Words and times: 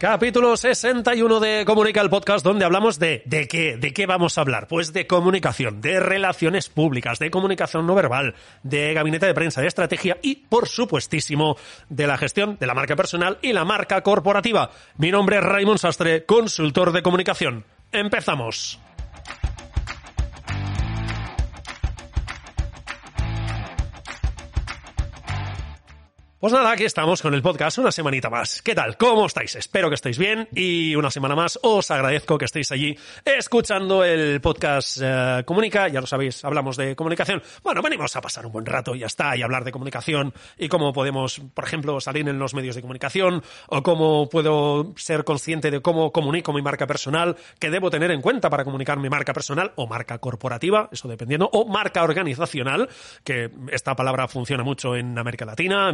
Capítulo 0.00 0.56
61 0.56 1.40
de 1.40 1.64
Comunica, 1.66 2.00
el 2.00 2.08
podcast 2.08 2.42
donde 2.42 2.64
hablamos 2.64 2.98
de 2.98 3.22
¿de 3.26 3.46
qué? 3.46 3.76
¿De 3.76 3.92
qué 3.92 4.06
vamos 4.06 4.38
a 4.38 4.40
hablar? 4.40 4.66
Pues 4.66 4.94
de 4.94 5.06
comunicación, 5.06 5.82
de 5.82 6.00
relaciones 6.00 6.70
públicas, 6.70 7.18
de 7.18 7.30
comunicación 7.30 7.86
no 7.86 7.94
verbal, 7.94 8.34
de 8.62 8.94
gabinete 8.94 9.26
de 9.26 9.34
prensa, 9.34 9.60
de 9.60 9.66
estrategia 9.66 10.16
y, 10.22 10.36
por 10.36 10.68
supuestísimo, 10.68 11.58
de 11.90 12.06
la 12.06 12.16
gestión 12.16 12.56
de 12.58 12.66
la 12.66 12.72
marca 12.72 12.96
personal 12.96 13.36
y 13.42 13.52
la 13.52 13.66
marca 13.66 14.00
corporativa. 14.00 14.70
Mi 14.96 15.10
nombre 15.10 15.36
es 15.36 15.42
Raymond 15.44 15.78
Sastre, 15.78 16.24
consultor 16.24 16.92
de 16.92 17.02
comunicación. 17.02 17.66
Empezamos. 17.92 18.80
Pues 26.40 26.54
nada, 26.54 26.72
aquí 26.72 26.84
estamos 26.84 27.20
con 27.20 27.34
el 27.34 27.42
podcast 27.42 27.76
una 27.76 27.92
semanita 27.92 28.30
más. 28.30 28.62
¿Qué 28.62 28.74
tal? 28.74 28.96
¿Cómo 28.96 29.26
estáis? 29.26 29.56
Espero 29.56 29.90
que 29.90 29.96
estéis 29.96 30.16
bien 30.16 30.48
y 30.54 30.94
una 30.96 31.10
semana 31.10 31.36
más 31.36 31.58
os 31.62 31.90
agradezco 31.90 32.38
que 32.38 32.46
estéis 32.46 32.72
allí 32.72 32.96
escuchando 33.26 34.02
el 34.02 34.40
podcast 34.40 35.00
eh, 35.02 35.42
Comunica. 35.44 35.88
Ya 35.88 36.00
lo 36.00 36.06
sabéis, 36.06 36.42
hablamos 36.42 36.78
de 36.78 36.96
comunicación. 36.96 37.42
Bueno, 37.62 37.82
venimos 37.82 38.16
a 38.16 38.22
pasar 38.22 38.46
un 38.46 38.52
buen 38.52 38.64
rato 38.64 38.94
y 38.94 39.00
ya 39.00 39.06
está, 39.06 39.36
y 39.36 39.42
hablar 39.42 39.64
de 39.64 39.70
comunicación 39.70 40.32
y 40.56 40.68
cómo 40.68 40.94
podemos, 40.94 41.42
por 41.52 41.64
ejemplo, 41.64 42.00
salir 42.00 42.26
en 42.26 42.38
los 42.38 42.54
medios 42.54 42.74
de 42.74 42.80
comunicación 42.80 43.42
o 43.66 43.82
cómo 43.82 44.30
puedo 44.30 44.94
ser 44.96 45.24
consciente 45.24 45.70
de 45.70 45.82
cómo 45.82 46.10
comunico 46.10 46.54
mi 46.54 46.62
marca 46.62 46.86
personal, 46.86 47.36
que 47.58 47.68
debo 47.68 47.90
tener 47.90 48.12
en 48.12 48.22
cuenta 48.22 48.48
para 48.48 48.64
comunicar 48.64 48.98
mi 48.98 49.10
marca 49.10 49.34
personal 49.34 49.72
o 49.76 49.86
marca 49.86 50.16
corporativa, 50.16 50.88
eso 50.90 51.06
dependiendo, 51.06 51.50
o 51.52 51.66
marca 51.66 52.02
organizacional, 52.02 52.88
que 53.24 53.50
esta 53.70 53.94
palabra 53.94 54.26
funciona 54.26 54.64
mucho 54.64 54.96
en 54.96 55.18
América 55.18 55.44
Latina, 55.44 55.92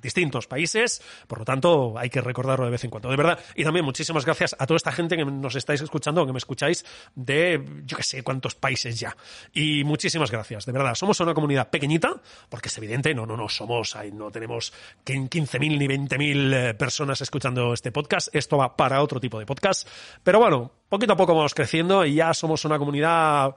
distintos 0.00 0.46
países, 0.46 1.02
por 1.26 1.38
lo 1.38 1.44
tanto 1.44 1.98
hay 1.98 2.10
que 2.10 2.20
recordarlo 2.20 2.64
de 2.64 2.70
vez 2.70 2.84
en 2.84 2.90
cuando, 2.90 3.10
de 3.10 3.16
verdad. 3.16 3.38
Y 3.54 3.64
también 3.64 3.84
muchísimas 3.84 4.24
gracias 4.24 4.54
a 4.58 4.66
toda 4.66 4.76
esta 4.76 4.92
gente 4.92 5.16
que 5.16 5.24
nos 5.24 5.54
estáis 5.54 5.80
escuchando, 5.80 6.26
que 6.26 6.32
me 6.32 6.38
escucháis 6.38 6.84
de 7.14 7.64
yo 7.84 7.96
que 7.96 8.02
sé 8.02 8.22
cuántos 8.22 8.54
países 8.54 8.98
ya. 8.98 9.16
Y 9.52 9.84
muchísimas 9.84 10.30
gracias, 10.30 10.66
de 10.66 10.72
verdad. 10.72 10.94
Somos 10.94 11.18
una 11.20 11.34
comunidad 11.34 11.70
pequeñita, 11.70 12.20
porque 12.48 12.68
es 12.68 12.78
evidente, 12.78 13.14
no, 13.14 13.26
no, 13.26 13.36
no 13.36 13.48
somos, 13.48 13.96
no 14.12 14.30
tenemos 14.30 14.72
15.000 15.04 15.78
ni 15.78 15.86
20.000 15.86 16.54
eh, 16.54 16.74
personas 16.74 17.20
escuchando 17.20 17.72
este 17.72 17.92
podcast. 17.92 18.34
Esto 18.34 18.58
va 18.58 18.76
para 18.76 19.02
otro 19.02 19.20
tipo 19.20 19.38
de 19.38 19.46
podcast. 19.46 19.88
Pero 20.22 20.38
bueno, 20.38 20.70
poquito 20.88 21.14
a 21.14 21.16
poco 21.16 21.34
vamos 21.34 21.54
creciendo 21.54 22.04
y 22.04 22.14
ya 22.14 22.32
somos 22.34 22.64
una 22.64 22.78
comunidad 22.78 23.54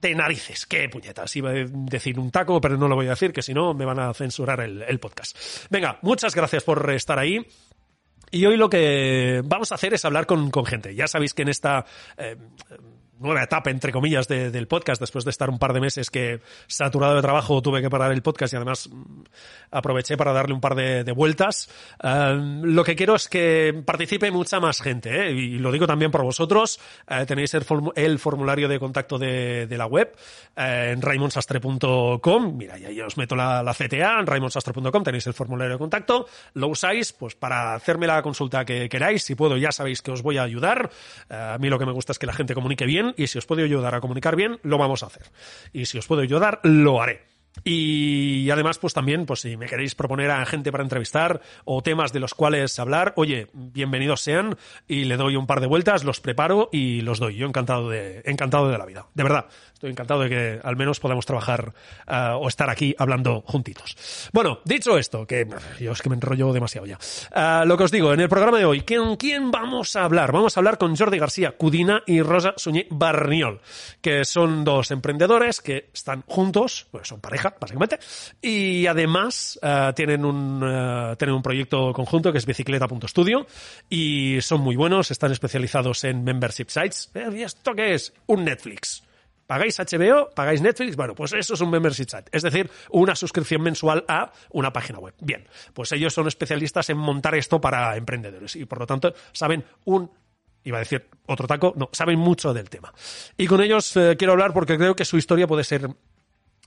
de 0.00 0.14
narices. 0.14 0.66
Qué 0.66 0.88
puñetas. 0.88 1.34
Iba 1.36 1.50
a 1.50 1.54
decir 1.68 2.18
un 2.18 2.30
taco, 2.30 2.60
pero 2.60 2.76
no 2.76 2.88
lo 2.88 2.94
voy 2.94 3.06
a 3.06 3.10
decir, 3.10 3.32
que 3.32 3.42
si 3.42 3.54
no 3.54 3.74
me 3.74 3.84
van 3.84 3.98
a 3.98 4.14
censurar 4.14 4.60
el, 4.60 4.98
podcast. 4.98 5.36
Venga, 5.70 5.98
muchas 6.02 6.34
gracias 6.34 6.62
por 6.62 6.90
estar 6.92 7.18
ahí. 7.18 7.46
Y 8.30 8.46
hoy 8.46 8.56
lo 8.56 8.68
que 8.68 9.42
vamos 9.44 9.70
a 9.70 9.76
hacer 9.76 9.94
es 9.94 10.04
hablar 10.04 10.26
con, 10.26 10.50
gente. 10.66 10.94
Ya 10.94 11.06
sabéis 11.06 11.34
que 11.34 11.42
en 11.42 11.48
esta 11.48 11.84
eh, 12.16 12.36
nueva 13.24 13.42
etapa, 13.42 13.70
entre 13.70 13.92
comillas, 13.92 14.28
del 14.28 14.68
podcast, 14.68 15.00
después 15.00 15.24
de 15.24 15.30
estar 15.30 15.50
un 15.50 15.58
par 15.58 15.72
de 15.72 15.80
meses 15.80 16.10
que 16.10 16.40
saturado 16.66 17.16
de 17.16 17.22
trabajo 17.22 17.60
tuve 17.62 17.82
que 17.82 17.90
parar 17.90 18.12
el 18.12 18.22
podcast 18.22 18.52
y 18.52 18.56
además 18.56 18.88
mm, 18.90 19.22
aproveché 19.70 20.16
para 20.16 20.32
darle 20.32 20.54
un 20.54 20.60
par 20.60 20.74
de, 20.74 21.12
vueltas. 21.12 21.68
Eh, 22.02 22.38
lo 22.62 22.84
que 22.84 22.94
quiero 22.94 23.14
es 23.14 23.28
que 23.28 23.82
participe 23.84 24.30
mucha 24.30 24.60
más 24.60 24.80
gente, 24.80 25.28
¿eh? 25.28 25.32
y 25.32 25.58
lo 25.58 25.72
digo 25.72 25.86
también 25.86 26.10
por 26.10 26.22
vosotros. 26.22 26.78
Eh, 27.08 27.24
tenéis 27.26 27.54
el, 27.54 27.64
formulario 28.18 28.68
de 28.68 28.78
contacto 28.78 29.18
de, 29.18 29.66
la 29.70 29.86
web 29.86 30.14
en 30.56 31.02
raimonsastre.com. 31.02 32.56
Mira, 32.56 32.78
y 32.78 32.84
ahí 32.84 33.00
os 33.00 33.16
meto 33.16 33.34
la, 33.34 33.62
la 33.62 33.74
CTA, 33.74 34.20
en 34.20 34.26
raimonsastre.com 34.26 35.02
tenéis 35.02 35.26
el 35.26 35.34
formulario 35.34 35.72
de 35.72 35.78
contacto. 35.78 36.26
Lo 36.52 36.68
usáis 36.68 37.12
pues 37.12 37.34
para 37.34 37.74
hacerme 37.74 38.06
la 38.06 38.22
consulta 38.22 38.64
que 38.64 38.88
queráis. 38.88 39.24
Si 39.24 39.34
puedo, 39.34 39.56
ya 39.56 39.72
sabéis 39.72 40.02
que 40.02 40.10
os 40.10 40.22
voy 40.22 40.38
a 40.38 40.42
ayudar. 40.42 40.90
a 41.30 41.56
mí 41.58 41.68
lo 41.68 41.78
que 41.78 41.86
me 41.86 41.92
gusta 41.92 42.12
es 42.12 42.18
que 42.18 42.26
la 42.26 42.32
gente 42.32 42.54
comunique 42.54 42.86
bien 42.86 43.13
y 43.16 43.26
si 43.26 43.38
os 43.38 43.46
puedo 43.46 43.62
ayudar 43.62 43.94
a 43.94 44.00
comunicar 44.00 44.36
bien, 44.36 44.58
lo 44.62 44.78
vamos 44.78 45.02
a 45.02 45.06
hacer. 45.06 45.30
Y 45.72 45.86
si 45.86 45.98
os 45.98 46.06
puedo 46.06 46.22
ayudar, 46.22 46.60
lo 46.62 47.00
haré. 47.00 47.33
Y 47.62 48.50
además, 48.50 48.78
pues 48.78 48.94
también, 48.94 49.26
pues 49.26 49.40
si 49.40 49.56
me 49.56 49.66
queréis 49.66 49.94
proponer 49.94 50.30
a 50.30 50.44
gente 50.44 50.72
para 50.72 50.82
entrevistar 50.82 51.40
o 51.64 51.82
temas 51.82 52.12
de 52.12 52.20
los 52.20 52.34
cuales 52.34 52.78
hablar, 52.78 53.12
oye, 53.16 53.48
bienvenidos 53.52 54.22
sean 54.22 54.56
y 54.88 55.04
le 55.04 55.16
doy 55.16 55.36
un 55.36 55.46
par 55.46 55.60
de 55.60 55.66
vueltas, 55.66 56.04
los 56.04 56.20
preparo 56.20 56.68
y 56.72 57.02
los 57.02 57.20
doy. 57.20 57.36
Yo 57.36 57.46
encantado 57.46 57.88
de, 57.88 58.22
encantado 58.24 58.68
de 58.68 58.76
la 58.76 58.86
vida. 58.86 59.06
De 59.14 59.22
verdad, 59.22 59.46
estoy 59.72 59.90
encantado 59.90 60.20
de 60.20 60.28
que 60.28 60.60
al 60.62 60.76
menos 60.76 60.98
podamos 60.98 61.26
trabajar 61.26 61.72
eh, 62.06 62.30
o 62.34 62.48
estar 62.48 62.68
aquí 62.70 62.94
hablando 62.98 63.42
juntitos. 63.46 63.96
Bueno, 64.32 64.60
dicho 64.64 64.98
esto, 64.98 65.26
que 65.26 65.46
yo 65.78 65.92
es 65.92 66.02
que 66.02 66.08
me 66.08 66.16
enrollo 66.16 66.52
demasiado 66.52 66.86
ya. 66.86 66.98
Eh, 67.34 67.62
lo 67.66 67.76
que 67.76 67.84
os 67.84 67.90
digo, 67.90 68.12
en 68.12 68.20
el 68.20 68.28
programa 68.28 68.58
de 68.58 68.64
hoy, 68.64 68.80
¿con 68.80 69.16
quién 69.16 69.50
vamos 69.50 69.94
a 69.96 70.04
hablar? 70.04 70.32
Vamos 70.32 70.56
a 70.56 70.60
hablar 70.60 70.78
con 70.78 70.96
Jordi 70.96 71.18
García 71.18 71.52
Cudina 71.52 72.02
y 72.06 72.20
Rosa 72.22 72.54
Suñé 72.56 72.86
Barniol, 72.90 73.60
que 74.00 74.24
son 74.24 74.64
dos 74.64 74.90
emprendedores 74.90 75.60
que 75.60 75.90
están 75.92 76.22
juntos, 76.26 76.86
pues 76.90 77.08
son 77.08 77.20
pareja 77.20 77.43
básicamente. 77.60 77.98
Y 78.40 78.86
además 78.86 79.58
eh, 79.62 79.92
tienen, 79.94 80.24
un, 80.24 80.62
eh, 80.64 81.16
tienen 81.16 81.36
un 81.36 81.42
proyecto 81.42 81.92
conjunto 81.92 82.32
que 82.32 82.38
es 82.38 82.46
bicicleta.studio 82.46 83.46
y 83.88 84.38
son 84.40 84.60
muy 84.60 84.76
buenos, 84.76 85.10
están 85.10 85.32
especializados 85.32 86.04
en 86.04 86.24
membership 86.24 86.66
sites. 86.68 87.10
Eh, 87.14 87.28
¿Y 87.34 87.42
esto 87.42 87.74
qué 87.74 87.94
es? 87.94 88.12
Un 88.26 88.44
Netflix. 88.44 89.02
¿Pagáis 89.46 89.78
HBO? 89.78 90.30
¿Pagáis 90.34 90.62
Netflix? 90.62 90.96
Bueno, 90.96 91.14
pues 91.14 91.34
eso 91.34 91.52
es 91.52 91.60
un 91.60 91.70
membership 91.70 92.08
site, 92.08 92.30
es 92.32 92.42
decir, 92.42 92.70
una 92.90 93.14
suscripción 93.14 93.60
mensual 93.60 94.02
a 94.08 94.32
una 94.52 94.72
página 94.72 94.98
web. 94.98 95.14
Bien, 95.20 95.46
pues 95.74 95.92
ellos 95.92 96.14
son 96.14 96.28
especialistas 96.28 96.88
en 96.88 96.96
montar 96.96 97.34
esto 97.34 97.60
para 97.60 97.94
emprendedores 97.96 98.56
y 98.56 98.64
por 98.64 98.78
lo 98.78 98.86
tanto 98.86 99.12
saben 99.32 99.62
un 99.84 100.10
iba 100.66 100.78
a 100.78 100.80
decir 100.80 101.06
otro 101.26 101.46
taco, 101.46 101.74
no, 101.76 101.90
saben 101.92 102.18
mucho 102.18 102.54
del 102.54 102.70
tema. 102.70 102.90
Y 103.36 103.46
con 103.46 103.60
ellos 103.60 103.92
quiero 104.16 104.32
hablar 104.32 104.54
porque 104.54 104.78
creo 104.78 104.96
que 104.96 105.04
su 105.04 105.18
historia 105.18 105.46
puede 105.46 105.62
ser 105.62 105.90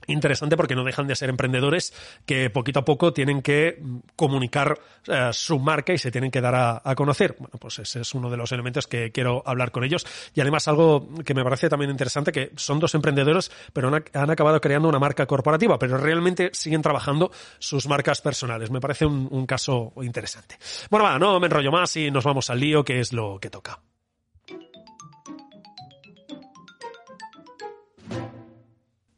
interesante 0.08 0.56
porque 0.56 0.74
no 0.74 0.84
dejan 0.84 1.06
de 1.06 1.14
ser 1.14 1.30
emprendedores 1.30 1.92
que 2.26 2.50
poquito 2.50 2.80
a 2.80 2.84
poco 2.84 3.12
tienen 3.12 3.42
que 3.42 3.80
comunicar 4.16 4.78
eh, 5.06 5.30
su 5.32 5.58
marca 5.58 5.92
y 5.92 5.98
se 5.98 6.10
tienen 6.10 6.30
que 6.30 6.40
dar 6.40 6.82
a, 6.84 6.94
conocer. 6.94 7.36
Bueno, 7.38 7.58
pues 7.60 7.78
ese 7.78 8.00
es 8.00 8.14
uno 8.14 8.30
de 8.30 8.36
los 8.36 8.50
elementos 8.52 8.86
que 8.86 9.12
quiero 9.12 9.42
hablar 9.46 9.70
con 9.70 9.84
ellos. 9.84 10.06
Y 10.34 10.40
además 10.40 10.66
algo 10.68 11.08
que 11.24 11.34
me 11.34 11.44
parece 11.44 11.68
también 11.68 11.90
interesante, 11.90 12.32
que 12.32 12.50
son 12.56 12.80
dos 12.80 12.94
emprendedores, 12.94 13.50
pero 13.72 13.88
han, 13.88 14.30
acabado 14.30 14.60
creando 14.60 14.88
una 14.88 14.98
marca 14.98 15.26
corporativa, 15.26 15.78
pero 15.78 15.98
realmente 15.98 16.50
siguen 16.52 16.82
trabajando 16.82 17.30
sus 17.58 17.86
marcas 17.86 18.20
personales. 18.20 18.70
Me 18.70 18.80
parece 18.80 19.06
un 19.06 19.46
caso 19.46 19.92
interesante. 20.02 20.56
Bueno, 20.90 21.04
va, 21.04 21.18
no 21.18 21.38
me 21.38 21.46
enrollo 21.46 21.70
más 21.70 21.96
y 21.96 22.10
nos 22.10 22.24
vamos 22.24 22.50
al 22.50 22.60
lío, 22.60 22.84
que 22.84 23.00
es 23.00 23.12
lo 23.12 23.38
que 23.38 23.50
toca. 23.50 23.78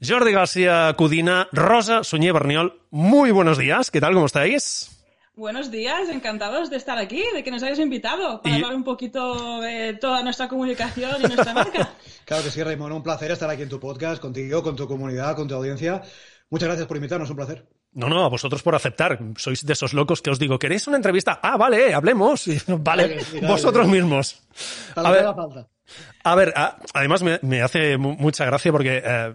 Jordi 0.03 0.33
García 0.33 0.95
Cudina, 0.97 1.49
Rosa 1.53 2.05
Suñé 2.05 2.33
Berniol, 2.33 2.81
muy 2.91 3.33
buenos 3.33 3.59
días, 3.59 3.91
¿qué 3.91 4.01
tal? 4.01 4.15
¿Cómo 4.15 4.25
estáis? 4.25 4.97
Buenos 5.37 5.71
días, 5.71 6.09
encantados 6.09 6.71
de 6.71 6.79
estar 6.79 6.97
aquí, 6.97 7.23
de 7.35 7.45
que 7.45 7.51
nos 7.51 7.63
hayas 7.63 7.79
invitado 7.79 8.41
para 8.41 8.55
hablar 8.55 8.75
un 8.75 8.85
poquito 8.85 9.61
de 9.61 9.93
toda 9.95 10.23
nuestra 10.23 10.49
comunicación 10.49 11.17
y 11.19 11.27
nuestra 11.27 11.53
marca. 11.53 11.93
Claro 12.25 12.45
que 12.45 12.51
sí, 12.51 12.63
Raymond, 12.63 12.95
un 12.95 13.03
placer 13.03 13.33
estar 13.33 13.51
aquí 13.51 13.63
en 13.63 13.69
tu 13.69 13.81
podcast, 13.81 14.23
contigo, 14.23 14.63
con 14.63 14.77
tu 14.77 14.87
comunidad, 14.87 15.35
con 15.35 15.49
tu 15.49 15.55
audiencia. 15.57 16.01
Muchas 16.49 16.69
gracias 16.69 16.87
por 16.87 16.97
invitarnos, 16.97 17.29
un 17.29 17.37
placer. 17.37 17.67
No, 17.93 18.09
no, 18.09 18.25
a 18.25 18.29
vosotros 18.29 18.63
por 18.63 18.77
aceptar. 18.77 19.19
Sois 19.37 19.67
de 19.67 19.73
esos 19.73 19.95
locos 19.95 20.23
que 20.23 20.31
os 20.31 20.39
digo, 20.39 20.59
¿queréis 20.59 20.87
una 20.87 20.97
entrevista? 20.97 21.41
Ah, 21.43 21.57
vale, 21.57 21.93
hablemos. 21.93 22.45
Vale, 22.69 23.19
vosotros 23.43 23.89
mismos. 23.89 24.43
A, 24.95 25.11
ver, 25.11 25.25
falta. 25.35 25.69
A 26.23 26.35
ver, 26.35 26.53
además 26.93 27.23
me, 27.23 27.39
me, 27.43 27.63
hace 27.63 27.97
mucha 27.97 28.45
gracia 28.45 28.71
porque 28.73 29.03
eh, 29.05 29.35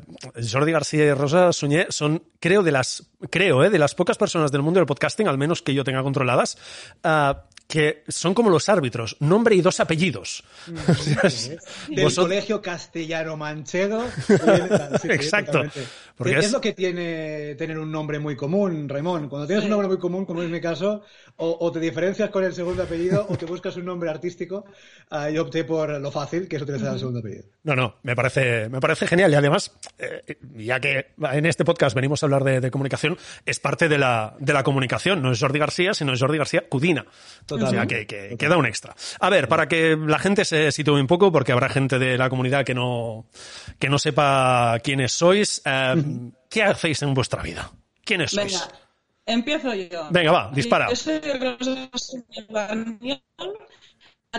Jordi 0.51 0.71
García 0.71 1.05
y 1.05 1.13
Rosa 1.13 1.51
Suñé 1.51 1.87
son, 1.89 2.23
creo, 2.39 2.61
de 2.61 2.71
las, 2.71 3.09
creo, 3.29 3.63
eh, 3.63 3.69
de 3.69 3.79
las 3.79 3.95
pocas 3.95 4.17
personas 4.17 4.51
del 4.51 4.61
mundo 4.61 4.79
del 4.79 4.87
podcasting, 4.87 5.27
al 5.27 5.37
menos 5.37 5.61
que 5.61 5.73
yo 5.73 5.83
tenga 5.83 6.03
controladas, 6.03 6.57
uh, 7.03 7.33
que 7.67 8.03
son 8.07 8.33
como 8.33 8.49
los 8.49 8.69
árbitros, 8.69 9.17
nombre 9.19 9.55
y 9.55 9.61
dos 9.61 9.79
apellidos. 9.79 10.43
Del 11.87 12.03
Vosot... 12.03 12.25
colegio 12.25 12.61
castellano 12.61 13.37
manchego. 13.37 14.05
Exacto. 15.03 15.63
Porque 16.15 16.37
es... 16.37 16.45
es... 16.45 16.51
lo 16.51 16.61
que 16.61 16.73
tiene 16.73 17.55
tener 17.55 17.79
un 17.79 17.91
nombre 17.91 18.19
muy 18.19 18.35
común, 18.35 18.87
Raimón. 18.87 19.29
Cuando 19.29 19.47
tienes 19.47 19.65
un 19.65 19.71
nombre 19.71 19.87
muy 19.87 19.97
común, 19.97 20.25
como 20.25 20.43
es 20.43 20.49
mi 20.49 20.61
caso, 20.61 21.01
o, 21.37 21.57
o 21.59 21.71
te 21.71 21.79
diferencias 21.79 22.29
con 22.29 22.43
el 22.43 22.53
segundo 22.53 22.83
apellido 22.83 23.25
o 23.27 23.35
te 23.35 23.45
buscas 23.45 23.75
un 23.77 23.85
nombre 23.85 24.09
artístico. 24.09 24.65
Uh, 25.09 25.29
yo 25.29 25.41
opté 25.41 25.63
por 25.63 25.89
lo 25.99 26.11
fácil, 26.11 26.47
que 26.47 26.57
es 26.57 26.61
utilizar 26.61 26.93
el 26.93 26.99
segundo 26.99 27.19
apellido. 27.19 27.45
No, 27.63 27.75
no, 27.75 27.95
me 28.03 28.15
parece, 28.15 28.69
me 28.69 28.79
parece 28.79 29.07
genial. 29.07 29.31
Y 29.31 29.35
además, 29.35 29.75
eh, 29.97 30.37
ya 30.55 30.79
que 30.79 31.07
en 31.31 31.45
este 31.45 31.65
podcast 31.65 31.95
venimos 31.95 32.21
a 32.21 32.27
hablar 32.27 32.43
de, 32.43 32.61
de, 32.61 32.71
comunicación, 32.71 33.14
es 33.45 33.59
parte 33.59 33.87
de 33.87 33.97
la, 33.97 34.35
de 34.39 34.53
la 34.53 34.63
comunicación. 34.63 35.21
No 35.21 35.31
es 35.31 35.39
Jordi 35.39 35.59
García, 35.59 35.93
sino 35.93 36.13
es 36.13 36.19
Jordi 36.19 36.37
García 36.37 36.67
Cudina. 36.69 37.05
Total. 37.45 37.67
O 37.67 37.71
sea, 37.71 37.85
que, 37.85 38.05
que 38.07 38.35
queda 38.37 38.57
un 38.57 38.65
extra. 38.65 38.95
A 39.19 39.29
ver, 39.29 39.47
para 39.47 39.67
que 39.67 39.97
la 39.97 40.19
gente 40.19 40.45
se 40.45 40.71
sitúe 40.71 40.95
un 40.95 41.07
poco, 41.07 41.31
porque 41.31 41.51
habrá 41.51 41.69
gente 41.69 41.99
de 41.99 42.17
la 42.17 42.29
comunidad 42.29 42.65
que 42.65 42.73
no, 42.73 43.25
que 43.79 43.89
no 43.89 43.99
sepa 43.99 44.79
quiénes 44.83 45.11
sois, 45.11 45.61
eh, 45.65 45.95
¿qué 46.49 46.63
hacéis 46.63 47.01
en 47.01 47.13
vuestra 47.13 47.41
vida? 47.41 47.71
¿Quiénes 48.03 48.31
sois? 48.31 48.53
Venga, 48.53 48.67
empiezo 49.25 49.73
yo. 49.73 50.07
Venga, 50.11 50.31
va, 50.31 50.51
dispara. 50.53 50.89
Yo 50.89 50.95
soy 50.95 51.21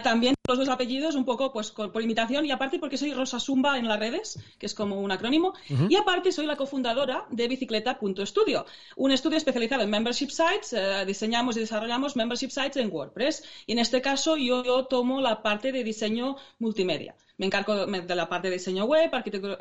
también 0.03 0.35
los 0.47 0.59
dos 0.59 0.69
apellidos 0.69 1.15
un 1.15 1.25
poco 1.25 1.53
pues 1.53 1.71
por 1.71 2.03
imitación 2.03 2.47
y 2.47 2.51
aparte 2.51 2.79
porque 2.79 2.97
soy 2.97 3.13
Rosa 3.13 3.41
Zumba 3.41 3.79
en 3.79 3.89
las 3.89 3.99
redes, 3.99 4.39
que 4.59 4.67
es 4.67 4.75
como 4.75 5.01
un 5.01 5.11
acrónimo, 5.11 5.49
uh 5.71 5.75
-huh. 5.75 5.91
y 5.91 5.97
aparte 5.97 6.33
soy 6.33 6.47
la 6.47 6.57
cofundadora 6.57 7.27
de 7.31 7.49
bicicleta.studio, 7.49 8.67
un 8.97 9.11
estudio 9.13 9.39
especializado 9.39 9.83
en 9.83 9.91
membership 9.91 10.29
sites, 10.31 10.73
eh, 10.73 11.05
diseñamos 11.07 11.57
y 11.57 11.61
desarrollamos 11.61 12.17
membership 12.17 12.51
sites 12.51 12.77
en 12.77 12.93
WordPress 12.93 13.45
y 13.67 13.73
en 13.73 13.79
este 13.79 14.01
caso 14.01 14.37
yo, 14.37 14.63
yo 14.65 14.85
tomo 14.87 15.21
la 15.21 15.43
parte 15.43 15.73
de 15.73 15.83
diseño 15.83 16.37
multimedia. 16.59 17.15
Me 17.39 17.47
encargo 17.47 17.87
de 17.87 18.15
la 18.15 18.29
parte 18.29 18.49
de 18.49 18.55
diseño 18.55 18.87
web, 18.87 19.11
arquitectura, 19.13 19.59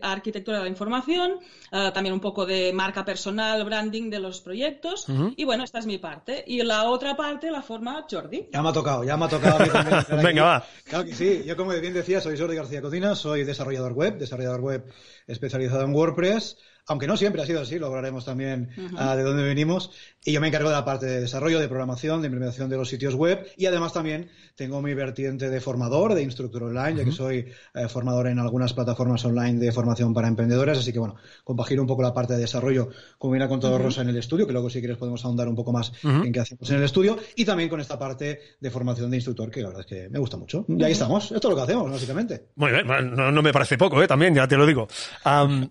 arquitectura 0.00 0.58
de 0.58 0.64
la 0.64 0.70
información, 0.70 1.32
uh, 1.70 1.90
también 1.92 2.14
un 2.14 2.20
poco 2.20 2.46
de 2.46 2.72
marca 2.72 3.04
personal, 3.04 3.62
branding 3.64 4.08
de 4.08 4.20
los 4.20 4.40
proyectos. 4.40 5.06
Uh 5.08 5.12
-huh. 5.12 5.34
Y 5.36 5.44
bueno, 5.44 5.64
esta 5.64 5.78
es 5.80 5.86
mi 5.86 5.98
parte. 5.98 6.42
Y 6.46 6.62
la 6.62 6.84
otra 6.84 7.16
parte 7.16 7.50
la 7.50 7.60
forma 7.60 8.06
Jordi. 8.10 8.48
Ya 8.52 8.62
me 8.62 8.70
ha 8.70 8.72
tocado, 8.72 9.04
ya 9.04 9.16
me 9.18 9.26
ha 9.26 9.28
tocado. 9.28 9.58
Venga, 10.22 10.44
va. 10.44 10.66
Claro 10.84 11.04
que 11.04 11.14
sí. 11.14 11.42
Yo, 11.44 11.56
como 11.56 11.72
bien 11.72 11.92
decía, 11.92 12.20
soy 12.22 12.38
Jordi 12.38 12.56
García 12.56 12.80
Cocina, 12.80 13.14
soy 13.14 13.44
desarrollador 13.44 13.92
web, 13.92 14.16
desarrollador 14.16 14.60
web 14.60 14.84
especializado 15.26 15.84
en 15.84 15.94
WordPress 15.94 16.56
aunque 16.90 17.06
no 17.06 17.16
siempre 17.16 17.40
ha 17.40 17.46
sido 17.46 17.60
así, 17.60 17.78
lo 17.78 17.86
hablaremos 17.86 18.24
también 18.24 18.70
uh 18.76 18.80
-huh. 18.80 19.12
uh, 19.12 19.16
de 19.16 19.22
dónde 19.22 19.44
venimos. 19.44 19.92
Y 20.24 20.32
yo 20.32 20.40
me 20.40 20.48
encargo 20.48 20.70
de 20.70 20.74
la 20.74 20.84
parte 20.84 21.06
de 21.06 21.20
desarrollo, 21.20 21.60
de 21.60 21.68
programación, 21.68 22.20
de 22.20 22.26
implementación 22.26 22.68
de 22.68 22.76
los 22.76 22.88
sitios 22.88 23.14
web 23.14 23.46
y 23.56 23.66
además 23.66 23.92
también 23.92 24.28
tengo 24.56 24.82
mi 24.82 24.92
vertiente 24.92 25.48
de 25.50 25.60
formador, 25.60 26.14
de 26.14 26.22
instructor 26.24 26.64
online, 26.64 26.80
uh 26.80 26.94
-huh. 26.94 26.98
ya 26.98 27.04
que 27.04 27.12
soy 27.12 27.46
eh, 27.74 27.88
formador 27.88 28.26
en 28.26 28.40
algunas 28.40 28.72
plataformas 28.72 29.24
online 29.24 29.60
de 29.60 29.70
formación 29.70 30.12
para 30.12 30.26
emprendedores. 30.26 30.78
Así 30.78 30.92
que 30.92 30.98
bueno, 30.98 31.14
compagino 31.44 31.82
un 31.82 31.86
poco 31.88 32.02
la 32.02 32.12
parte 32.12 32.32
de 32.34 32.40
desarrollo, 32.40 32.88
como 33.18 33.34
viene 33.34 33.46
con 33.46 33.60
todo 33.60 33.76
uh 33.76 33.78
-huh. 33.78 33.84
Rosa 33.84 34.02
en 34.02 34.08
el 34.08 34.16
estudio, 34.16 34.44
que 34.48 34.52
luego 34.52 34.68
si 34.68 34.80
quieres 34.80 34.98
podemos 34.98 35.24
ahondar 35.24 35.46
un 35.46 35.54
poco 35.54 35.72
más 35.72 35.92
en 36.02 36.32
qué 36.32 36.40
hacemos 36.40 36.68
en 36.70 36.76
el 36.78 36.82
estudio 36.82 37.16
y 37.36 37.44
también 37.44 37.68
con 37.68 37.80
esta 37.80 37.96
parte 37.96 38.40
de 38.58 38.70
formación 38.70 39.10
de 39.12 39.16
instructor, 39.18 39.48
que 39.48 39.62
la 39.62 39.68
verdad 39.68 39.82
es 39.82 39.86
que 39.86 40.08
me 40.08 40.18
gusta 40.18 40.36
mucho. 40.36 40.64
Y 40.68 40.82
ahí 40.82 40.92
estamos, 40.92 41.30
esto 41.30 41.48
es 41.48 41.50
lo 41.50 41.56
que 41.56 41.62
hacemos, 41.62 41.88
básicamente. 41.88 42.46
Muy 42.56 42.72
bien, 42.72 42.86
no, 42.86 43.30
no 43.30 43.42
me 43.42 43.52
parece 43.52 43.78
poco, 43.78 44.02
¿eh? 44.02 44.08
también, 44.08 44.34
ya 44.34 44.48
te 44.48 44.56
lo 44.56 44.66
digo. 44.66 44.88
Um, 45.24 45.68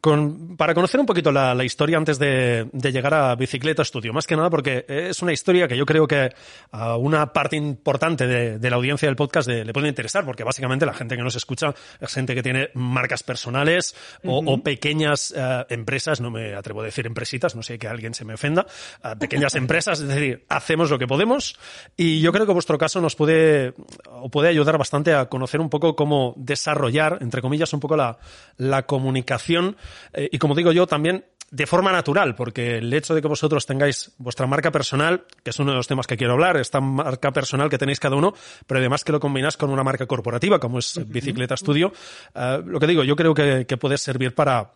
con, 0.00 0.53
para 0.56 0.74
conocer 0.74 1.00
un 1.00 1.06
poquito 1.06 1.32
la, 1.32 1.54
la 1.54 1.64
historia 1.64 1.96
antes 1.96 2.18
de, 2.18 2.68
de, 2.72 2.92
llegar 2.92 3.14
a 3.14 3.34
Bicicleta 3.34 3.84
Studio, 3.84 4.12
más 4.12 4.26
que 4.26 4.36
nada 4.36 4.50
porque 4.50 4.84
es 4.88 5.22
una 5.22 5.32
historia 5.32 5.68
que 5.68 5.76
yo 5.76 5.86
creo 5.86 6.06
que 6.06 6.30
a 6.72 6.96
una 6.96 7.32
parte 7.32 7.56
importante 7.56 8.26
de, 8.26 8.58
de 8.58 8.70
la 8.70 8.76
audiencia 8.76 9.08
del 9.08 9.16
podcast 9.16 9.48
de, 9.48 9.64
le 9.64 9.72
puede 9.72 9.88
interesar, 9.88 10.24
porque 10.24 10.44
básicamente 10.44 10.86
la 10.86 10.94
gente 10.94 11.16
que 11.16 11.22
nos 11.22 11.36
escucha 11.36 11.74
es 12.00 12.12
gente 12.12 12.34
que 12.34 12.42
tiene 12.42 12.70
marcas 12.74 13.22
personales 13.22 13.94
o, 14.24 14.38
uh 14.38 14.42
-huh. 14.42 14.54
o 14.54 14.62
pequeñas 14.62 15.32
uh, 15.32 15.64
empresas, 15.68 16.20
no 16.20 16.30
me 16.30 16.54
atrevo 16.54 16.82
a 16.82 16.84
decir 16.84 17.06
empresitas, 17.06 17.54
no 17.54 17.62
sé 17.62 17.78
que 17.78 17.88
alguien 17.88 18.14
se 18.14 18.24
me 18.24 18.34
ofenda, 18.34 18.66
uh, 19.04 19.18
pequeñas 19.18 19.54
empresas, 19.56 20.00
es 20.00 20.08
decir, 20.08 20.44
hacemos 20.48 20.90
lo 20.90 20.98
que 20.98 21.06
podemos 21.06 21.58
y 21.96 22.20
yo 22.20 22.32
creo 22.32 22.46
que 22.46 22.52
vuestro 22.52 22.78
caso 22.78 23.00
nos 23.00 23.16
puede 23.16 23.74
o 24.08 24.28
puede 24.28 24.48
ayudar 24.48 24.78
bastante 24.78 25.14
a 25.14 25.26
conocer 25.26 25.60
un 25.60 25.70
poco 25.70 25.96
cómo 25.96 26.34
desarrollar, 26.36 27.18
entre 27.20 27.40
comillas, 27.40 27.72
un 27.72 27.80
poco 27.80 27.96
la, 27.96 28.18
la 28.56 28.84
comunicación 28.86 29.76
eh, 30.12 30.28
y 30.34 30.38
como 30.38 30.56
digo 30.56 30.72
yo, 30.72 30.88
también 30.88 31.24
de 31.52 31.64
forma 31.64 31.92
natural, 31.92 32.34
porque 32.34 32.78
el 32.78 32.92
hecho 32.92 33.14
de 33.14 33.22
que 33.22 33.28
vosotros 33.28 33.66
tengáis 33.66 34.10
vuestra 34.18 34.48
marca 34.48 34.72
personal, 34.72 35.26
que 35.44 35.50
es 35.50 35.58
uno 35.60 35.70
de 35.70 35.76
los 35.76 35.86
temas 35.86 36.08
que 36.08 36.16
quiero 36.16 36.32
hablar, 36.32 36.56
esta 36.56 36.80
marca 36.80 37.30
personal 37.30 37.70
que 37.70 37.78
tenéis 37.78 38.00
cada 38.00 38.16
uno, 38.16 38.34
pero 38.66 38.80
además 38.80 39.04
que 39.04 39.12
lo 39.12 39.20
combináis 39.20 39.56
con 39.56 39.70
una 39.70 39.84
marca 39.84 40.06
corporativa, 40.06 40.58
como 40.58 40.80
es 40.80 41.00
Bicicleta 41.06 41.56
Studio, 41.56 41.92
uh, 42.34 42.66
lo 42.66 42.80
que 42.80 42.88
digo, 42.88 43.04
yo 43.04 43.14
creo 43.14 43.32
que, 43.32 43.64
que 43.64 43.76
puede 43.76 43.96
servir 43.96 44.34
para, 44.34 44.72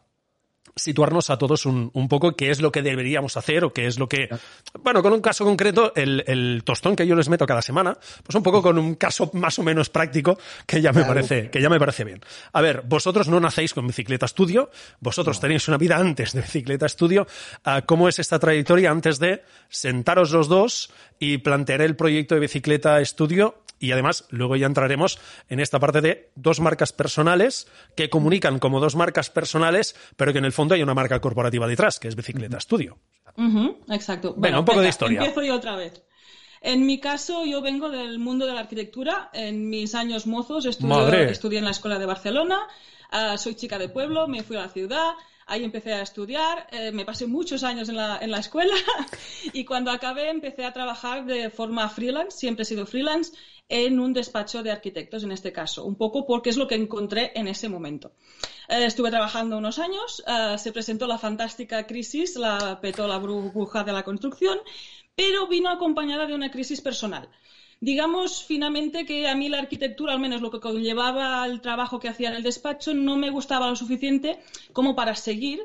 situarnos 0.79 1.31
a 1.31 1.39
todos 1.39 1.67
un, 1.67 1.91
un, 1.93 2.09
poco 2.09 2.35
qué 2.37 2.51
es 2.51 2.61
lo 2.61 2.73
que 2.73 2.83
deberíamos 2.83 3.37
hacer 3.37 3.65
o 3.65 3.73
qué 3.73 3.87
es 3.87 3.99
lo 3.99 4.09
que... 4.09 4.29
Bueno, 4.83 5.03
con 5.03 5.13
un 5.13 5.21
caso 5.21 5.45
concreto, 5.45 5.93
el, 5.95 6.25
el, 6.27 6.63
tostón 6.65 6.97
que 6.97 7.07
yo 7.07 7.15
les 7.15 7.29
meto 7.29 7.47
cada 7.47 7.63
semana, 7.63 7.97
pues 8.23 8.35
un 8.35 8.43
poco 8.43 8.63
con 8.63 8.79
un 8.79 8.95
caso 8.95 9.31
más 9.35 9.59
o 9.59 9.63
menos 9.63 9.91
práctico 9.91 10.39
que 10.67 10.81
ya 10.81 10.93
me, 10.93 11.05
parece, 11.05 11.51
que 11.51 11.61
ya 11.61 11.69
me 11.69 11.79
parece 11.79 12.05
bien. 12.05 12.21
A 12.53 12.61
ver, 12.61 12.83
vosotros 12.87 13.29
no 13.29 13.41
nacéis 13.41 13.75
con 13.75 13.87
Bicicleta 13.87 14.27
Studio, 14.29 14.71
vosotros 15.01 15.37
no. 15.37 15.41
tenéis 15.41 15.69
una 15.69 15.77
vida 15.77 15.97
antes 15.97 16.33
de 16.33 16.41
Bicicleta 16.41 16.89
Studio. 16.89 17.27
Uh, 17.67 17.85
¿Cómo 17.87 18.09
es 18.09 18.19
esta 18.19 18.39
trayectoria 18.39 18.91
antes 18.91 19.19
de 19.19 19.43
sentaros 19.69 20.31
los 20.31 20.49
dos 20.49 20.91
y 21.19 21.39
plantear 21.39 21.83
el 21.83 21.97
proyecto 21.97 22.35
de 22.35 22.43
Bicicleta 22.43 23.05
Studio 23.05 23.63
y 23.79 23.93
además, 23.93 24.25
luego 24.31 24.57
ya 24.57 24.67
entraremos 24.67 25.19
en 25.49 25.61
esta 25.61 25.79
parte 25.79 26.01
de 26.01 26.31
dos 26.35 26.61
marcas 26.61 26.93
personales 26.93 27.69
que 27.97 28.11
comunican 28.11 28.59
como 28.59 28.81
dos 28.81 28.97
marcas 28.97 29.31
personales, 29.31 29.97
pero 30.17 30.33
que 30.33 30.39
en 30.39 30.45
el 30.45 30.53
fondo 30.53 30.75
hay 30.75 30.83
una 30.83 30.95
marca 30.95 31.21
corporativa 31.21 31.67
detrás, 31.67 31.99
que 31.99 32.09
es 32.09 32.17
Bicicleta 32.17 32.57
uh 32.57 32.59
-huh. 32.59 32.63
Studio. 32.63 32.99
Uh 33.37 33.43
-huh, 33.43 33.77
exacto. 33.95 34.35
Bueno, 34.37 34.61
un 34.61 34.65
poco 34.65 34.79
venga, 34.79 34.85
de 34.85 34.89
historia. 34.91 35.19
Empiezo 35.21 35.43
yo 35.43 35.55
otra 35.55 35.77
vez. 35.77 36.03
En 36.61 36.87
mi 36.87 36.99
caso, 36.99 37.45
yo 37.45 37.61
vengo 37.63 37.89
del 37.89 38.19
mundo 38.19 38.47
de 38.47 38.53
la 38.53 38.61
arquitectura. 38.61 39.31
En 39.33 39.69
mis 39.71 39.95
años 39.95 40.27
mozos 40.27 40.67
estudié, 40.67 41.31
estudié 41.31 41.59
en 41.59 41.65
la 41.65 41.71
Escuela 41.71 41.99
de 41.99 42.07
Barcelona. 42.07 42.67
Uh, 43.13 43.39
soy 43.39 43.55
chica 43.55 43.79
de 43.79 43.89
pueblo, 43.89 44.27
me 44.27 44.43
fui 44.43 44.57
a 44.57 44.63
la 44.63 44.69
ciudad. 44.69 45.13
Ahí 45.47 45.65
empecé 45.65 45.95
a 45.95 46.03
estudiar, 46.03 46.67
eh, 46.73 46.93
me 46.93 47.07
pasé 47.07 47.27
muchos 47.27 47.65
años 47.65 47.89
en 47.89 47.97
la, 47.97 48.19
en 48.21 48.31
la 48.31 48.39
escuela 48.39 48.75
y 49.55 49.65
cuando 49.65 49.91
acabé 49.91 50.29
empecé 50.29 50.67
a 50.67 50.75
trabajar 50.75 51.25
de 51.25 51.49
forma 51.49 51.89
freelance, 51.89 52.37
siempre 52.37 52.65
he 52.65 52.67
sido 52.67 52.85
freelance, 52.85 53.33
en 53.69 54.01
un 54.01 54.13
despacho 54.13 54.63
de 54.63 54.71
arquitectos 54.71 55.25
en 55.25 55.33
este 55.33 55.53
caso, 55.53 55.85
un 55.85 55.97
poco 55.97 56.27
porque 56.27 56.51
es 56.51 56.57
lo 56.57 56.67
que 56.67 56.75
encontré 56.75 57.33
en 57.35 57.49
ese 57.49 57.69
momento. 57.69 58.13
Eh, 58.69 58.85
estuve 58.85 59.11
trabajando 59.11 59.59
unos 59.59 59.79
años, 59.79 60.23
eh, 60.27 60.57
se 60.59 60.73
presentó 60.73 61.07
la 61.07 61.19
fantástica 61.19 61.87
crisis, 61.87 62.37
la 62.37 62.81
petó 62.81 63.07
la 63.07 63.19
burbuja 63.19 63.85
de 63.85 63.93
la 63.93 64.05
construcción, 64.05 64.59
pero 65.15 65.47
vino 65.49 65.71
acompañada 65.71 66.27
de 66.27 66.35
una 66.35 66.51
crisis 66.51 66.81
personal 66.81 67.29
digamos 67.81 68.45
finalmente 68.45 69.05
que 69.05 69.29
a 69.29 69.35
mí 69.35 69.49
la 69.49 69.59
arquitectura, 69.59 70.13
al 70.13 70.21
menos 70.21 70.41
lo 70.41 70.51
que 70.51 70.61
conllevaba 70.61 71.47
el 71.47 71.61
trabajo 71.61 72.01
que 72.01 72.09
hacía 72.09 72.29
en 72.29 72.37
el 72.37 72.43
despacho, 72.43 72.95
no 72.95 73.17
me 73.17 73.31
gustaba 73.31 73.69
lo 73.69 73.77
suficiente 73.77 74.39
como 74.73 74.95
para 74.95 75.15
seguir. 75.15 75.61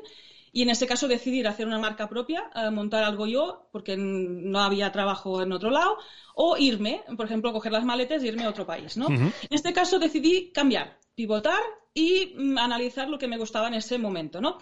Y 0.54 0.62
en 0.62 0.70
ese 0.70 0.86
caso 0.86 1.08
decidir 1.08 1.48
hacer 1.48 1.66
una 1.66 1.80
marca 1.80 2.08
propia, 2.08 2.48
uh, 2.54 2.70
montar 2.70 3.02
algo 3.02 3.26
yo, 3.26 3.66
porque 3.72 3.96
no 3.96 4.60
había 4.60 4.92
trabajo 4.92 5.42
en 5.42 5.50
otro 5.52 5.68
lado, 5.68 5.98
o 6.36 6.56
irme, 6.56 7.02
por 7.16 7.26
ejemplo, 7.26 7.52
coger 7.52 7.72
las 7.72 7.84
maletas 7.84 8.22
e 8.22 8.28
irme 8.28 8.44
a 8.44 8.50
otro 8.50 8.64
país. 8.64 8.96
¿no? 8.96 9.06
Uh 9.06 9.10
-huh. 9.10 9.32
En 9.50 9.50
este 9.50 9.72
caso 9.72 9.98
decidí 9.98 10.52
cambiar, 10.52 10.96
pivotar 11.16 11.60
y 11.92 12.34
mm, 12.36 12.56
analizar 12.58 13.08
lo 13.08 13.18
que 13.18 13.26
me 13.26 13.36
gustaba 13.36 13.66
en 13.66 13.74
ese 13.74 13.98
momento. 13.98 14.40
¿no? 14.40 14.58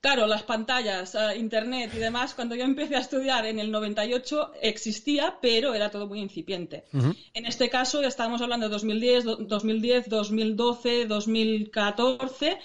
Claro, 0.00 0.26
las 0.26 0.42
pantallas, 0.42 1.14
uh, 1.14 1.38
internet 1.38 1.92
y 1.94 1.98
demás, 1.98 2.34
cuando 2.34 2.56
yo 2.56 2.64
empecé 2.64 2.96
a 2.96 3.00
estudiar 3.00 3.46
en 3.46 3.60
el 3.60 3.70
98 3.70 4.50
existía, 4.62 5.38
pero 5.40 5.74
era 5.74 5.90
todo 5.90 6.08
muy 6.08 6.18
incipiente. 6.18 6.86
Uh 6.92 6.98
-huh. 6.98 7.16
En 7.34 7.46
este 7.46 7.70
caso, 7.70 8.02
estábamos 8.02 8.42
hablando 8.42 8.66
de 8.66 8.72
2010, 8.72 9.24
2010, 9.46 10.08
2012, 10.08 11.06
2014, 11.06 12.58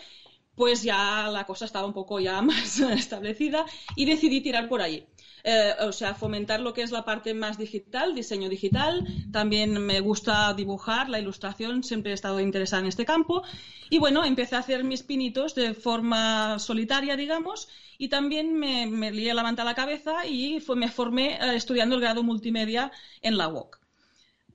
pues 0.56 0.84
ya 0.84 1.30
la 1.30 1.46
cosa 1.46 1.66
estaba 1.66 1.88
un 1.88 1.94
poco 1.94 2.20
ya 2.20 2.42
más 2.42 2.80
establecida 2.80 3.66
y 3.96 4.06
decidí 4.06 4.42
tirar 4.42 4.68
por 4.68 4.82
ahí. 4.82 5.06
Eh, 5.48 5.76
o 5.82 5.92
sea, 5.92 6.16
fomentar 6.16 6.60
lo 6.60 6.74
que 6.74 6.82
es 6.82 6.90
la 6.90 7.06
parte 7.06 7.36
más 7.36 7.60
digital, 7.60 8.16
diseño 8.16 8.50
digital. 8.50 9.06
También 9.32 9.78
me 9.78 10.00
gusta 10.00 10.52
dibujar, 10.56 11.08
la 11.08 11.20
ilustración, 11.20 11.84
siempre 11.84 12.12
he 12.12 12.16
estado 12.16 12.40
interesada 12.40 12.82
en 12.82 12.88
este 12.88 13.06
campo. 13.06 13.44
Y 13.92 14.00
bueno, 14.00 14.26
empecé 14.26 14.56
a 14.56 14.60
hacer 14.60 14.84
mis 14.84 15.04
pinitos 15.04 15.54
de 15.54 15.76
forma 15.76 16.58
solitaria, 16.58 17.16
digamos, 17.16 17.68
y 18.00 18.10
también 18.10 18.56
me, 18.56 18.88
me 18.88 19.12
lié 19.12 19.36
la 19.36 19.44
manta 19.44 19.62
a 19.62 19.66
la 19.66 19.76
cabeza 19.76 20.26
y 20.26 20.62
fue, 20.62 20.76
me 20.76 20.90
formé 20.90 21.36
eh, 21.36 21.56
estudiando 21.56 21.94
el 21.96 22.02
grado 22.02 22.24
multimedia 22.24 22.92
en 23.22 23.38
la 23.38 23.48
UOC. 23.48 23.80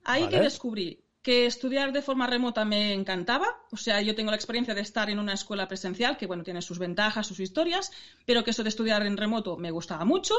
Ahí 0.03 0.23
vale. 0.23 0.35
que 0.35 0.43
descubrí 0.43 1.00
que 1.21 1.45
estudiar 1.45 1.91
de 1.93 2.01
forma 2.01 2.27
remota 2.27 2.65
me 2.65 2.93
encantaba. 2.93 3.47
O 3.71 3.77
sea, 3.77 4.01
yo 4.01 4.15
tengo 4.15 4.31
la 4.31 4.37
experiencia 4.37 4.73
de 4.73 4.81
estar 4.81 5.09
en 5.09 5.19
una 5.19 5.33
escuela 5.33 5.67
presencial, 5.67 6.17
que 6.17 6.25
bueno, 6.25 6.43
tiene 6.43 6.61
sus 6.61 6.79
ventajas, 6.79 7.27
sus 7.27 7.39
historias, 7.39 7.91
pero 8.25 8.43
que 8.43 8.51
eso 8.51 8.63
de 8.63 8.69
estudiar 8.69 9.05
en 9.05 9.17
remoto 9.17 9.57
me 9.57 9.71
gustaba 9.71 10.05
mucho. 10.05 10.33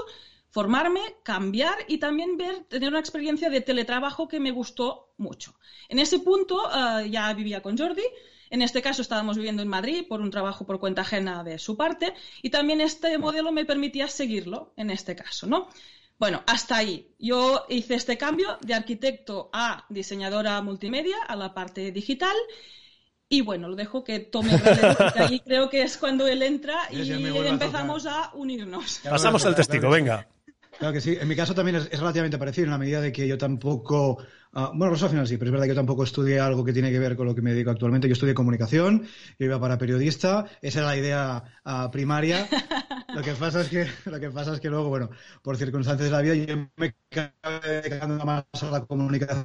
Formarme, 0.51 1.01
cambiar 1.23 1.77
y 1.89 1.99
también 1.99 2.37
ver, 2.37 2.65
tener 2.65 2.89
una 2.91 2.99
experiencia 2.99 3.49
de 3.49 3.61
teletrabajo 3.61 4.29
que 4.29 4.41
me 4.41 4.51
gustó 4.51 5.15
mucho. 5.17 5.55
En 5.89 5.99
ese 5.99 6.19
punto 6.19 6.61
eh, 6.71 7.09
ya 7.11 7.33
vivía 7.33 7.62
con 7.62 7.79
Jordi. 7.79 8.05
En 8.51 8.61
este 8.61 8.83
caso 8.83 9.01
estábamos 9.01 9.39
viviendo 9.39 9.62
en 9.62 9.69
Madrid 9.69 10.05
por 10.07 10.21
un 10.21 10.31
trabajo 10.31 10.67
por 10.67 10.79
cuenta 10.79 11.01
ajena 11.01 11.43
de 11.43 11.59
su 11.59 11.75
parte 11.75 12.12
y 12.43 12.51
también 12.51 12.83
este 12.83 13.17
modelo 13.17 13.51
me 13.51 13.65
permitía 13.65 14.09
seguirlo 14.09 14.75
en 14.77 14.91
este 14.91 15.17
caso, 15.17 15.47
¿no? 15.47 15.69
Bueno, 16.23 16.45
hasta 16.47 16.76
ahí. 16.76 17.12
Yo 17.19 17.67
hice 17.69 17.97
este 17.97 18.17
cambio 18.17 18.57
de 18.61 18.75
arquitecto 18.75 19.50
a 19.52 19.85
diseñadora 19.88 20.62
multimedia, 20.62 21.17
a 21.26 21.35
la 21.35 21.52
parte 21.52 21.91
digital. 21.91 22.37
Y 23.29 23.41
bueno, 23.41 23.69
lo 23.69 23.75
dejo 23.75 24.05
que 24.05 24.21
tome 24.21 24.57
relevo, 24.57 24.95
porque 24.97 25.19
ahí 25.19 25.41
creo 25.45 25.69
que 25.69 25.83
es 25.83 25.97
cuando 25.97 26.29
él 26.29 26.43
entra 26.43 26.79
y 26.93 27.11
empezamos 27.11 28.07
a, 28.07 28.31
unirnos. 28.35 29.00
Pasamos 29.02 29.45
al 29.47 29.57
testigo, 29.57 29.91
venga. 29.91 30.29
Claro 30.79 30.93
que 30.93 31.00
sí. 31.00 31.17
En 31.21 31.29
mi 31.29 31.37
caso 31.37 31.55
también 31.55 31.76
es, 31.76 31.91
relativamente 31.91 32.38
parecido, 32.38 32.64
en 32.64 32.71
la 32.71 32.79
medida 32.79 33.00
de 33.00 33.12
que 33.12 33.26
yo 33.29 33.38
tampoco. 33.38 34.19
Uh, 34.55 34.69
bueno, 34.75 34.91
Rosa 34.91 35.07
al 35.07 35.11
final 35.11 35.26
sí, 35.26 35.37
pero 35.37 35.49
es 35.49 35.52
verdad 35.52 35.64
que 35.64 35.71
yo 35.71 35.75
tampoco 35.75 36.05
estudié 36.05 36.41
algo 36.41 36.64
que 36.64 36.73
tiene 36.73 36.91
que 36.91 36.99
ver 36.99 37.17
con 37.17 37.26
lo 37.26 37.35
que 37.35 37.43
me 37.43 37.52
dedico 37.52 37.71
actualmente. 37.71 38.09
Yo 38.09 38.12
estudié 38.12 38.35
comunicación, 38.35 39.02
yo 39.38 39.47
iba 39.47 39.61
para 39.61 39.79
periodista, 39.79 40.47
esa 40.61 40.81
era 40.81 40.88
la 40.88 40.97
idea 40.97 41.45
uh, 41.64 41.91
primaria. 41.91 42.49
Lo 43.14 43.21
que 43.21 43.33
pasa 43.33 43.61
es 43.61 43.69
que, 43.69 43.87
lo 44.07 44.19
que 44.19 44.31
pasa 44.31 44.55
es 44.55 44.61
que 44.61 44.71
luego, 44.71 44.88
bueno, 44.88 45.11
por 45.43 45.59
circunstancias 45.59 46.09
de 46.09 46.17
la 46.17 46.23
vida, 46.23 46.35
yo 46.35 46.67
me 46.76 46.95
acabé 47.11 47.83
dedicando 47.83 48.25
más 48.25 48.45
a 48.62 48.71
la 48.71 48.87
comunicación 48.87 49.45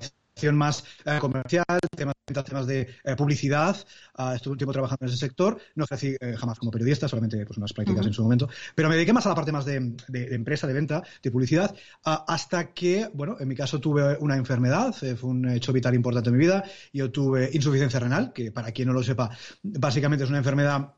más 0.55 0.83
eh, 1.05 1.17
comercial, 1.19 1.65
temas, 1.95 2.15
temas 2.25 2.67
de 2.67 2.87
eh, 3.03 3.15
publicidad. 3.15 3.75
Uh, 4.17 4.31
estuve 4.31 4.53
un 4.53 4.57
tiempo 4.57 4.73
trabajando 4.73 5.05
en 5.05 5.09
ese 5.09 5.17
sector. 5.17 5.57
No 5.75 5.85
ejercí 5.85 6.15
eh, 6.19 6.35
jamás 6.37 6.59
como 6.59 6.71
periodista, 6.71 7.07
solamente 7.07 7.45
pues, 7.45 7.57
unas 7.57 7.73
prácticas 7.73 8.05
en 8.05 8.13
su 8.13 8.23
momento. 8.23 8.49
Pero 8.75 8.89
me 8.89 8.95
dediqué 8.95 9.13
más 9.13 9.25
a 9.25 9.29
la 9.29 9.35
parte 9.35 9.51
más 9.51 9.65
de, 9.65 9.79
de, 10.07 10.25
de 10.27 10.35
empresa, 10.35 10.67
de 10.67 10.73
venta, 10.73 11.03
de 11.21 11.31
publicidad, 11.31 11.75
hasta 12.03 12.73
que, 12.73 13.09
bueno, 13.13 13.37
en 13.39 13.47
mi 13.47 13.55
caso 13.55 13.79
tuve 13.79 14.17
una 14.19 14.35
enfermedad, 14.35 14.93
fue 14.93 15.29
un 15.29 15.49
hecho 15.49 15.73
vital 15.73 15.95
importante 15.95 16.29
en 16.29 16.35
mi 16.35 16.45
vida. 16.45 16.63
Yo 16.93 17.11
tuve 17.11 17.49
insuficiencia 17.53 17.99
renal, 17.99 18.33
que 18.33 18.51
para 18.51 18.71
quien 18.71 18.87
no 18.87 18.93
lo 18.93 19.03
sepa, 19.03 19.29
básicamente 19.63 20.23
es 20.23 20.29
una 20.29 20.39
enfermedad 20.39 20.93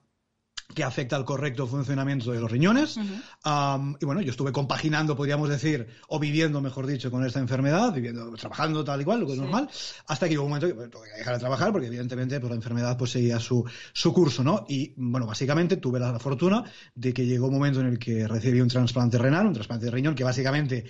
que 0.73 0.83
afecta 0.83 1.15
al 1.15 1.25
correcto 1.25 1.67
funcionamiento 1.67 2.31
de 2.31 2.39
los 2.39 2.51
riñones. 2.51 2.97
um, 2.97 3.95
y 3.99 4.05
bueno, 4.05 4.21
yo 4.21 4.31
estuve 4.31 4.51
compaginando, 4.51 5.15
podríamos 5.15 5.49
decir, 5.49 5.87
o 6.07 6.19
viviendo, 6.19 6.61
mejor 6.61 6.85
dicho, 6.85 7.09
con 7.09 7.25
esta 7.25 7.39
enfermedad, 7.39 7.93
viviendo, 7.93 8.31
trabajando 8.33 8.83
tal 8.83 9.01
y 9.01 9.03
cual, 9.03 9.21
lo 9.21 9.25
que 9.27 9.33
es 9.33 9.39
normal, 9.39 9.69
hasta 10.07 10.27
que 10.27 10.31
llegó 10.31 10.43
un 10.43 10.49
momento 10.49 10.67
que 10.67 10.73
bueno, 10.73 10.89
tuve 10.89 11.07
que 11.11 11.17
dejar 11.17 11.33
de 11.33 11.39
trabajar 11.39 11.71
porque 11.71 11.87
evidentemente 11.87 12.39
pues, 12.39 12.49
la 12.49 12.55
enfermedad 12.55 12.97
pues 12.97 13.11
seguía 13.11 13.39
su, 13.39 13.65
su 13.93 14.13
curso, 14.13 14.43
¿no? 14.43 14.65
Y 14.69 14.93
bueno, 14.97 15.25
básicamente 15.25 15.77
tuve 15.77 15.99
la, 15.99 16.11
la 16.11 16.19
fortuna 16.19 16.63
de 16.93 17.13
que 17.13 17.25
llegó 17.25 17.47
un 17.47 17.53
momento 17.53 17.81
en 17.81 17.87
el 17.87 17.99
que 17.99 18.27
recibí 18.27 18.61
un 18.61 18.67
trasplante 18.67 19.17
renal, 19.17 19.47
un 19.47 19.53
trasplante 19.53 19.85
de 19.85 19.91
riñón, 19.91 20.15
que 20.15 20.23
básicamente 20.23 20.85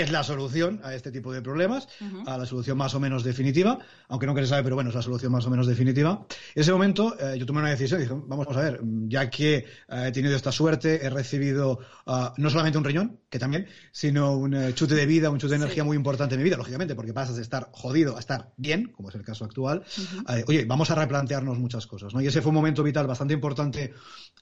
es 0.00 0.10
la 0.10 0.22
solución 0.22 0.80
a 0.82 0.94
este 0.94 1.10
tipo 1.10 1.32
de 1.32 1.42
problemas, 1.42 1.88
uh 2.00 2.04
-huh. 2.04 2.28
a 2.28 2.38
la 2.38 2.46
solución 2.46 2.76
más 2.76 2.94
o 2.94 3.00
menos 3.00 3.24
definitiva, 3.24 3.78
aunque 4.08 4.26
nunca 4.26 4.40
se 4.42 4.48
sabe, 4.48 4.62
pero 4.62 4.74
bueno, 4.74 4.90
es 4.90 4.96
la 4.96 5.02
solución 5.02 5.32
más 5.32 5.46
o 5.46 5.50
menos 5.50 5.66
definitiva. 5.66 6.26
En 6.54 6.62
ese 6.62 6.72
momento 6.72 7.16
eh, 7.18 7.38
yo 7.38 7.46
tomé 7.46 7.60
una 7.60 7.70
decisión 7.70 8.00
y 8.00 8.04
dije, 8.04 8.16
vamos 8.26 8.46
a 8.50 8.60
ver, 8.60 8.80
ya 9.08 9.28
que 9.30 9.56
eh, 9.56 9.64
he 10.06 10.12
tenido 10.12 10.36
esta 10.36 10.52
suerte, 10.52 11.04
he 11.04 11.10
recibido 11.10 11.78
uh, 12.06 12.28
no 12.36 12.50
solamente 12.50 12.78
un 12.78 12.84
riñón, 12.84 13.20
que 13.30 13.38
también, 13.38 13.66
sino 13.92 14.36
un 14.36 14.54
uh, 14.54 14.72
chute 14.72 14.94
de 14.94 15.06
vida, 15.06 15.30
un 15.30 15.38
chute 15.38 15.52
de 15.52 15.56
energía 15.56 15.82
sí. 15.82 15.86
muy 15.86 15.96
importante 15.96 16.34
en 16.34 16.40
mi 16.40 16.44
vida, 16.44 16.56
lógicamente, 16.56 16.94
porque 16.94 17.12
pasas 17.12 17.36
de 17.36 17.42
estar 17.42 17.68
jodido 17.72 18.16
a 18.16 18.20
estar 18.20 18.52
bien, 18.56 18.92
como 18.94 19.08
es 19.08 19.14
el 19.14 19.22
caso 19.22 19.44
actual. 19.44 19.82
-huh. 19.84 20.44
oye, 20.46 20.64
vamos 20.64 20.90
a 20.90 20.94
replantearnos 20.94 21.58
muchas 21.58 21.86
cosas, 21.86 22.14
¿no? 22.14 22.20
Y 22.20 22.26
ese 22.26 22.42
fue 22.42 22.50
un 22.50 22.56
momento 22.56 22.82
vital 22.82 23.06
bastante 23.06 23.34
importante 23.34 23.92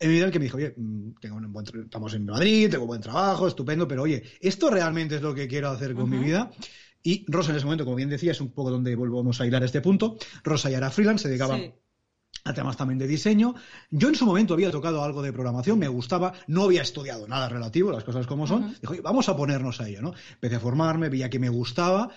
en 0.01 0.09
mi 0.09 0.15
vida, 0.15 0.27
el 0.27 0.33
que 0.33 0.39
me 0.39 0.45
dijo, 0.45 0.57
oye, 0.57 0.75
mm, 0.77 1.13
tengo 1.21 1.37
un 1.37 1.53
buen 1.53 1.65
estamos 1.67 2.15
en 2.15 2.27
Madrid, 2.27 2.71
tengo 2.71 2.85
un 2.85 2.89
buen 2.89 3.01
trabajo, 3.01 3.47
estupendo, 3.49 3.87
pero 3.89 4.03
oye, 4.03 4.23
esto 4.41 4.71
realmente 4.71 5.17
es 5.17 5.23
lo 5.23 5.35
que 5.35 5.44
quiero 5.49 5.71
hacer 5.71 5.95
con 5.95 6.05
uh 6.05 6.07
-huh. 6.07 6.19
mi 6.19 6.25
vida. 6.25 6.51
Y 7.03 7.27
Rosa 7.29 7.51
en 7.51 7.57
ese 7.57 7.67
momento, 7.67 7.85
como 7.85 7.97
bien 7.97 8.09
decía, 8.09 8.33
es 8.33 8.41
un 8.41 8.51
poco 8.51 8.71
donde 8.71 8.97
volvemos 8.97 9.41
a 9.41 9.47
hilar 9.47 9.63
este 9.63 9.81
punto. 9.81 10.17
Rosa 10.43 10.71
ya 10.71 10.79
era 10.79 10.91
freelance, 10.91 11.25
se 11.25 11.29
dedicaba 11.29 11.57
sí. 11.57 11.73
a 12.45 12.55
temas 12.55 12.77
también 12.79 12.99
de 12.99 13.07
diseño. 13.07 13.55
Yo 13.91 14.09
en 14.09 14.15
su 14.15 14.25
momento 14.25 14.55
había 14.55 14.71
tocado 14.71 15.05
algo 15.05 15.21
de 15.21 15.33
programación, 15.33 15.79
me 15.79 15.89
gustaba, 15.89 16.33
no 16.47 16.63
había 16.63 16.81
estudiado 16.81 17.29
nada 17.29 17.49
relativo, 17.51 17.93
las 17.93 18.05
cosas 18.05 18.27
como 18.27 18.47
son. 18.47 18.65
Uh 18.65 18.69
-huh. 18.69 18.81
Dijo, 18.81 18.95
vamos 19.03 19.29
a 19.29 19.37
ponernos 19.37 19.81
a 19.83 19.89
ello, 19.89 20.01
¿no? 20.01 20.15
Empecé 20.33 20.57
a 20.57 20.61
formarme, 20.61 21.11
veía 21.11 21.29
que 21.29 21.39
me 21.39 21.51
gustaba 21.51 22.11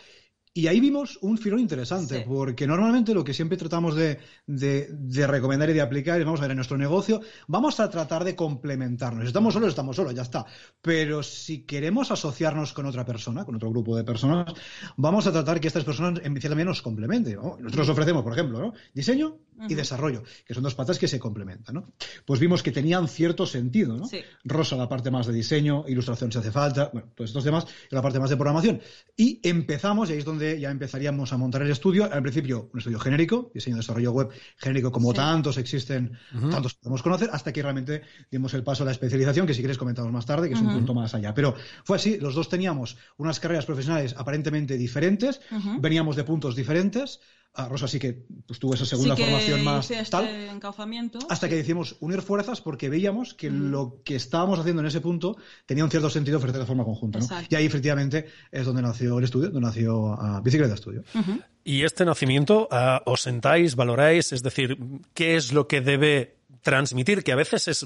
y 0.57 0.65
ahí 0.65 0.79
vimos 0.79 1.19
un 1.21 1.37
filón 1.37 1.59
interesante, 1.59 2.17
sí. 2.17 2.23
porque 2.25 2.65
normalmente 2.65 3.13
lo 3.13 3.23
que 3.23 3.31
siempre 3.31 3.59
tratamos 3.59 3.93
de, 3.93 4.17
de, 4.47 4.87
de, 4.91 5.27
recomendar 5.27 5.69
y 5.69 5.73
de 5.73 5.81
aplicar 5.81 6.19
es, 6.19 6.25
vamos 6.25 6.39
a 6.39 6.45
ver, 6.45 6.51
en 6.53 6.57
nuestro 6.57 6.79
negocio, 6.79 7.21
vamos 7.47 7.79
a 7.79 7.87
tratar 7.91 8.23
de 8.23 8.35
complementarnos. 8.35 9.27
Estamos 9.27 9.53
solos, 9.53 9.69
estamos 9.69 9.95
solos, 9.95 10.15
ya 10.15 10.23
está. 10.23 10.47
Pero 10.81 11.21
si 11.21 11.61
queremos 11.61 12.09
asociarnos 12.09 12.73
con 12.73 12.87
otra 12.87 13.05
persona, 13.05 13.45
con 13.45 13.53
otro 13.53 13.69
grupo 13.69 13.95
de 13.95 14.03
personas, 14.03 14.51
vamos 14.95 15.27
a 15.27 15.31
tratar 15.31 15.59
que 15.59 15.67
estas 15.67 15.83
personas 15.83 16.21
en 16.23 16.33
medida 16.33 16.55
nos 16.55 16.81
complementen. 16.81 17.35
¿no? 17.35 17.57
Nosotros 17.59 17.89
ofrecemos, 17.89 18.23
por 18.23 18.33
ejemplo, 18.33 18.59
¿no? 18.59 18.73
diseño 18.95 19.37
y 19.69 19.75
desarrollo, 19.75 20.23
que 20.43 20.55
son 20.55 20.63
dos 20.63 20.73
patas 20.73 20.97
que 20.97 21.07
se 21.07 21.19
complementan. 21.19 21.75
¿no? 21.75 21.93
Pues 22.25 22.39
vimos 22.39 22.63
que 22.63 22.71
tenían 22.71 23.07
cierto 23.07 23.45
sentido. 23.45 23.95
¿no? 23.95 24.07
Sí. 24.07 24.21
Rosa, 24.43 24.75
la 24.75 24.89
parte 24.89 25.11
más 25.11 25.27
de 25.27 25.33
diseño, 25.33 25.85
ilustración 25.87 26.31
si 26.31 26.39
hace 26.39 26.51
falta, 26.51 26.89
bueno, 26.91 27.09
todos 27.13 27.29
estos 27.29 27.43
temas, 27.43 27.67
y 27.91 27.93
la 27.93 28.01
parte 28.01 28.19
más 28.19 28.31
de 28.31 28.37
programación. 28.37 28.81
Y 29.15 29.39
empezamos, 29.47 30.09
y 30.09 30.13
ahí 30.13 30.17
es 30.17 30.25
donde 30.25 30.46
ya 30.59 30.71
empezaríamos 30.71 31.33
a 31.33 31.37
montar 31.37 31.61
el 31.61 31.71
estudio. 31.71 32.11
Al 32.11 32.21
principio, 32.21 32.69
un 32.73 32.79
estudio 32.79 32.99
genérico, 32.99 33.51
diseño 33.53 33.75
y 33.77 33.79
desarrollo 33.79 34.11
web 34.11 34.29
genérico, 34.57 34.91
como 34.91 35.11
sí. 35.11 35.17
tantos 35.17 35.57
existen, 35.57 36.17
uh 36.33 36.37
-huh. 36.37 36.49
tantos 36.49 36.75
podemos 36.75 37.01
conocer, 37.03 37.29
hasta 37.33 37.51
que 37.51 37.61
realmente 37.61 38.01
dimos 38.31 38.53
el 38.53 38.63
paso 38.63 38.83
a 38.83 38.85
la 38.85 38.91
especialización, 38.91 39.45
que 39.47 39.53
si 39.53 39.61
quieres 39.61 39.77
comentamos 39.77 40.11
más 40.11 40.25
tarde, 40.25 40.47
que 40.47 40.55
es 40.55 40.61
uh 40.61 40.63
-huh. 40.63 40.69
un 40.69 40.75
punto 40.77 40.93
más 40.93 41.13
allá. 41.13 41.33
Pero 41.33 41.55
fue 41.83 41.97
así, 41.97 42.17
los 42.19 42.33
dos 42.35 42.47
teníamos 42.49 42.97
unas 43.17 43.39
carreras 43.39 43.65
profesionales 43.65 44.15
aparentemente 44.17 44.77
diferentes, 44.77 45.41
uh 45.51 45.55
-huh. 45.55 45.81
veníamos 45.81 46.15
de 46.15 46.23
puntos 46.23 46.55
diferentes, 46.55 47.19
a 47.53 47.67
Rosa 47.67 47.87
sí 47.87 47.99
que 47.99 48.25
pues, 48.45 48.59
tuvo 48.59 48.75
esa 48.75 48.85
segunda 48.85 49.15
sí 49.15 49.23
formación 49.23 49.63
más 49.63 49.89
este 49.89 50.11
tal. 50.11 50.27
Encauzamiento. 50.27 51.19
Hasta 51.29 51.49
que 51.49 51.55
decidimos 51.55 51.97
unir 51.99 52.21
fuerzas 52.21 52.61
porque 52.61 52.89
veíamos 52.89 53.33
que 53.33 53.49
mm. 53.49 53.71
lo 53.71 54.01
que 54.03 54.15
estábamos 54.15 54.59
haciendo 54.59 54.81
en 54.81 54.87
ese 54.87 55.01
punto 55.01 55.37
tenía 55.65 55.83
un 55.83 55.89
cierto 55.89 56.09
sentido 56.09 56.37
ofrecer 56.37 56.59
de 56.59 56.67
forma 56.67 56.83
conjunta. 56.83 57.19
¿no? 57.19 57.27
Y 57.49 57.55
ahí 57.55 57.65
efectivamente 57.65 58.27
es 58.51 58.65
donde 58.65 58.81
nació 58.81 59.17
el 59.17 59.23
estudio, 59.23 59.49
donde 59.49 59.67
nació 59.67 60.13
uh, 60.13 60.41
Bicicleta 60.43 60.75
Estudio. 60.75 61.03
Uh 61.15 61.19
-huh. 61.19 61.43
Y 61.63 61.83
este 61.83 62.05
nacimiento 62.05 62.69
uh, 62.71 63.09
os 63.09 63.21
sentáis, 63.21 63.75
valoráis, 63.75 64.31
es 64.31 64.43
decir, 64.43 64.77
¿qué 65.13 65.35
es 65.35 65.51
lo 65.51 65.67
que 65.67 65.81
debe 65.81 66.37
transmitir? 66.61 67.23
Que 67.23 67.31
a 67.31 67.35
veces 67.35 67.67
es 67.67 67.85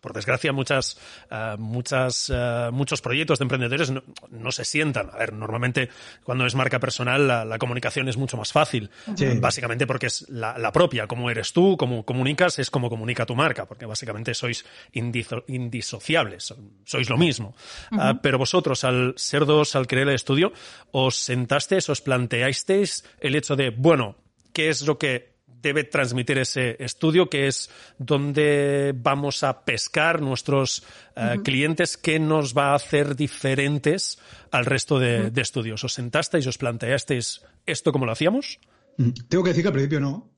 por 0.00 0.12
desgracia, 0.12 0.52
muchas, 0.52 0.98
uh, 1.30 1.58
muchas, 1.58 2.30
uh, 2.30 2.72
muchos 2.72 3.00
proyectos 3.00 3.38
de 3.38 3.44
emprendedores 3.44 3.90
no, 3.90 4.02
no, 4.30 4.50
se 4.50 4.64
sientan. 4.64 5.10
A 5.12 5.18
ver, 5.18 5.32
normalmente 5.32 5.90
cuando 6.24 6.46
es 6.46 6.54
marca 6.54 6.78
personal 6.78 7.26
la, 7.28 7.44
la 7.44 7.58
comunicación 7.58 8.08
es 8.08 8.16
mucho 8.16 8.36
más 8.36 8.52
fácil, 8.52 8.90
sí. 9.16 9.26
básicamente 9.38 9.86
porque 9.86 10.06
es 10.06 10.28
la, 10.28 10.58
la, 10.58 10.72
propia, 10.72 11.06
como 11.06 11.30
eres 11.30 11.52
tú, 11.52 11.76
como 11.76 12.04
comunicas, 12.04 12.58
es 12.58 12.70
como 12.70 12.88
comunica 12.88 13.26
tu 13.26 13.34
marca, 13.34 13.66
porque 13.66 13.86
básicamente 13.86 14.34
sois 14.34 14.64
indiso, 14.92 15.44
indisociables, 15.48 16.54
sois 16.84 17.10
lo 17.10 17.18
mismo. 17.18 17.54
Uh 17.90 17.96
-huh. 17.96 18.14
uh, 18.14 18.20
pero 18.22 18.38
vosotros, 18.38 18.84
al 18.84 19.14
ser 19.16 19.44
dos, 19.44 19.76
al 19.76 19.86
crear 19.86 20.08
el 20.08 20.14
estudio, 20.14 20.52
os 20.92 21.16
sentasteis, 21.16 21.88
os 21.88 22.00
planteasteis 22.00 23.04
el 23.20 23.34
hecho 23.34 23.56
de, 23.56 23.70
bueno, 23.70 24.16
¿qué 24.52 24.68
es 24.68 24.82
lo 24.82 24.98
que 24.98 25.29
debe 25.62 25.84
transmitir 25.84 26.38
ese 26.38 26.76
estudio, 26.78 27.28
que 27.28 27.46
es 27.46 27.70
donde 27.98 28.92
vamos 28.96 29.42
a 29.42 29.64
pescar 29.64 30.20
nuestros 30.20 30.80
uh, 30.80 30.82
uh 30.82 31.22
-huh. 31.22 31.42
clientes, 31.42 31.96
qué 31.96 32.18
nos 32.18 32.56
va 32.56 32.72
a 32.72 32.74
hacer 32.74 33.16
diferentes 33.16 34.18
al 34.50 34.64
resto 34.64 34.98
de, 34.98 35.20
uh 35.20 35.24
-huh. 35.24 35.30
de, 35.30 35.42
estudios. 35.42 35.84
¿Os 35.84 35.92
sentasteis, 35.92 36.46
os 36.46 36.58
planteasteis 36.58 37.42
esto 37.66 37.92
como 37.92 38.06
lo 38.06 38.12
hacíamos? 38.12 38.58
Mm, 38.96 39.10
tengo 39.28 39.44
que 39.44 39.50
decir 39.50 39.62
que 39.62 39.68
al 39.68 39.74
principio 39.74 40.00
no. 40.00 40.30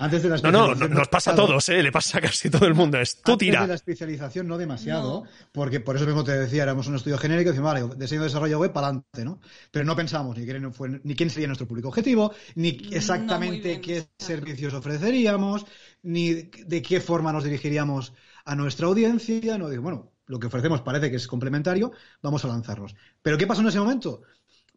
Antes 0.00 0.22
de 0.22 0.30
la 0.30 0.50
no, 0.50 0.74
no, 0.74 0.88
nos 0.88 1.08
pasa 1.08 1.32
a 1.32 1.34
todos, 1.34 1.68
¿eh? 1.68 1.82
le 1.82 1.92
pasa 1.92 2.16
a 2.16 2.20
casi 2.22 2.48
todo 2.48 2.66
el 2.66 2.72
mundo. 2.72 2.98
Es 2.98 3.20
tú 3.20 3.36
tira. 3.36 3.58
Antes 3.58 3.68
de 3.68 3.72
la 3.72 3.74
especialización 3.74 4.48
no 4.48 4.56
demasiado, 4.56 5.24
no. 5.24 5.30
porque 5.52 5.78
por 5.80 5.94
eso 5.94 6.06
mismo 6.06 6.24
te 6.24 6.32
decía, 6.32 6.62
éramos 6.62 6.86
un 6.86 6.96
estudio 6.96 7.18
genérico, 7.18 7.50
decimos, 7.50 7.74
vale, 7.74 7.86
diseño 7.98 8.22
de 8.22 8.28
desarrollo 8.28 8.58
web 8.58 8.72
para 8.72 8.86
adelante, 8.86 9.24
¿no? 9.26 9.40
Pero 9.70 9.84
no 9.84 9.94
pensamos 9.94 10.38
ni 10.38 10.46
quién, 10.46 10.72
fue, 10.72 11.00
ni 11.04 11.14
quién 11.14 11.28
sería 11.28 11.48
nuestro 11.48 11.68
público 11.68 11.88
objetivo, 11.88 12.32
ni 12.54 12.68
exactamente 12.92 13.76
no 13.76 13.82
qué 13.82 14.08
servicios 14.18 14.72
ofreceríamos, 14.72 15.66
ni 16.02 16.32
de 16.32 16.80
qué 16.80 17.02
forma 17.02 17.30
nos 17.30 17.44
dirigiríamos 17.44 18.14
a 18.46 18.56
nuestra 18.56 18.86
audiencia. 18.86 19.58
No 19.58 19.68
digo, 19.68 19.82
bueno, 19.82 20.12
lo 20.24 20.38
que 20.40 20.46
ofrecemos 20.46 20.80
parece 20.80 21.10
que 21.10 21.16
es 21.16 21.26
complementario, 21.26 21.92
vamos 22.22 22.42
a 22.46 22.48
lanzarnos. 22.48 22.94
Pero 23.20 23.36
¿qué 23.36 23.46
pasó 23.46 23.60
en 23.60 23.68
ese 23.68 23.80
momento? 23.80 24.22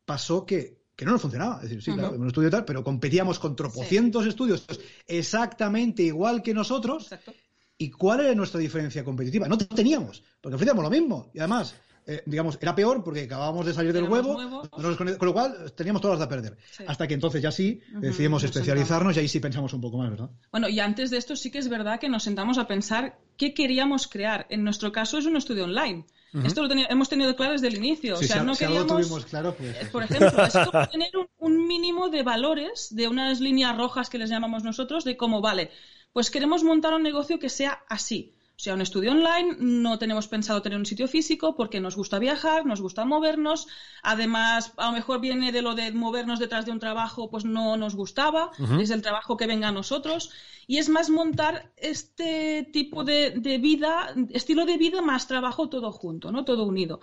Pasó 0.03 0.46
que 0.46 0.82
que 0.95 1.05
no 1.05 1.12
nos 1.12 1.21
funcionaba. 1.21 1.57
Es 1.57 1.63
decir, 1.63 1.81
sí, 1.81 1.91
uh 1.91 1.93
-huh. 1.93 2.00
claro, 2.00 2.15
un 2.17 2.27
estudio 2.27 2.50
tal, 2.50 2.65
pero 2.65 2.83
competíamos 2.83 3.39
con 3.39 3.55
tropocientos 3.55 4.23
sí. 4.23 4.29
estudios 4.29 4.65
exactamente 5.07 6.03
igual 6.03 6.41
que 6.41 6.53
nosotros. 6.53 7.03
Exacto. 7.03 7.33
¿Y 7.77 7.89
cuál 7.89 8.21
era 8.21 8.35
nuestra 8.35 8.59
diferencia 8.59 9.03
competitiva? 9.03 9.47
No 9.47 9.57
teníamos, 9.57 10.23
porque 10.39 10.55
ofrecíamos 10.55 10.83
lo 10.83 10.89
mismo. 10.89 11.31
Y 11.33 11.39
además, 11.39 11.75
eh, 12.05 12.21
digamos, 12.25 12.57
era 12.62 12.75
peor 12.75 13.03
porque 13.03 13.23
acabábamos 13.23 13.65
de 13.65 13.73
salir 13.73 13.93
del 13.93 14.03
huevo, 14.03 14.35
con, 14.69 15.17
lo 15.19 15.33
cual 15.33 15.73
teníamos 15.75 16.01
todas 16.01 16.19
las 16.19 16.27
de 16.27 16.35
perder. 16.35 16.57
Hasta 16.85 17.07
que 17.07 17.13
entonces 17.13 17.41
ya 17.41 17.51
sí 17.51 17.81
decidimos 18.00 18.43
especializarnos 18.43 19.15
y 19.15 19.21
ahí 19.21 19.27
sí 19.27 19.39
pensamos 19.39 19.73
un 19.73 19.81
poco 19.81 19.97
más, 19.97 20.09
¿verdad? 20.09 20.29
Bueno, 20.51 20.67
y 20.67 20.79
antes 20.79 21.09
de 21.09 21.17
esto 21.17 21.35
sí 21.35 21.50
que 21.50 21.59
es 21.59 21.69
verdad 21.69 22.00
que 22.00 22.09
nos 22.09 22.23
sentamos 22.23 22.57
a 22.57 22.67
pensar 22.67 23.17
qué 23.38 23.53
queríamos 23.53 24.07
crear. 24.07 24.45
En 24.50 24.63
nuestro 24.63 24.91
caso 24.91 25.17
es 25.17 25.25
un 25.25 25.38
estudio 25.38 25.63
online. 25.63 26.05
Esto 26.43 26.65
lo 26.65 26.73
hemos 26.73 27.09
tenido 27.09 27.35
claro 27.35 27.53
desde 27.53 27.67
el 27.67 27.75
inicio. 27.75 28.15
o 28.15 28.17
sea, 28.17 28.43
no 28.43 28.55
queríamos. 28.55 29.25
claro, 29.25 29.55
pues, 29.55 29.75
eh, 29.75 29.89
por 29.91 30.03
ejemplo, 30.03 30.43
esto 30.43 30.71
tener 30.91 31.11
un, 31.37 31.67
mínimo 31.67 32.09
de 32.09 32.23
valores, 32.23 32.95
de 32.95 33.07
unas 33.07 33.39
líneas 33.39 33.77
rojas 33.77 34.09
que 34.09 34.17
les 34.17 34.29
llamamos 34.29 34.63
nosotros, 34.63 35.03
de 35.03 35.15
cómo, 35.15 35.41
vale, 35.41 35.69
pues 36.11 36.31
queremos 36.31 36.63
montar 36.63 36.93
un 36.93 37.03
negocio 37.03 37.39
que 37.39 37.49
sea 37.49 37.83
así. 37.87 38.33
O 38.55 38.60
sea, 38.63 38.75
un 38.75 38.81
estudio 38.81 39.12
online, 39.12 39.57
no 39.60 39.98
tenemos 39.98 40.27
pensado 40.27 40.62
tener 40.62 40.77
un 40.77 40.86
sitio 40.86 41.07
físico 41.07 41.55
porque 41.55 41.79
nos 41.79 41.95
gusta 41.95 42.19
viajar, 42.19 42.65
nos 42.65 42.81
gusta 42.81 43.03
movernos. 43.03 43.67
Además, 44.03 44.74
a 44.77 44.88
lo 44.88 44.93
mejor 44.93 45.19
viene 45.19 45.51
de 45.51 45.63
lo 45.63 45.74
de 45.74 45.91
movernos 45.91 46.39
detrás 46.39 46.65
de 46.65 46.72
un 46.72 46.79
trabajo, 46.79 47.29
pues 47.31 47.45
no 47.45 47.77
nos 47.77 47.95
gustaba, 47.95 48.51
es 48.79 48.91
el 48.91 49.01
trabajo 49.01 49.38
que 49.38 49.48
venga 49.48 49.69
a 49.69 49.72
nosotros. 49.72 50.31
Y 50.67 50.77
es 50.77 50.88
más 50.88 51.10
montar 51.10 51.72
este 51.77 52.69
tipo 52.72 53.03
de, 53.03 53.31
de 53.31 53.57
vida, 53.57 54.13
estilo 54.29 54.65
de 54.65 54.77
vida 54.77 55.01
más 55.01 55.27
trabajo 55.27 55.67
todo 55.67 55.91
junto, 55.91 56.31
¿no? 56.31 56.45
Todo 56.45 56.63
unido. 56.63 57.01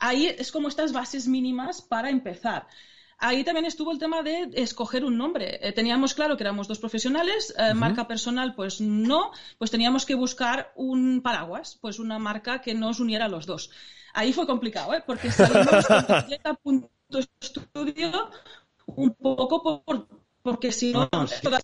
Ahí 0.00 0.26
es 0.26 0.52
como 0.52 0.68
estas 0.68 0.92
bases 0.92 1.26
mínimas 1.26 1.80
para 1.80 2.10
empezar. 2.10 2.68
Ahí 3.18 3.44
también 3.44 3.66
estuvo 3.66 3.92
el 3.92 3.98
tema 3.98 4.22
de 4.22 4.50
escoger 4.54 5.04
un 5.04 5.16
nombre. 5.16 5.58
Eh, 5.62 5.72
teníamos 5.72 6.14
claro 6.14 6.36
que 6.36 6.42
éramos 6.42 6.68
dos 6.68 6.78
profesionales, 6.78 7.54
eh, 7.58 7.74
marca 7.74 8.06
personal, 8.06 8.54
pues 8.54 8.80
no, 8.80 9.30
pues 9.58 9.70
teníamos 9.70 10.04
que 10.04 10.14
buscar 10.14 10.72
un 10.76 11.22
paraguas, 11.22 11.78
pues 11.80 11.98
una 11.98 12.18
marca 12.18 12.60
que 12.60 12.74
nos 12.74 13.00
uniera 13.00 13.26
a 13.26 13.28
los 13.28 13.46
dos. 13.46 13.70
Ahí 14.12 14.32
fue 14.32 14.46
complicado, 14.46 14.94
¿eh? 14.94 15.02
porque 15.06 15.30
salimos 15.30 15.86
con 16.62 16.90
estudio 17.18 18.30
un 18.86 19.14
poco 19.14 19.62
por, 19.62 20.06
porque 20.44 20.72
si 20.72 20.92
no, 20.92 21.08
todas 21.08 21.62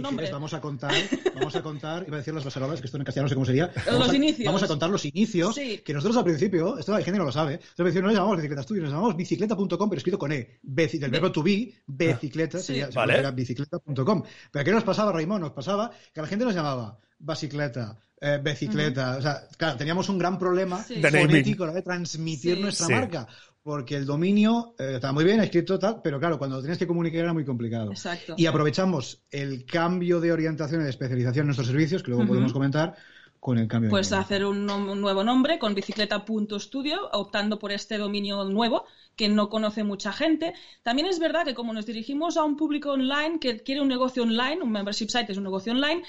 nombres. 0.00 0.30
vamos 0.32 0.54
a 0.54 0.60
contar, 0.62 0.94
vamos 1.34 1.54
a 1.56 1.62
contar, 1.62 2.04
iba 2.06 2.16
a 2.16 2.20
decir 2.20 2.32
las 2.32 2.42
basarolas, 2.42 2.80
que 2.80 2.86
esto 2.86 2.96
en 2.96 3.04
castellano 3.04 3.26
no 3.26 3.28
sé 3.28 3.34
cómo 3.34 3.44
sería. 3.44 3.70
Los 3.86 4.08
a, 4.08 4.16
inicios. 4.16 4.46
Vamos 4.46 4.62
a 4.62 4.66
contar 4.66 4.88
los 4.88 5.04
inicios, 5.04 5.54
que 5.54 5.92
nosotros 5.92 6.16
al 6.16 6.24
principio, 6.24 6.78
esto 6.78 6.92
la 6.92 7.02
gente 7.02 7.18
no 7.18 7.26
lo 7.26 7.32
sabe, 7.32 7.54
al 7.54 7.60
principio 7.76 8.00
no 8.00 8.08
le 8.08 8.14
llamamos 8.14 8.38
bicicleta 8.38 8.62
estudio, 8.62 8.82
nos 8.82 8.92
llamamos 8.92 9.14
bicicleta.com, 9.14 9.90
pero 9.90 9.98
escrito 9.98 10.18
con 10.18 10.32
E, 10.32 10.58
del 10.62 11.10
verbo 11.10 11.30
to 11.30 11.42
be, 11.42 11.74
bicicleta, 11.86 12.60
sería, 12.60 12.88
vale. 12.94 13.30
bicicleta.com. 13.30 14.22
Pero 14.50 14.64
¿qué 14.64 14.72
nos 14.72 14.84
pasaba, 14.84 15.12
Raimón? 15.12 15.42
Nos 15.42 15.52
pasaba 15.52 15.90
que 16.14 16.22
la 16.22 16.26
gente 16.26 16.46
nos 16.46 16.54
llamaba 16.54 16.98
bicicleta, 17.18 17.98
eh, 18.20 18.40
bicicleta, 18.42 19.16
o 19.18 19.22
sea, 19.22 19.42
claro, 19.56 19.76
teníamos 19.76 20.08
un 20.08 20.18
gran 20.18 20.38
problema 20.38 20.78
fonético 20.78 21.66
de 21.66 21.82
transmitir 21.82 22.58
nuestra 22.60 22.88
marca 22.88 23.28
porque 23.64 23.96
el 23.96 24.04
dominio 24.04 24.74
eh, 24.78 24.96
está 24.96 25.10
muy 25.12 25.24
bien 25.24 25.40
escrito 25.40 25.78
tal, 25.78 26.00
pero 26.02 26.20
claro, 26.20 26.38
cuando 26.38 26.56
lo 26.56 26.62
tienes 26.62 26.78
que 26.78 26.86
comunicar 26.86 27.20
era 27.20 27.32
muy 27.32 27.46
complicado. 27.46 27.92
Exacto. 27.92 28.34
Y 28.36 28.44
aprovechamos 28.44 29.22
el 29.30 29.64
cambio 29.64 30.20
de 30.20 30.32
orientación 30.32 30.82
y 30.82 30.84
de 30.84 30.90
especialización 30.90 31.44
en 31.44 31.46
nuestros 31.46 31.68
servicios, 31.68 32.02
que 32.02 32.10
luego 32.10 32.26
podemos 32.26 32.52
comentar, 32.52 32.94
con 33.44 33.58
el 33.58 33.68
cambio. 33.68 33.90
Pues 33.90 34.10
hacer 34.12 34.44
un, 34.46 34.64
nuevo 34.66 35.22
nombre 35.22 35.58
con 35.58 35.74
bicicleta.studio, 35.74 37.10
optando 37.12 37.58
por 37.58 37.72
este 37.72 37.98
dominio 37.98 38.44
nuevo 38.44 38.86
que 39.16 39.28
no 39.28 39.50
conoce 39.50 39.84
mucha 39.84 40.12
gente. 40.12 40.54
También 40.82 41.08
es 41.08 41.18
verdad 41.18 41.44
que 41.44 41.54
como 41.54 41.74
nos 41.74 41.84
dirigimos 41.84 42.38
a 42.38 42.44
un 42.44 42.56
público 42.56 42.92
online 42.92 43.38
que 43.38 43.62
quiere 43.62 43.82
un 43.82 43.88
negocio 43.88 44.22
online, 44.22 44.62
un 44.62 44.72
membership 44.72 45.08
site 45.08 45.32
es 45.32 45.36
un 45.36 45.44
negocio 45.44 45.72
online, 45.72 46.02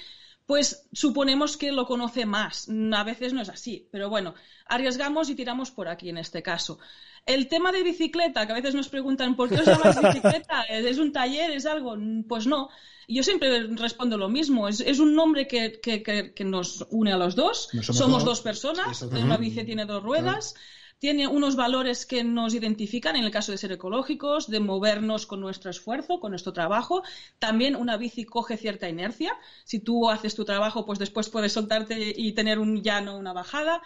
pues 0.45 0.87
suponemos 0.91 1.57
que 1.57 1.71
lo 1.71 1.85
conoce 1.85 2.25
más. 2.25 2.69
A 2.93 3.03
veces 3.03 3.33
no 3.33 3.41
es 3.41 3.49
así, 3.49 3.87
pero 3.91 4.09
bueno, 4.09 4.35
arriesgamos 4.67 5.29
y 5.29 5.35
tiramos 5.35 5.71
por 5.71 5.87
aquí 5.87 6.09
en 6.09 6.17
este 6.17 6.43
caso. 6.43 6.79
El 7.25 7.47
tema 7.47 7.71
de 7.71 7.81
bicicleta, 7.81 8.45
que 8.45 8.51
a 8.51 8.55
veces 8.55 8.75
nos 8.75 8.87
preguntan 8.87 9.35
por 9.35 9.49
qué 9.49 9.55
os 9.55 9.65
llamáis 9.65 9.99
bicicleta, 9.99 10.61
¿es 10.69 10.99
un 10.99 11.11
taller? 11.11 11.51
¿Es 11.51 11.65
algo? 11.65 11.97
Pues 12.27 12.45
no. 12.45 12.69
Yo 13.07 13.23
siempre 13.23 13.67
respondo 13.67 14.17
lo 14.17 14.29
mismo. 14.29 14.67
Es, 14.67 14.99
un 14.99 15.15
nombre 15.15 15.47
que, 15.47 16.33
nos 16.45 16.85
une 16.89 17.13
a 17.13 17.17
los 17.17 17.35
dos. 17.35 17.69
somos, 17.81 18.23
dos, 18.23 18.41
personas. 18.41 19.01
Una 19.01 19.37
bici 19.37 19.63
tiene 19.63 19.85
dos 19.85 20.03
ruedas. 20.03 20.55
Tiene 20.99 21.27
unos 21.27 21.55
valores 21.55 22.05
que 22.05 22.23
nos 22.23 22.53
identifican 22.53 23.15
en 23.15 23.23
el 23.25 23.31
caso 23.31 23.51
de 23.51 23.57
ser 23.57 23.71
ecológicos, 23.71 24.49
de 24.49 24.59
movernos 24.59 25.25
con 25.25 25.41
nuestro 25.41 25.69
esfuerzo, 25.69 26.19
con 26.19 26.31
nuestro 26.31 26.53
trabajo. 26.53 27.03
También 27.37 27.75
una 27.75 27.97
bici 27.97 28.23
coge 28.23 28.57
cierta 28.57 28.89
inercia. 28.89 29.37
Si 29.65 29.79
tú 29.79 30.09
haces 30.09 30.35
tu 30.35 30.45
trabajo, 30.45 30.85
pues 30.85 30.97
después 30.97 31.29
puedes 31.29 31.53
soltarte 31.53 32.13
y 32.15 32.31
tener 32.31 32.59
un 32.59 32.81
llano, 32.81 33.17
una 33.17 33.33
bajada 33.33 33.81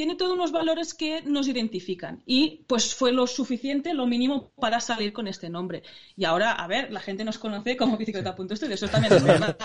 tiene 0.00 0.14
todos 0.14 0.32
unos 0.32 0.50
valores 0.50 0.94
que 0.94 1.20
nos 1.22 1.46
identifican 1.46 2.22
y 2.24 2.64
pues 2.66 2.94
fue 2.94 3.12
lo 3.12 3.26
suficiente, 3.26 3.92
lo 3.92 4.06
mínimo 4.06 4.50
para 4.58 4.80
salir 4.80 5.12
con 5.12 5.28
este 5.28 5.50
nombre. 5.50 5.82
Y 6.16 6.24
ahora, 6.24 6.52
a 6.52 6.66
ver, 6.66 6.90
la 6.90 7.00
gente 7.00 7.22
nos 7.22 7.38
conoce 7.38 7.76
como 7.76 7.98
bicicleta.estudio, 7.98 8.76
eso 8.76 8.88
también 8.88 9.12
es 9.12 9.22
verdad. 9.22 9.58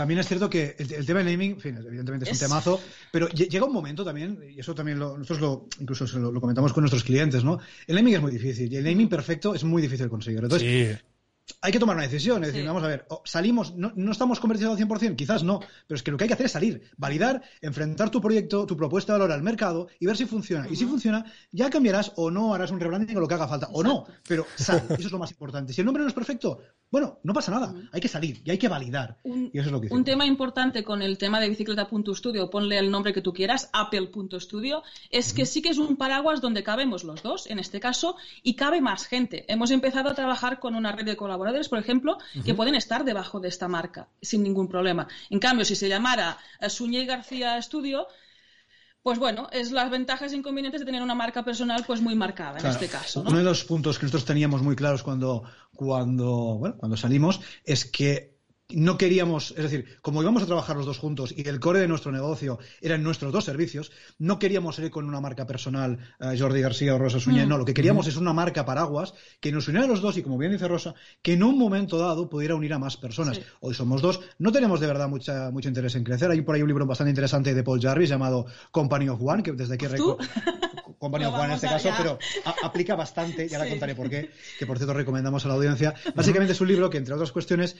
También 0.00 0.18
es 0.20 0.28
cierto 0.28 0.48
que 0.48 0.76
el, 0.78 1.04
tema 1.04 1.22
de 1.22 1.30
naming, 1.30 1.50
en 1.50 1.60
fin, 1.60 1.76
evidentemente 1.76 2.24
es, 2.24 2.32
un 2.32 2.48
temazo, 2.48 2.80
pero 3.12 3.28
llega 3.28 3.66
un 3.66 3.72
momento 3.74 4.02
también, 4.02 4.42
y 4.56 4.58
eso 4.58 4.74
también 4.74 4.98
lo, 4.98 5.18
nosotros 5.18 5.42
lo, 5.42 5.68
incluso 5.78 6.06
lo, 6.18 6.32
lo, 6.32 6.40
comentamos 6.40 6.72
con 6.72 6.80
nuestros 6.80 7.04
clientes, 7.04 7.44
¿no? 7.44 7.58
El 7.86 7.96
naming 7.96 8.14
es 8.14 8.22
muy 8.22 8.32
difícil 8.32 8.72
y 8.72 8.76
el 8.76 8.84
naming 8.84 9.10
perfecto 9.10 9.54
es 9.54 9.62
muy 9.62 9.82
difícil 9.82 10.06
de 10.06 10.08
conseguir. 10.08 10.42
Entonces, 10.42 10.96
sí 10.96 11.09
hay 11.60 11.72
que 11.72 11.78
tomar 11.78 11.96
una 11.96 12.04
decisión. 12.04 12.42
Es 12.44 12.52
decir, 12.52 12.66
vamos 12.66 12.82
a 12.82 12.88
ver, 12.88 13.06
salimos, 13.24 13.74
no, 13.74 13.92
no, 13.94 14.12
estamos 14.12 14.40
convertidos 14.40 14.78
al 14.78 14.88
100%, 14.88 15.16
quizás 15.16 15.42
no, 15.42 15.60
pero 15.86 15.96
es 15.96 16.02
que 16.02 16.10
lo 16.10 16.16
que 16.16 16.24
hay 16.24 16.28
que 16.28 16.34
hacer 16.34 16.46
es 16.46 16.52
salir, 16.52 16.82
validar, 16.96 17.42
enfrentar 17.60 18.10
tu 18.10 18.20
proyecto, 18.20 18.66
tu 18.66 18.76
propuesta 18.76 19.12
de 19.12 19.18
valor 19.20 19.32
al 19.32 19.42
mercado 19.42 19.88
y 19.98 20.06
ver 20.06 20.16
si 20.16 20.26
funciona. 20.26 20.66
Y 20.68 20.76
si 20.76 20.86
funciona, 20.86 21.24
ya 21.52 21.70
cambiarás 21.70 22.12
o 22.16 22.30
no, 22.30 22.54
harás 22.54 22.70
un 22.70 22.80
rebranding 22.80 23.16
o 23.16 23.20
lo 23.20 23.28
que 23.28 23.34
haga 23.34 23.48
falta, 23.48 23.68
o 23.72 23.82
no, 23.82 24.06
pero 24.26 24.46
sal, 24.56 24.84
eso 24.90 25.06
es 25.06 25.12
lo 25.12 25.18
más 25.18 25.30
importante. 25.30 25.72
Si 25.72 25.80
el 25.80 25.84
nombre 25.84 26.02
no 26.02 26.08
es 26.08 26.14
perfecto, 26.14 26.60
bueno, 26.90 27.18
no 27.22 27.32
pasa 27.32 27.52
nada, 27.52 27.74
hay 27.92 28.00
que 28.00 28.08
salir 28.08 28.42
y 28.44 28.50
hay 28.50 28.58
que 28.58 28.68
validar. 28.68 29.18
Un, 29.22 29.50
y 29.52 29.58
eso 29.58 29.68
es 29.68 29.72
lo 29.72 29.80
que 29.80 29.88
un 29.90 30.04
tema 30.04 30.26
importante 30.26 30.82
con 30.82 31.02
el 31.02 31.18
tema 31.18 31.40
de 31.40 31.48
bicicleta.studio, 31.48 32.50
ponle 32.50 32.78
el 32.78 32.90
nombre 32.90 33.12
que 33.12 33.20
tú 33.20 33.32
quieras, 33.32 33.70
apple.studio, 33.72 34.82
es 35.10 35.32
que 35.32 35.46
sí 35.46 35.62
que 35.62 35.68
es 35.70 35.78
un 35.78 35.96
paraguas 35.96 36.40
donde 36.40 36.62
cabemos 36.62 37.04
los 37.04 37.22
dos, 37.22 37.48
en 37.48 37.58
este 37.58 37.80
caso, 37.80 38.16
y 38.42 38.54
cabe 38.54 38.80
más 38.80 39.06
gente. 39.06 39.44
Hemos 39.48 39.70
empezado 39.70 40.10
a 40.10 40.14
trabajar 40.14 40.58
con 40.58 40.74
una 40.74 40.92
red 40.92 41.04
de 41.04 41.16
colaboradores, 41.16 41.39
por 41.68 41.78
ejemplo, 41.78 42.18
que 42.44 42.54
pueden 42.54 42.74
estar 42.74 43.04
debajo 43.04 43.40
de 43.40 43.48
esta 43.48 43.68
marca 43.68 44.08
sin 44.20 44.42
ningún 44.42 44.68
problema. 44.68 45.08
En 45.30 45.38
cambio, 45.38 45.64
si 45.64 45.76
se 45.76 45.88
llamara 45.88 46.38
Suñé 46.68 47.04
García 47.04 47.60
Studio, 47.60 48.06
pues 49.02 49.18
bueno, 49.18 49.48
es 49.50 49.72
las 49.72 49.90
ventajas 49.90 50.32
e 50.32 50.36
inconvenientes 50.36 50.80
de 50.80 50.84
tener 50.84 51.02
una 51.02 51.14
marca 51.14 51.42
personal 51.42 51.84
pues 51.86 52.00
muy 52.00 52.14
marcada 52.14 52.58
en 52.58 52.66
este 52.66 52.88
caso. 52.88 53.22
Uno 53.26 53.38
de 53.38 53.44
los 53.44 53.64
puntos 53.64 53.98
que 53.98 54.04
nosotros 54.04 54.26
teníamos 54.26 54.62
muy 54.62 54.76
claros 54.76 55.02
cuando, 55.02 55.44
cuando, 55.74 56.58
bueno, 56.58 56.76
cuando 56.76 56.96
salimos 56.96 57.40
es 57.64 57.84
que 57.84 58.39
no 58.74 58.98
queríamos, 58.98 59.52
es 59.52 59.62
decir, 59.62 59.98
como 60.02 60.22
íbamos 60.22 60.42
a 60.42 60.46
trabajar 60.46 60.76
los 60.76 60.86
dos 60.86 60.98
juntos 60.98 61.34
y 61.36 61.48
el 61.48 61.60
core 61.60 61.80
de 61.80 61.88
nuestro 61.88 62.12
negocio 62.12 62.58
eran 62.80 63.02
nuestros 63.02 63.32
dos 63.32 63.44
servicios, 63.44 63.92
no 64.18 64.38
queríamos 64.38 64.78
ir 64.78 64.90
con 64.90 65.06
una 65.06 65.20
marca 65.20 65.46
personal, 65.46 65.98
eh, 66.20 66.36
Jordi 66.38 66.60
García 66.60 66.94
o 66.94 66.98
Rosa 66.98 67.20
Suñé, 67.20 67.46
mm. 67.46 67.48
no, 67.48 67.58
lo 67.58 67.64
que 67.64 67.74
queríamos 67.74 68.06
es 68.06 68.16
una 68.16 68.32
marca 68.32 68.64
paraguas 68.64 69.14
que 69.40 69.52
nos 69.52 69.68
uniera 69.68 69.86
a 69.86 69.88
los 69.88 70.00
dos 70.00 70.16
y, 70.16 70.22
como 70.22 70.38
bien 70.38 70.52
dice 70.52 70.68
Rosa, 70.68 70.94
que 71.22 71.34
en 71.34 71.42
un 71.42 71.58
momento 71.58 71.98
dado 71.98 72.28
pudiera 72.28 72.54
unir 72.54 72.72
a 72.72 72.78
más 72.78 72.96
personas. 72.96 73.40
Hoy 73.60 73.74
somos 73.74 74.02
dos, 74.02 74.20
no 74.38 74.52
tenemos 74.52 74.80
de 74.80 74.86
verdad 74.86 75.08
mucha, 75.08 75.50
mucho 75.50 75.68
interés 75.68 75.94
en 75.94 76.04
crecer. 76.04 76.30
Hay 76.30 76.42
por 76.42 76.54
ahí 76.54 76.62
un 76.62 76.68
libro 76.68 76.86
bastante 76.86 77.10
interesante 77.10 77.54
de 77.54 77.62
Paul 77.62 77.80
Jarvis 77.80 78.08
llamado 78.08 78.46
Company 78.70 79.08
of 79.08 79.20
One, 79.22 79.42
que 79.42 79.52
desde 79.52 79.74
aquí 79.74 79.86
Company 81.00 81.24
of 81.24 81.34
One 81.34 81.46
en 81.46 81.52
este 81.52 81.66
caso, 81.66 81.88
pero 81.96 82.18
aplica 82.62 82.94
bastante, 82.94 83.48
ya 83.48 83.58
la 83.58 83.66
contaré 83.70 83.94
por 83.94 84.10
qué, 84.10 84.30
que 84.58 84.66
por 84.66 84.76
cierto 84.76 84.92
recomendamos 84.92 85.42
a 85.46 85.48
la 85.48 85.54
audiencia. 85.54 85.94
Básicamente 86.14 86.52
es 86.52 86.60
un 86.60 86.68
libro 86.68 86.90
que, 86.90 86.98
entre 86.98 87.14
otras 87.14 87.32
cuestiones, 87.32 87.74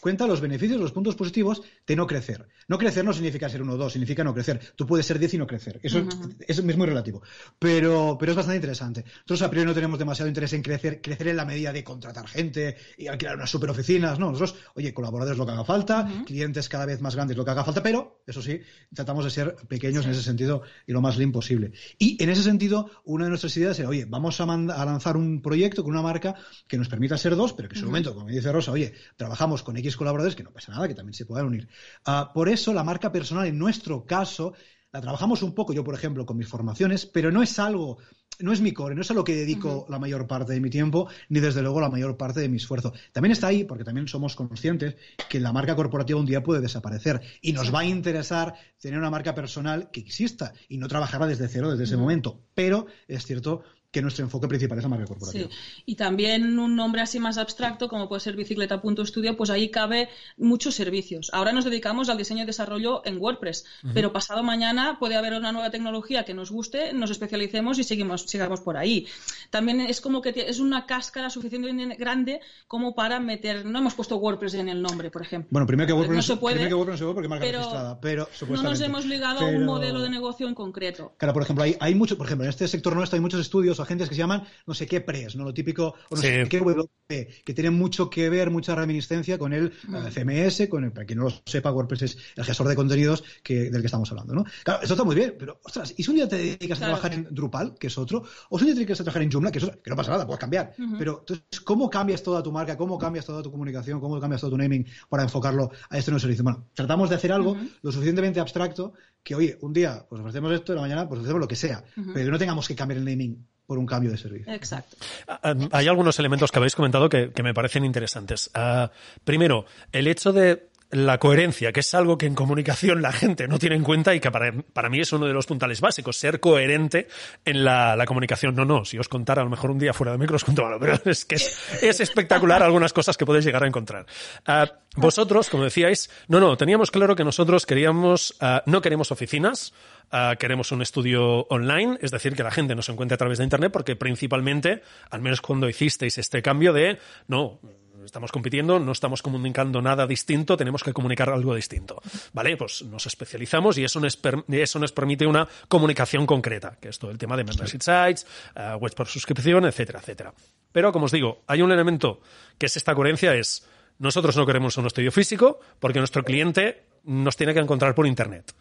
cuenta 0.00 0.26
los 0.26 0.42
beneficios, 0.42 0.78
los 0.78 0.92
puntos 0.92 1.16
positivos 1.16 1.62
de 1.86 1.96
no 1.96 2.06
crecer. 2.06 2.46
No 2.68 2.76
crecer 2.76 3.06
no 3.06 3.14
significa 3.14 3.48
ser 3.48 3.62
uno 3.62 3.72
o 3.72 3.76
dos, 3.78 3.94
significa 3.94 4.22
no 4.22 4.34
crecer. 4.34 4.60
Tú 4.76 4.86
puedes 4.86 5.06
ser 5.06 5.18
diez 5.18 5.32
y 5.32 5.38
no 5.38 5.46
crecer. 5.46 5.80
Eso, 5.82 6.06
es 6.46 6.76
muy 6.76 6.86
relativo. 6.86 7.22
Pero, 7.58 8.18
pero 8.20 8.32
es 8.32 8.36
bastante 8.36 8.56
interesante. 8.56 9.02
Nosotros 9.04 9.42
a 9.42 9.50
priori 9.50 9.66
no 9.66 9.74
tenemos 9.74 9.98
demasiado 9.98 10.28
interés 10.28 10.52
en 10.52 10.60
crecer, 10.60 11.00
crecer 11.00 11.28
en 11.28 11.36
la 11.36 11.46
medida 11.46 11.72
de 11.72 11.82
contratar 11.82 12.28
gente 12.28 12.76
y 12.98 13.06
alquilar 13.06 13.36
unas 13.36 13.48
super 13.48 13.70
oficinas. 13.70 14.18
No, 14.18 14.30
nosotros, 14.30 14.56
oye, 14.74 14.92
colaboradores 14.92 15.38
lo 15.38 15.46
que 15.46 15.52
haga 15.52 15.64
falta, 15.64 16.06
clientes 16.26 16.68
cada 16.68 16.84
vez 16.84 17.00
más 17.00 17.14
grandes 17.14 17.36
lo 17.36 17.46
que 17.46 17.52
haga 17.52 17.64
falta, 17.64 17.82
pero, 17.82 18.20
eso 18.26 18.42
sí, 18.42 18.60
tratamos 18.92 19.24
de 19.24 19.30
ser 19.30 19.56
pequeños 19.68 20.04
en 20.04 20.10
ese 20.10 20.22
sentido 20.22 20.62
y 20.86 20.92
lo 20.92 21.00
más 21.00 21.16
lean 21.16 21.32
posible. 21.32 21.72
Y 21.98 22.25
en 22.26 22.32
ese 22.32 22.42
sentido, 22.42 22.90
una 23.04 23.24
de 23.24 23.30
nuestras 23.30 23.56
ideas 23.56 23.78
era, 23.78 23.88
oye, 23.88 24.04
vamos 24.04 24.40
a, 24.40 24.44
a 24.44 24.84
lanzar 24.84 25.16
un 25.16 25.40
proyecto 25.40 25.82
con 25.82 25.92
una 25.92 26.02
marca 26.02 26.34
que 26.66 26.76
nos 26.76 26.88
permita 26.88 27.16
ser 27.16 27.36
dos, 27.36 27.52
pero 27.52 27.68
que 27.68 27.74
en 27.74 27.80
su 27.80 27.86
momento, 27.86 28.14
como 28.14 28.26
dice 28.26 28.52
Rosa, 28.52 28.72
oye, 28.72 28.94
trabajamos 29.16 29.62
con 29.62 29.76
X 29.76 29.96
colaboradores, 29.96 30.36
que 30.36 30.42
no 30.42 30.52
pasa 30.52 30.72
nada, 30.72 30.88
que 30.88 30.94
también 30.94 31.14
se 31.14 31.26
puedan 31.26 31.46
unir. 31.46 31.68
Ah, 32.04 32.30
por 32.34 32.48
eso 32.48 32.72
la 32.72 32.84
marca 32.84 33.12
personal, 33.12 33.46
en 33.46 33.58
nuestro 33.58 34.04
caso, 34.04 34.54
la 34.92 35.00
trabajamos 35.00 35.42
un 35.42 35.54
poco, 35.54 35.72
yo 35.72 35.84
por 35.84 35.94
ejemplo, 35.94 36.26
con 36.26 36.36
mis 36.36 36.48
formaciones, 36.48 37.06
pero 37.06 37.30
no 37.30 37.42
es 37.42 37.58
algo 37.58 37.98
no 38.40 38.52
es 38.52 38.60
mi 38.60 38.72
core, 38.72 38.94
no 38.94 39.02
es 39.02 39.10
a 39.10 39.14
lo 39.14 39.24
que 39.24 39.34
dedico 39.34 39.86
la 39.88 39.98
mayor 39.98 40.26
parte 40.26 40.52
de 40.52 40.60
mi 40.60 40.70
tiempo, 40.70 41.08
ni 41.28 41.40
desde 41.40 41.62
luego 41.62 41.80
la 41.80 41.88
mayor 41.88 42.16
parte 42.16 42.40
de 42.40 42.48
mi 42.48 42.56
esfuerzo. 42.56 42.92
También 43.12 43.32
está 43.32 43.48
ahí, 43.48 43.64
porque 43.64 43.84
también 43.84 44.08
somos 44.08 44.36
conscientes 44.36 44.96
que 45.28 45.40
la 45.40 45.52
marca 45.52 45.76
corporativa 45.76 46.18
un 46.18 46.26
día 46.26 46.42
puede 46.42 46.60
desaparecer 46.60 47.20
y 47.40 47.52
nos 47.52 47.74
va 47.74 47.80
a 47.80 47.84
interesar 47.84 48.54
tener 48.80 48.98
una 48.98 49.10
marca 49.10 49.34
personal 49.34 49.90
que 49.90 50.00
exista 50.00 50.52
y 50.68 50.78
no 50.78 50.88
trabajarla 50.88 51.26
desde 51.26 51.48
cero 51.48 51.70
desde 51.70 51.84
ese 51.84 51.96
momento. 51.96 52.40
Pero 52.54 52.86
es 53.08 53.24
cierto 53.24 53.62
que 53.90 54.02
nuestro 54.02 54.24
enfoque 54.24 54.48
principal 54.48 54.78
es 54.78 54.84
la 54.84 54.90
marca 54.90 55.06
corporativa. 55.06 55.48
Sí. 55.48 55.82
Y 55.86 55.94
también 55.96 56.58
un 56.58 56.76
nombre 56.76 57.00
así 57.00 57.18
más 57.18 57.38
abstracto, 57.38 57.88
como 57.88 58.08
puede 58.08 58.20
ser 58.20 58.36
bicicleta.studio, 58.36 59.36
pues 59.36 59.50
ahí 59.50 59.70
cabe 59.70 60.08
muchos 60.36 60.74
servicios. 60.74 61.30
Ahora 61.32 61.52
nos 61.52 61.64
dedicamos 61.64 62.08
al 62.08 62.18
diseño 62.18 62.42
y 62.42 62.46
desarrollo 62.46 63.02
en 63.04 63.18
WordPress, 63.18 63.64
pero 63.94 64.12
pasado 64.12 64.42
mañana 64.42 64.98
puede 64.98 65.16
haber 65.16 65.34
una 65.34 65.52
nueva 65.52 65.70
tecnología 65.70 66.24
que 66.24 66.34
nos 66.34 66.50
guste, 66.50 66.92
nos 66.92 67.10
especialicemos 67.10 67.78
y 67.78 67.84
seguimos, 67.84 68.22
sigamos 68.22 68.60
por 68.60 68.76
ahí. 68.76 69.06
También 69.50 69.80
es 69.80 70.00
como 70.00 70.22
que 70.22 70.34
es 70.36 70.60
una 70.60 70.86
cáscara 70.86 71.30
suficientemente 71.30 71.96
grande 71.96 72.40
como 72.68 72.94
para 72.94 73.20
meter, 73.20 73.64
no 73.64 73.78
hemos 73.78 73.94
puesto 73.94 74.16
WordPress 74.16 74.54
en 74.54 74.68
el 74.68 74.82
nombre, 74.82 75.10
por 75.10 75.22
ejemplo. 75.22 75.48
Bueno, 75.50 75.66
primero 75.66 75.86
que 75.86 75.92
WordPress 75.92 76.16
no 76.16 76.22
se 76.22 76.36
puede, 76.36 76.68
que 76.68 76.74
WordPress 76.74 76.94
no 76.94 76.98
se 76.98 77.04
puede 77.04 77.14
porque 77.14 77.28
marca 77.28 77.44
pero 77.44 77.58
registrada, 77.58 78.00
pero 78.00 78.28
no 78.48 78.62
nos 78.62 78.80
hemos 78.80 79.06
ligado 79.06 79.40
a 79.40 79.46
un 79.46 79.64
modelo 79.64 80.00
de 80.02 80.10
negocio 80.10 80.48
en 80.48 80.54
concreto. 80.54 81.14
Claro, 81.16 81.32
por 81.32 81.42
ejemplo, 81.42 81.64
hay, 81.64 81.76
hay 81.80 81.94
mucho, 81.94 82.16
por 82.16 82.26
ejemplo, 82.26 82.44
en 82.44 82.50
este 82.50 82.68
sector 82.68 82.94
nuestro 82.94 83.16
hay 83.16 83.20
muchos 83.20 83.40
estudios 83.40 83.80
o 83.86 83.88
agentes 83.88 84.08
que 84.08 84.14
se 84.14 84.18
llaman 84.20 84.42
no 84.66 84.74
sé 84.74 84.86
qué 84.86 85.00
PRES, 85.00 85.36
¿no? 85.36 85.44
Lo 85.44 85.54
típico, 85.54 85.94
o 86.10 86.16
no 86.16 86.20
Sí. 86.22 86.28
sé 86.28 86.48
qué 86.48 86.58
WP, 86.60 87.42
que 87.44 87.54
tienen 87.54 87.74
mucho 87.74 88.10
que 88.10 88.28
ver, 88.28 88.50
mucha 88.50 88.74
reminiscencia 88.74 89.38
con 89.38 89.52
el 89.52 89.66
eh, 89.68 90.10
CMS, 90.12 90.68
con 90.68 90.84
el, 90.84 90.92
para 90.92 91.06
quien 91.06 91.18
no 91.18 91.24
lo 91.26 91.32
sepa, 91.46 91.70
WordPress 91.72 92.02
es 92.02 92.18
el 92.36 92.44
gestor 92.44 92.68
de 92.68 92.74
contenidos 92.74 93.22
que, 93.42 93.70
del 93.70 93.80
que 93.80 93.86
estamos 93.86 94.10
hablando, 94.10 94.34
¿no? 94.34 94.44
Claro, 94.64 94.82
eso 94.82 94.94
está 94.94 95.04
muy 95.04 95.14
bien, 95.14 95.34
pero, 95.38 95.60
ostras, 95.64 95.94
¿y 95.96 96.02
si 96.02 96.10
un 96.10 96.16
día 96.16 96.28
te 96.28 96.36
dedicas 96.36 96.78
Claro. 96.78 96.94
a 96.94 96.98
trabajar 97.00 97.14
en 97.14 97.28
Drupal, 97.34 97.74
que 97.78 97.86
es 97.86 97.98
otro? 97.98 98.24
¿O 98.50 98.58
si 98.58 98.64
un 98.64 98.66
día 98.66 98.74
te 98.74 98.80
dedicas 98.80 99.00
a 99.00 99.04
trabajar 99.04 99.22
en 99.22 99.30
Joomla, 99.32 99.50
que 99.52 99.58
es 99.58 99.64
otro? 99.64 99.80
Que 99.82 99.90
no 99.90 99.96
pasa 99.96 100.10
nada, 100.10 100.26
puedes 100.26 100.40
cambiar. 100.40 100.72
Pero, 100.98 101.18
entonces, 101.20 101.60
¿cómo 101.60 101.88
cambias 101.90 102.22
toda 102.22 102.42
tu 102.42 102.52
marca? 102.52 102.76
¿Cómo 102.76 102.98
cambias 102.98 103.24
toda 103.26 103.42
tu 103.42 103.50
comunicación? 103.50 104.00
¿Cómo 104.00 104.18
cambias 104.20 104.40
todo 104.40 104.50
tu 104.50 104.58
naming 104.58 104.86
para 105.08 105.22
enfocarlo 105.22 105.70
a 105.90 105.98
este 105.98 106.10
nuevo 106.10 106.20
servicio? 106.20 106.42
Bueno, 106.44 106.66
tratamos 106.74 107.08
de 107.10 107.16
hacer 107.16 107.32
algo 107.32 107.56
lo 107.82 107.92
suficientemente 107.92 108.40
abstracto 108.40 108.94
que, 109.26 109.34
oye, 109.34 109.58
un 109.60 109.72
día 109.72 110.06
pues 110.08 110.20
ofrecemos 110.20 110.52
esto, 110.52 110.72
y 110.72 110.76
la 110.76 110.82
mañana 110.82 111.08
pues 111.08 111.18
ofrecemos 111.18 111.40
lo 111.40 111.48
que 111.48 111.56
sea, 111.56 111.82
pero 111.96 112.24
que 112.26 112.30
no 112.30 112.38
tengamos 112.38 112.68
que 112.68 112.76
cambiar 112.76 112.98
el 112.98 113.04
naming 113.04 113.44
por 113.66 113.76
un 113.76 113.84
cambio 113.84 114.12
de 114.12 114.16
servicio. 114.16 114.52
Exacto. 114.52 114.96
Ah, 115.26 115.52
Hay 115.72 115.88
algunos 115.88 116.16
elementos 116.20 116.52
que 116.52 116.60
habéis 116.60 116.76
comentado 116.76 117.08
que, 117.08 117.32
que 117.32 117.42
me 117.42 117.52
parecen 117.52 117.84
interesantes. 117.84 118.48
Ah, 118.54 118.92
primero, 119.24 119.66
el 119.90 120.06
hecho 120.06 120.32
de 120.32 120.68
la 120.90 121.18
coherencia, 121.18 121.72
que 121.72 121.80
es 121.80 121.94
algo 121.94 122.16
que 122.16 122.26
en 122.26 122.34
comunicación 122.34 123.02
la 123.02 123.12
gente 123.12 123.48
no 123.48 123.58
tiene 123.58 123.76
en 123.76 123.82
cuenta 123.82 124.14
y 124.14 124.20
que 124.20 124.30
para, 124.30 124.52
para 124.52 124.88
mí 124.88 125.00
es 125.00 125.12
uno 125.12 125.26
de 125.26 125.32
los 125.32 125.46
puntales 125.46 125.80
básicos, 125.80 126.16
ser 126.16 126.38
coherente 126.38 127.08
en 127.44 127.64
la, 127.64 127.96
la 127.96 128.06
comunicación. 128.06 128.54
No, 128.54 128.64
no, 128.64 128.84
si 128.84 128.98
os 128.98 129.08
contara 129.08 129.42
a 129.42 129.44
lo 129.44 129.50
mejor 129.50 129.70
un 129.70 129.78
día 129.78 129.92
fuera 129.92 130.12
de 130.12 130.18
micro 130.18 130.36
os 130.36 130.44
algo, 130.44 130.78
pero 130.78 130.98
es 131.04 131.24
que 131.24 131.36
es, 131.36 131.82
es 131.82 132.00
espectacular 132.00 132.62
algunas 132.62 132.92
cosas 132.92 133.16
que 133.16 133.26
podéis 133.26 133.44
llegar 133.44 133.64
a 133.64 133.66
encontrar. 133.66 134.06
Ah, 134.46 134.70
vosotros, 134.96 135.50
como 135.50 135.64
decíais, 135.64 136.10
no, 136.28 136.40
no, 136.40 136.56
teníamos 136.56 136.90
claro 136.90 137.16
que 137.16 137.24
nosotros 137.24 137.66
queríamos, 137.66 138.36
ah, 138.40 138.62
no 138.66 138.80
queremos 138.80 139.10
oficinas, 139.10 139.74
ah, 140.10 140.36
queremos 140.38 140.72
un 140.72 140.82
estudio 140.82 141.46
online, 141.48 141.98
es 142.00 142.12
decir, 142.12 142.34
que 142.34 142.42
la 142.42 142.50
gente 142.50 142.74
nos 142.74 142.88
encuentre 142.88 143.14
a 143.14 143.18
través 143.18 143.38
de 143.38 143.44
Internet, 143.44 143.72
porque 143.72 143.96
principalmente, 143.96 144.82
al 145.10 145.20
menos 145.20 145.40
cuando 145.40 145.68
hicisteis 145.68 146.16
este 146.18 146.42
cambio 146.42 146.72
de, 146.72 146.98
no, 147.26 147.60
estamos 148.06 148.32
compitiendo, 148.32 148.78
no 148.80 148.92
estamos 148.92 149.20
comunicando 149.20 149.82
nada 149.82 150.06
distinto, 150.06 150.56
tenemos 150.56 150.82
que 150.82 150.92
comunicar 150.94 151.28
algo 151.28 151.54
distinto. 151.54 152.00
¿Vale? 152.32 152.56
Pues 152.56 152.82
nos 152.84 153.04
especializamos 153.06 153.76
y 153.76 153.84
eso 153.84 154.00
nos, 154.00 154.16
per- 154.16 154.44
eso 154.48 154.78
nos 154.78 154.92
permite 154.92 155.26
una 155.26 155.46
comunicación 155.68 156.24
concreta, 156.26 156.78
que 156.80 156.88
es 156.88 156.98
todo 156.98 157.10
el 157.10 157.18
tema 157.18 157.36
de 157.36 157.44
membership 157.44 157.80
sites, 157.82 158.26
eh, 158.54 158.74
webs 158.80 158.94
por 158.94 159.06
suscripción, 159.08 159.66
etcétera, 159.66 159.98
etcétera. 160.00 160.32
Pero, 160.72 160.92
como 160.92 161.06
os 161.06 161.12
digo, 161.12 161.42
hay 161.46 161.62
un 161.62 161.72
elemento 161.72 162.20
que 162.58 162.66
es 162.66 162.76
esta 162.76 162.94
coherencia, 162.94 163.34
es 163.34 163.66
nosotros 163.98 164.36
no 164.36 164.46
queremos 164.46 164.76
un 164.76 164.86
estudio 164.86 165.10
físico 165.12 165.60
porque 165.80 165.98
nuestro 165.98 166.22
cliente 166.22 166.84
nos 167.04 167.36
tiene 167.36 167.54
que 167.54 167.60
encontrar 167.60 167.94
por 167.94 168.06
Internet. 168.06 168.52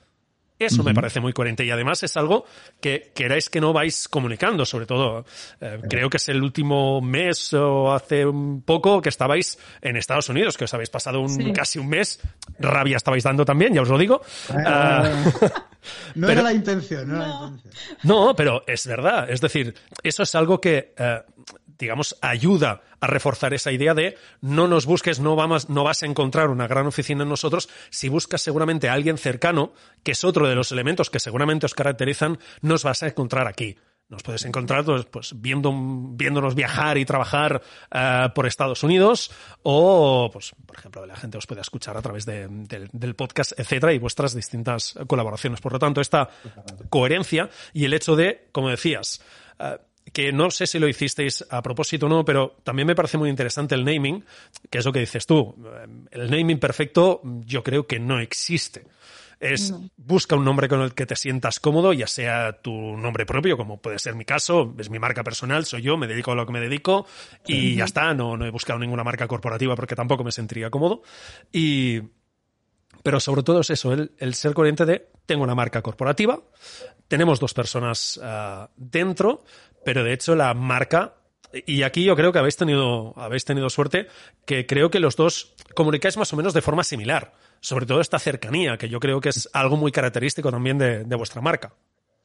Eso 0.57 0.83
me 0.83 0.93
parece 0.93 1.19
muy 1.19 1.33
coherente 1.33 1.65
y 1.65 1.71
además 1.71 2.01
es 2.03 2.15
algo 2.15 2.45
que 2.79 3.11
queráis 3.13 3.49
que 3.49 3.59
no 3.59 3.73
vais 3.73 4.07
comunicando, 4.07 4.65
sobre 4.65 4.85
todo. 4.85 5.25
eh, 5.59 5.79
creo 5.89 6.09
que 6.09 6.15
es 6.17 6.29
el 6.29 6.41
último 6.41 7.01
mes 7.01 7.53
o 7.53 7.93
hace 7.93 8.25
un 8.25 8.61
poco 8.61 9.01
que 9.01 9.09
estabais 9.09 9.59
en 9.81 9.97
Estados 9.97 10.29
Unidos, 10.29 10.55
que 10.57 10.63
os 10.63 10.73
habéis 10.73 10.89
pasado 10.89 11.19
un, 11.19 11.29
Sí. 11.29 11.51
casi 11.51 11.77
un 11.79 11.89
mes. 11.89 12.21
Rabia 12.57 12.95
estabais 12.97 13.23
dando 13.23 13.43
también, 13.43 13.73
ya 13.73 13.81
os 13.81 13.89
lo 13.89 13.97
digo. 13.97 14.21
Ah, 14.49 15.11
No 16.15 16.25
Pero- 16.27 16.39
era 16.39 16.41
la 16.41 16.53
intención, 16.53 17.07
no, 17.09 17.15
era 17.17 17.27
la 17.27 17.39
No. 17.41 17.47
intención. 17.49 17.97
no, 18.03 18.35
pero 18.35 18.63
es 18.65 18.87
verdad. 18.87 19.29
Es 19.29 19.39
decir, 19.41 19.75
eso 20.01 20.23
es 20.23 20.33
algo 20.35 20.59
que, 20.59 20.93
eh, 20.97 21.21
digamos, 21.77 22.17
ayuda 22.21 22.81
a 22.99 23.07
reforzar 23.07 23.53
esa 23.53 23.71
idea 23.71 23.93
de 23.93 24.17
no 24.41 24.67
nos 24.67 24.85
busques, 24.85 25.19
no, 25.19 25.35
vamos, 25.35 25.69
no 25.69 25.83
vas 25.83 26.03
a 26.03 26.05
encontrar 26.05 26.49
una 26.49 26.67
gran 26.67 26.87
oficina 26.87 27.23
en 27.23 27.29
nosotros. 27.29 27.69
Si 27.89 28.09
buscas 28.09 28.41
seguramente 28.41 28.89
a 28.89 28.93
alguien 28.93 29.17
cercano, 29.17 29.73
que 30.03 30.11
es 30.13 30.23
otro 30.23 30.47
de 30.47 30.55
los 30.55 30.71
elementos 30.71 31.09
que 31.09 31.19
seguramente 31.19 31.65
os 31.65 31.73
caracterizan, 31.73 32.39
nos 32.61 32.83
vas 32.83 33.03
a 33.03 33.07
encontrar 33.07 33.47
aquí. 33.47 33.77
Nos 34.07 34.21
puedes 34.21 34.45
encontrar 34.45 34.85
pues, 34.85 35.05
pues, 35.05 35.33
viendo, 35.41 35.71
viéndonos 35.75 36.53
viajar 36.53 36.99
y 36.99 37.05
trabajar 37.05 37.63
eh, 37.91 38.29
por 38.35 38.45
Estados 38.45 38.83
Unidos 38.83 39.31
o, 39.63 40.29
pues, 40.31 40.53
por 40.63 40.77
ejemplo, 40.77 41.05
la 41.07 41.15
gente 41.15 41.39
os 41.39 41.47
puede 41.47 41.61
escuchar 41.61 41.97
a 41.97 42.03
través 42.03 42.23
de- 42.23 42.47
del, 42.47 42.87
del 42.93 43.15
podcast, 43.15 43.59
etcétera, 43.59 43.93
y 43.93 43.97
vuestras 43.97 44.35
distintas 44.35 44.93
colaboraciones. 45.07 45.59
Por 45.59 45.73
lo 45.73 45.79
tanto, 45.79 46.01
esta 46.01 46.29
coherencia 46.89 47.49
y 47.73 47.85
el 47.85 47.95
hecho 47.95 48.15
de, 48.15 48.47
como 48.51 48.69
decías, 48.69 49.21
eh, 49.57 49.79
que 50.15 50.31
no 50.31 50.49
sé 50.49 50.65
si 50.65 50.79
lo 50.79 50.87
hicisteis 50.87 51.45
a 51.49 51.61
propósito 51.61 52.05
o 52.05 52.09
no, 52.09 52.23
pero 52.23 52.55
también 52.63 52.87
me 52.87 52.95
parece 52.95 53.17
muy 53.17 53.29
interesante 53.29 53.75
el 53.75 53.83
naming, 53.83 54.23
que 54.69 54.77
es 54.77 54.85
lo 54.85 54.93
que 54.93 55.01
dices 55.01 55.25
tú. 55.25 55.53
Eh, 55.59 55.87
El 56.11 56.31
naming 56.31 56.57
perfecto 56.57 57.19
yo 57.45 57.61
creo 57.61 57.85
que 57.85 57.99
no 57.99 58.21
existe. 58.21 58.87
Es 59.41 59.73
busca 59.97 60.37
un 60.37 60.45
nombre 60.45 60.69
con 60.69 60.79
el 60.79 60.93
que 60.93 61.05
te 61.05 61.17
sientas 61.17 61.59
cómodo, 61.59 61.91
ya 61.91 62.07
sea 62.07 62.61
tu 62.61 62.71
nombre 62.71 63.25
propio, 63.25 63.57
como 63.57 63.81
puede 63.81 63.99
ser 63.99 64.15
mi 64.15 64.23
caso, 64.23 64.73
es 64.79 64.89
mi 64.89 64.99
marca 64.99 65.21
personal, 65.21 65.65
soy 65.65 65.81
yo, 65.81 65.97
me 65.97 66.07
dedico 66.07 66.31
a 66.31 66.35
lo 66.35 66.45
que 66.45 66.53
me 66.53 66.61
dedico 66.61 67.05
y 67.45 67.75
ya 67.75 67.83
está, 67.83 68.13
no, 68.13 68.37
no 68.37 68.45
he 68.45 68.51
buscado 68.51 68.79
ninguna 68.79 69.03
marca 69.03 69.27
corporativa 69.27 69.75
porque 69.75 69.95
tampoco 69.97 70.23
me 70.23 70.31
sentiría 70.31 70.69
cómodo. 70.69 71.01
Y, 71.51 71.99
pero 73.03 73.19
sobre 73.19 73.43
todo 73.43 73.59
es 73.59 73.69
eso, 73.69 73.91
el, 73.91 74.13
el 74.17 74.33
ser 74.33 74.53
coherente 74.53 74.85
de 74.85 75.09
tengo 75.25 75.43
una 75.43 75.55
marca 75.55 75.81
corporativa, 75.81 76.39
tenemos 77.07 77.39
dos 77.39 77.53
personas 77.53 78.19
ah, 78.23 78.69
dentro, 78.75 79.43
pero 79.83 80.03
de 80.03 80.13
hecho 80.13 80.35
la 80.35 80.53
marca, 80.53 81.15
y 81.65 81.83
aquí 81.83 82.03
yo 82.03 82.15
creo 82.15 82.31
que 82.31 82.39
habéis 82.39 82.57
tenido, 82.57 83.13
habéis 83.17 83.45
tenido 83.45 83.69
suerte, 83.69 84.07
que 84.45 84.65
creo 84.65 84.89
que 84.89 84.99
los 84.99 85.15
dos 85.15 85.55
comunicáis 85.73 86.17
más 86.17 86.33
o 86.33 86.37
menos 86.37 86.53
de 86.53 86.61
forma 86.61 86.83
similar, 86.83 87.33
sobre 87.59 87.85
todo 87.85 88.01
esta 88.01 88.19
cercanía, 88.19 88.77
que 88.77 88.89
yo 88.89 88.99
creo 88.99 89.21
que 89.21 89.29
es 89.29 89.49
algo 89.53 89.77
muy 89.77 89.91
característico 89.91 90.51
también 90.51 90.77
de 90.77 91.15
vuestra 91.15 91.41
marca. 91.41 91.73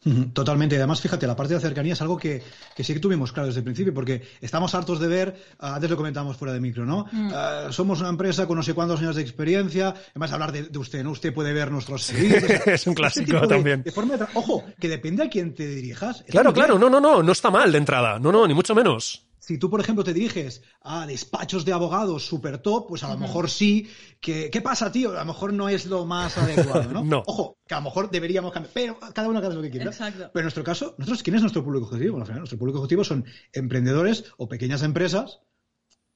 Totalmente. 0.32 0.74
Y 0.74 0.78
además, 0.78 1.00
fíjate, 1.00 1.26
la 1.26 1.36
parte 1.36 1.54
de 1.54 1.60
la 1.60 1.60
cercanía 1.60 1.92
es 1.92 2.00
algo 2.00 2.16
que, 2.16 2.42
que 2.74 2.84
sí 2.84 2.94
que 2.94 3.00
tuvimos 3.00 3.32
claro 3.32 3.48
desde 3.48 3.60
el 3.60 3.64
principio, 3.64 3.92
porque 3.92 4.22
estamos 4.40 4.74
hartos 4.74 4.98
de 5.00 5.08
ver, 5.08 5.36
ah, 5.58 5.74
antes 5.74 5.90
lo 5.90 5.96
comentábamos 5.96 6.36
fuera 6.36 6.54
de 6.54 6.60
micro, 6.60 6.86
¿no? 6.86 7.06
Ah, 7.32 7.68
somos 7.70 8.00
una 8.00 8.08
empresa 8.08 8.46
con 8.46 8.56
no 8.56 8.62
sé 8.62 8.74
cuántos 8.74 9.00
años 9.00 9.16
de 9.16 9.22
experiencia, 9.22 9.94
además 10.10 10.32
hablar 10.32 10.52
de, 10.52 10.62
de 10.64 10.78
usted, 10.78 11.02
¿no? 11.04 11.10
Usted 11.10 11.34
puede 11.34 11.52
ver 11.52 11.70
nuestros 11.70 12.02
servicios. 12.04 12.42
o 12.44 12.46
sea, 12.46 12.58
Es 12.74 12.86
un 12.86 12.94
clásico 12.94 13.40
de- 13.40 13.46
también. 13.48 13.82
de 13.82 13.92
forma 13.92 14.16
de 14.16 14.26
Ojo, 14.34 14.64
que 14.78 14.88
depende 14.88 15.24
a 15.24 15.28
quién 15.28 15.54
te 15.54 15.66
dirijas. 15.66 16.24
Claro, 16.28 16.52
bien. 16.52 16.64
claro, 16.66 16.78
no, 16.78 16.88
no, 16.88 17.00
no, 17.00 17.22
no 17.22 17.32
está 17.32 17.50
mal 17.50 17.70
de 17.72 17.78
entrada, 17.78 18.18
no, 18.18 18.32
no, 18.32 18.46
ni 18.46 18.54
mucho 18.54 18.74
menos. 18.74 19.26
Si 19.50 19.58
tú, 19.58 19.68
por 19.68 19.80
ejemplo, 19.80 20.04
te 20.04 20.14
diriges 20.14 20.62
a 20.80 21.08
despachos 21.08 21.64
de 21.64 21.72
abogados 21.72 22.24
super 22.24 22.58
top, 22.58 22.86
pues 22.86 23.02
a 23.02 23.08
lo 23.12 23.18
mejor 23.18 23.50
sí. 23.50 23.88
Que, 24.20 24.48
¿Qué 24.48 24.60
pasa, 24.60 24.92
tío? 24.92 25.10
A 25.10 25.14
lo 25.14 25.24
mejor 25.24 25.52
no 25.52 25.68
es 25.68 25.86
lo 25.86 26.06
más 26.06 26.38
adecuado, 26.38 26.92
¿no? 26.92 27.02
No. 27.04 27.24
Ojo, 27.26 27.58
que 27.66 27.74
a 27.74 27.78
lo 27.78 27.82
mejor 27.82 28.12
deberíamos 28.12 28.52
cambiar. 28.52 28.72
Pero 28.72 29.00
cada 29.12 29.28
uno 29.28 29.40
hace 29.40 29.52
lo 29.52 29.60
que 29.60 29.70
quiera. 29.70 29.86
Exacto. 29.86 30.30
Pero 30.32 30.42
en 30.42 30.44
nuestro 30.44 30.62
caso, 30.62 30.94
nosotros, 30.98 31.24
¿quién 31.24 31.34
es 31.34 31.42
nuestro 31.42 31.64
público 31.64 31.86
objetivo? 31.86 32.12
Bueno, 32.12 32.22
al 32.22 32.26
final, 32.28 32.40
nuestro 32.42 32.60
público 32.60 32.78
objetivo 32.78 33.02
son 33.02 33.24
emprendedores 33.52 34.22
o 34.36 34.48
pequeñas 34.48 34.84
empresas 34.84 35.40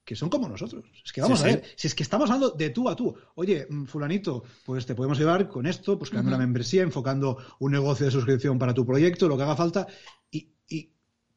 que 0.05 0.15
son 0.15 0.29
como 0.29 0.47
nosotros. 0.47 0.85
Es 1.03 1.11
que 1.11 1.19
vamos 1.19 1.39
Sí, 1.39 1.45
a 1.45 1.49
sí. 1.49 1.55
ver, 1.55 1.65
si 1.75 1.87
es 1.87 1.95
que 1.95 2.03
estamos 2.03 2.29
hablando 2.29 2.51
de 2.51 2.69
tú 2.69 2.87
a 2.87 2.95
tú. 2.95 3.15
Oye, 3.33 3.65
mm, 3.69 3.85
fulanito, 3.85 4.43
pues 4.63 4.85
te 4.85 4.93
podemos 4.95 5.17
llevar 5.17 5.49
con 5.49 5.65
esto, 5.65 5.97
pues 5.97 6.11
creando 6.11 6.29
una 6.29 6.37
membresía, 6.37 6.83
enfocando 6.83 7.37
un 7.59 7.71
negocio 7.71 8.05
de 8.05 8.11
suscripción 8.11 8.59
para 8.59 8.73
tu 8.73 8.85
proyecto, 8.85 9.27
lo 9.27 9.35
que 9.35 9.43
haga 9.43 9.55
falta, 9.55 9.87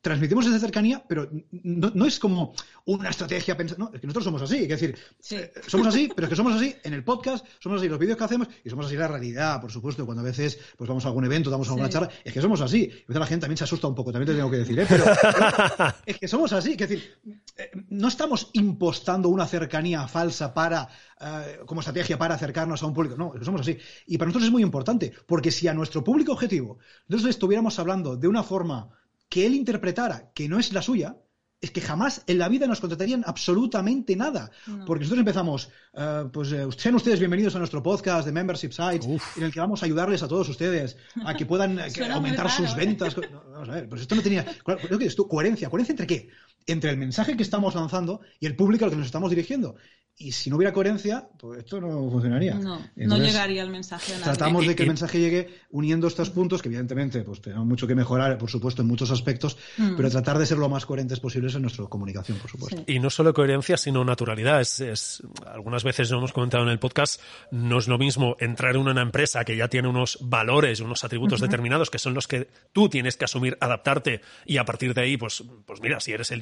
transmitimos 0.01 0.47
esa 0.47 0.59
cercanía, 0.61 1.05
pero 1.09 1.29
no, 1.51 1.91
no 1.95 2.07
es 2.07 2.19
como 2.19 2.55
una 2.85 3.11
estrategia 3.11 3.57
pensada, 3.57 3.79
no, 3.85 3.91
es 3.93 4.01
que 4.01 4.07
nosotros 4.07 4.25
somos 4.25 4.43
así, 4.43 4.59
es 4.63 4.69
decir, 4.69 4.97
Sí. 5.19 5.37
eh, 5.37 5.53
somos 5.67 5.89
así, 5.89 6.09
pero 6.15 6.27
es 6.27 6.31
que 6.31 6.37
somos 6.37 6.55
así 6.55 6.75
en 6.85 6.95
el 6.95 7.03
podcast, 7.05 7.45
somos 7.59 7.79
así 7.79 7.87
en 7.87 7.91
los 7.91 8.01
vídeos 8.01 8.17
que 8.17 8.25
hacemos 8.25 8.49
y 8.65 8.71
somos 8.71 8.87
así 8.87 8.95
en 8.95 9.01
la 9.01 9.09
realidad, 9.09 9.61
por 9.61 9.73
supuesto, 9.73 10.07
cuando 10.07 10.23
a 10.23 10.25
veces 10.25 10.59
pues 10.77 10.87
vamos 10.89 11.05
a 11.05 11.09
algún 11.09 11.25
evento, 11.25 11.51
damos 11.51 11.69
alguna 11.69 11.89
Sí. 11.89 11.93
charla, 11.95 12.11
es 12.25 12.33
que 12.33 12.41
somos 12.41 12.61
así. 12.61 12.79
Y 12.85 12.91
a 12.91 13.07
veces 13.09 13.21
la 13.21 13.27
gente 13.27 13.41
también 13.43 13.57
se 13.59 13.65
asusta 13.65 13.89
un 13.89 13.95
poco, 13.95 14.13
también 14.13 14.29
te 14.29 14.35
tengo 14.37 14.51
que 14.51 14.59
decir, 14.59 14.79
¿eh? 14.79 14.87
pero, 14.89 15.05
pero 15.05 15.95
es 16.07 16.19
que 16.19 16.29
somos 16.29 16.53
así, 16.53 16.73
es 16.73 16.79
decir, 16.79 17.19
eh, 17.57 17.71
no 17.89 18.09
estamos 18.09 18.51
impostando 18.53 19.29
una 19.29 19.47
cercanía 19.47 20.07
falsa 20.07 20.55
para 20.55 20.89
eh, 21.21 21.59
como 21.67 21.81
estrategia 21.81 22.17
para 22.17 22.37
acercarnos 22.37 22.83
a 22.83 22.87
un 22.87 22.95
público, 22.95 23.17
no, 23.17 23.33
es 23.35 23.41
que 23.41 23.45
somos 23.45 23.63
así. 23.63 23.77
Y 24.07 24.17
para 24.17 24.29
nosotros 24.29 24.47
es 24.47 24.53
muy 24.53 24.63
importante, 24.63 25.13
porque 25.27 25.51
si 25.51 25.67
a 25.67 25.75
nuestro 25.75 26.05
público 26.05 26.33
objetivo 26.33 26.79
nosotros 27.09 27.31
estuviéramos 27.31 27.79
hablando 27.81 28.17
de 28.17 28.29
una 28.29 28.43
forma 28.45 28.91
que 29.29 29.47
él 29.47 29.55
interpretara 29.55 30.31
que 30.35 30.49
no 30.49 30.59
es 30.59 30.73
la 30.73 30.83
suya, 30.83 31.17
es 31.61 31.73
que 31.73 31.81
jamás 31.81 32.23
en 32.27 32.39
la 32.39 32.49
vida 32.49 32.67
nos 32.67 32.81
contratarían 32.81 33.25
absolutamente 33.27 34.15
nada. 34.15 34.51
Porque 34.87 35.05
nosotros 35.05 35.19
empezamos, 35.19 35.71
eh, 35.93 36.25
pues 36.33 36.53
eh, 36.53 36.67
sean 36.77 36.95
ustedes 36.95 37.19
bienvenidos 37.19 37.57
a 37.57 37.59
nuestro 37.59 37.83
podcast 37.83 38.27
de 38.27 38.33
Membership 38.33 38.71
Sites, 38.71 39.07
en 39.37 39.43
el 39.43 39.53
que 39.53 39.59
vamos 39.59 39.83
a 39.83 39.87
ayudarles 39.87 40.23
a 40.23 40.29
todos 40.29 40.49
ustedes 40.49 40.97
a 41.25 41.35
que 41.35 41.47
puedan 41.47 41.79
aumentar 42.13 42.49
sus 42.51 42.77
ventas. 42.77 43.17
vamos 43.53 43.69
a 43.69 43.73
ver, 43.73 43.89
pues 43.89 44.03
esto 44.03 44.15
no 44.15 44.23
tenía. 44.23 44.47
Creo 44.65 44.99
que 44.99 45.07
esto, 45.07 45.27
coherencia. 45.27 45.69
¿Coherencia 45.69 45.93
entre 45.93 46.07
qué? 46.07 46.29
Entre 46.69 46.91
el 46.91 46.97
mensaje 46.97 47.37
que 47.37 47.43
estamos 47.43 47.75
lanzando 47.75 48.21
y 48.39 48.47
el 48.47 48.55
público 48.55 48.85
al 48.85 48.93
que 48.93 48.97
nos 48.97 49.07
estamos 49.07 49.31
dirigiendo. 49.31 49.75
Y 50.21 50.33
si 50.33 50.51
no 50.51 50.57
hubiera 50.57 50.73
coherencia, 50.73 51.29
pues 51.39 51.61
esto 51.61 51.81
no 51.81 52.11
funcionaría. 52.11 52.55
No, 52.55 52.81
no 52.97 53.19
llegaría 53.19 53.63
el 53.63 53.71
mensaje 53.71 54.15
a 54.15 54.19
nadie. 54.19 54.25
Tratamos 54.25 54.67
de 54.67 54.75
que 54.75 54.83
el 54.83 54.89
mensaje 54.89 55.21
llegue 55.21 55.61
uniendo 55.71 56.09
estos 56.09 56.31
puntos, 56.31 56.61
que 56.61 56.69
evidentemente 56.69 57.23
pues 57.23 57.41
tenemos 57.41 57.65
mucho 57.65 57.87
que 57.87 57.95
mejorar, 57.95 58.37
por 58.37 58.51
supuesto, 58.51 58.83
en 58.83 58.89
muchos 58.89 59.13
aspectos, 59.13 59.57
mm. 59.77 59.95
pero 59.97 60.11
tratar 60.11 60.39
de 60.39 60.47
ser 60.47 60.59
lo 60.59 60.69
más 60.69 60.87
coherentes 60.87 61.21
posibles 61.21 61.55
en 61.55 61.63
nuestra 61.63 61.85
comunicación, 61.87 62.37
por 62.39 62.51
supuesto. 62.51 62.83
Y 62.89 62.99
no 62.99 63.11
solo 63.11 63.33
coherencia, 63.33 63.77
sino 63.77 64.05
naturalidad. 64.05 64.61
Es, 64.61 65.23
algunas 65.47 65.85
veces 65.85 66.11
lo 66.11 66.19
hemos 66.19 66.33
comentado 66.33 66.65
en 66.65 66.71
el 66.71 66.81
podcast, 66.81 67.21
no 67.53 67.79
es 67.79 67.87
lo 67.87 67.97
mismo 67.97 68.37
entrar 68.41 68.75
en 68.75 68.89
una 68.89 69.03
empresa 69.03 69.45
que 69.45 69.57
ya 69.57 69.69
tiene 69.69 69.87
unos 69.87 70.19
valores, 70.21 70.81
unos 70.81 71.05
atributos 71.05 71.41
determinados, 71.41 71.91
que 71.91 72.01
son 72.01 72.15
los 72.15 72.27
que 72.27 72.49
tú 72.73 72.89
tienes 72.89 73.17
que 73.17 73.25
asumir, 73.25 73.57
adaptarte, 73.61 74.21
y 74.45 74.57
a 74.57 74.65
partir 74.65 74.95
de 74.95 75.03
ahí, 75.03 75.17
pues, 75.17 75.45
pues 75.65 75.81
mira, 75.81 76.01
si 76.01 76.11
eres 76.11 76.33
el 76.33 76.41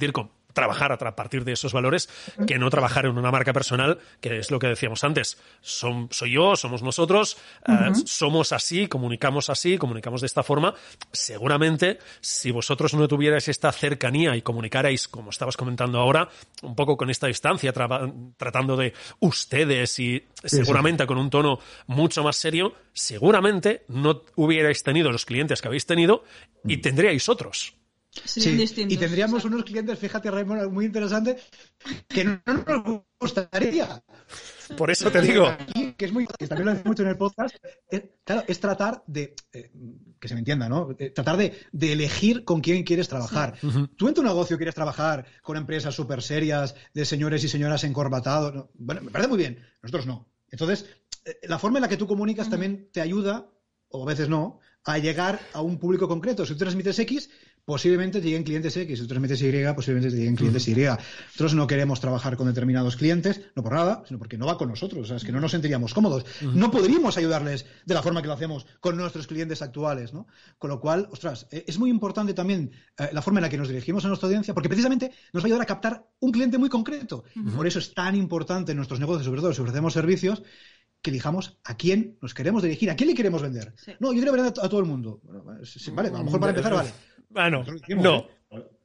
Trabajar 0.52 0.90
a 0.90 0.96
partir 0.96 1.44
de 1.44 1.52
esos 1.52 1.74
valores, 1.74 2.08
que 2.46 2.58
no 2.58 2.70
trabajar 2.70 3.04
en 3.04 3.18
una 3.18 3.30
marca 3.30 3.52
personal 3.52 3.66
personal, 3.66 3.98
que 4.20 4.38
es 4.38 4.50
lo 4.52 4.58
que 4.58 4.68
decíamos 4.68 5.02
antes. 5.02 5.38
Son, 5.60 6.08
soy 6.12 6.32
yo, 6.32 6.54
somos 6.54 6.82
nosotros, 6.82 7.36
eh, 7.66 7.72
somos 8.04 8.52
así, 8.52 8.86
comunicamos 8.86 9.50
así, 9.50 9.76
comunicamos 9.76 10.20
de 10.20 10.28
esta 10.28 10.44
forma. 10.44 10.72
Seguramente, 11.10 11.98
si 12.20 12.52
vosotros 12.52 12.94
no 12.94 13.08
tuvierais 13.08 13.48
esta 13.48 13.72
cercanía 13.72 14.36
y 14.36 14.42
comunicarais, 14.42 15.08
como 15.08 15.30
estabas 15.30 15.56
comentando 15.56 15.98
ahora, 15.98 16.28
un 16.62 16.76
poco 16.76 16.96
con 16.96 17.10
esta 17.10 17.26
distancia, 17.26 17.72
tratando 18.36 18.76
de 18.76 18.92
ustedes 19.20 19.98
y 19.98 20.24
seguramente 20.44 21.06
con 21.06 21.18
un 21.18 21.28
tono 21.28 21.58
mucho 21.86 22.22
más 22.22 22.36
serio, 22.36 22.74
seguramente 22.92 23.84
no 23.88 24.22
hubierais 24.36 24.82
tenido 24.84 25.10
los 25.10 25.26
clientes 25.26 25.60
que 25.60 25.68
habéis 25.68 25.86
tenido 25.86 26.22
y 26.64 26.76
mm. 26.76 26.80
tendríais 26.80 27.28
otros. 27.28 27.74
Sí, 28.24 28.64
y 28.88 28.96
tendríamos 28.96 29.44
unos 29.44 29.64
clientes, 29.64 29.98
fíjate, 29.98 30.30
Raymond, 30.30 30.70
muy 30.70 30.86
interesante, 30.86 31.36
que 32.08 32.24
no 32.24 32.40
nos 32.46 33.02
gustaría. 33.20 34.02
Por 34.76 34.90
eso 34.90 35.10
te 35.10 35.20
digo. 35.20 35.46
Que 35.96 36.04
es 36.04 36.12
muy, 36.12 36.26
que 36.26 36.46
también 36.46 36.66
lo 36.66 36.72
hace 36.72 36.84
mucho 36.84 37.02
en 37.02 37.08
el 37.08 37.16
podcast, 37.16 37.56
es, 37.88 38.02
claro, 38.24 38.44
es 38.46 38.60
tratar 38.60 39.02
de, 39.06 39.34
eh, 39.52 39.70
que 40.18 40.28
se 40.28 40.34
me 40.34 40.40
entienda, 40.40 40.68
¿no? 40.68 40.94
Eh, 40.98 41.10
tratar 41.10 41.36
de, 41.36 41.58
de, 41.72 41.92
elegir 41.92 42.44
con 42.44 42.60
quién 42.60 42.82
quieres 42.84 43.08
trabajar. 43.08 43.58
Tú 43.96 44.08
en 44.08 44.14
tu 44.14 44.22
negocio 44.22 44.56
quieres 44.56 44.74
trabajar 44.74 45.24
con 45.42 45.56
empresas 45.56 45.94
súper 45.94 46.22
serias, 46.22 46.74
de 46.92 47.04
señores 47.04 47.44
y 47.44 47.48
señoras 47.48 47.84
encorbatados. 47.84 48.66
Bueno, 48.74 49.02
me 49.02 49.10
parece 49.10 49.28
muy 49.28 49.38
bien, 49.38 49.64
nosotros 49.82 50.06
no. 50.06 50.28
Entonces, 50.50 50.86
eh, 51.24 51.38
la 51.44 51.58
forma 51.58 51.78
en 51.78 51.82
la 51.82 51.88
que 51.88 51.96
tú 51.96 52.06
comunicas 52.06 52.50
también 52.50 52.90
te 52.92 53.00
ayuda, 53.00 53.50
o 53.88 54.02
a 54.02 54.06
veces 54.06 54.28
no, 54.28 54.60
a 54.84 54.98
llegar 54.98 55.40
a 55.52 55.60
un 55.60 55.78
público 55.78 56.08
concreto. 56.08 56.46
Si 56.46 56.52
tú 56.52 56.58
transmites 56.58 56.98
X, 56.98 57.30
posiblemente 57.66 58.20
te 58.20 58.26
lleguen 58.26 58.44
clientes 58.44 58.76
X, 58.76 58.96
si 58.96 59.02
tú 59.02 59.08
transmites 59.08 59.42
Y, 59.42 59.50
posiblemente 59.74 60.10
te 60.10 60.16
lleguen 60.16 60.36
clientes 60.36 60.68
Y. 60.68 60.74
Nosotros 60.76 61.54
no 61.54 61.66
queremos 61.66 62.00
trabajar 62.00 62.36
con 62.36 62.46
determinados 62.46 62.96
clientes, 62.96 63.40
no 63.56 63.62
por 63.64 63.74
nada, 63.74 64.04
sino 64.06 64.18
porque 64.18 64.38
no 64.38 64.46
va 64.46 64.56
con 64.56 64.68
nosotros, 64.68 65.02
o 65.02 65.04
sea, 65.04 65.16
es 65.16 65.24
que 65.24 65.32
no 65.32 65.40
nos 65.40 65.50
sentiríamos 65.50 65.92
cómodos. 65.92 66.24
No 66.54 66.70
podríamos 66.70 67.18
ayudarles 67.18 67.66
de 67.84 67.94
la 67.94 68.02
forma 68.02 68.22
que 68.22 68.28
lo 68.28 68.34
hacemos 68.34 68.66
con 68.78 68.96
nuestros 68.96 69.26
clientes 69.26 69.62
actuales, 69.62 70.14
¿no? 70.14 70.28
Con 70.58 70.70
lo 70.70 70.80
cual, 70.80 71.08
ostras, 71.10 71.48
e, 71.50 71.64
es 71.66 71.76
muy 71.78 71.90
importante 71.90 72.34
también 72.34 72.70
eh, 72.98 73.08
la 73.12 73.20
forma 73.20 73.40
en 73.40 73.42
la 73.42 73.50
que 73.50 73.58
nos 73.58 73.68
dirigimos 73.68 74.04
a 74.04 74.08
nuestra 74.08 74.28
audiencia, 74.28 74.54
porque 74.54 74.68
precisamente 74.68 75.10
nos 75.32 75.42
va 75.42 75.46
a 75.46 75.48
ayudar 75.48 75.62
a 75.62 75.66
captar 75.66 76.06
un 76.20 76.30
cliente 76.30 76.58
muy 76.58 76.68
concreto. 76.68 77.24
Por 77.56 77.66
eso 77.66 77.80
es 77.80 77.92
tan 77.94 78.14
importante 78.14 78.72
en 78.72 78.76
nuestros 78.76 79.00
negocios, 79.00 79.24
sobre 79.24 79.40
todo 79.40 79.52
si 79.52 79.60
ofrecemos 79.60 79.92
servicios, 79.92 80.44
que 81.02 81.10
elijamos 81.10 81.58
a 81.64 81.76
quién 81.76 82.16
nos 82.22 82.32
queremos 82.32 82.62
dirigir, 82.62 82.90
a 82.90 82.96
quién 82.96 83.08
le 83.08 83.14
queremos 83.14 83.42
vender. 83.42 83.74
No, 83.98 84.12
yo 84.12 84.18
quiero 84.20 84.32
vender 84.32 84.52
a, 84.56 84.68
todo 84.68 84.80
el 84.80 84.86
mundo. 84.86 85.20
vale, 85.92 86.08
a 86.08 86.12
lo 86.12 86.24
mejor 86.24 86.40
para 86.40 86.50
empezar, 86.50 86.72
vale. 86.72 86.90
Bueno, 87.28 87.64
no. 87.88 88.26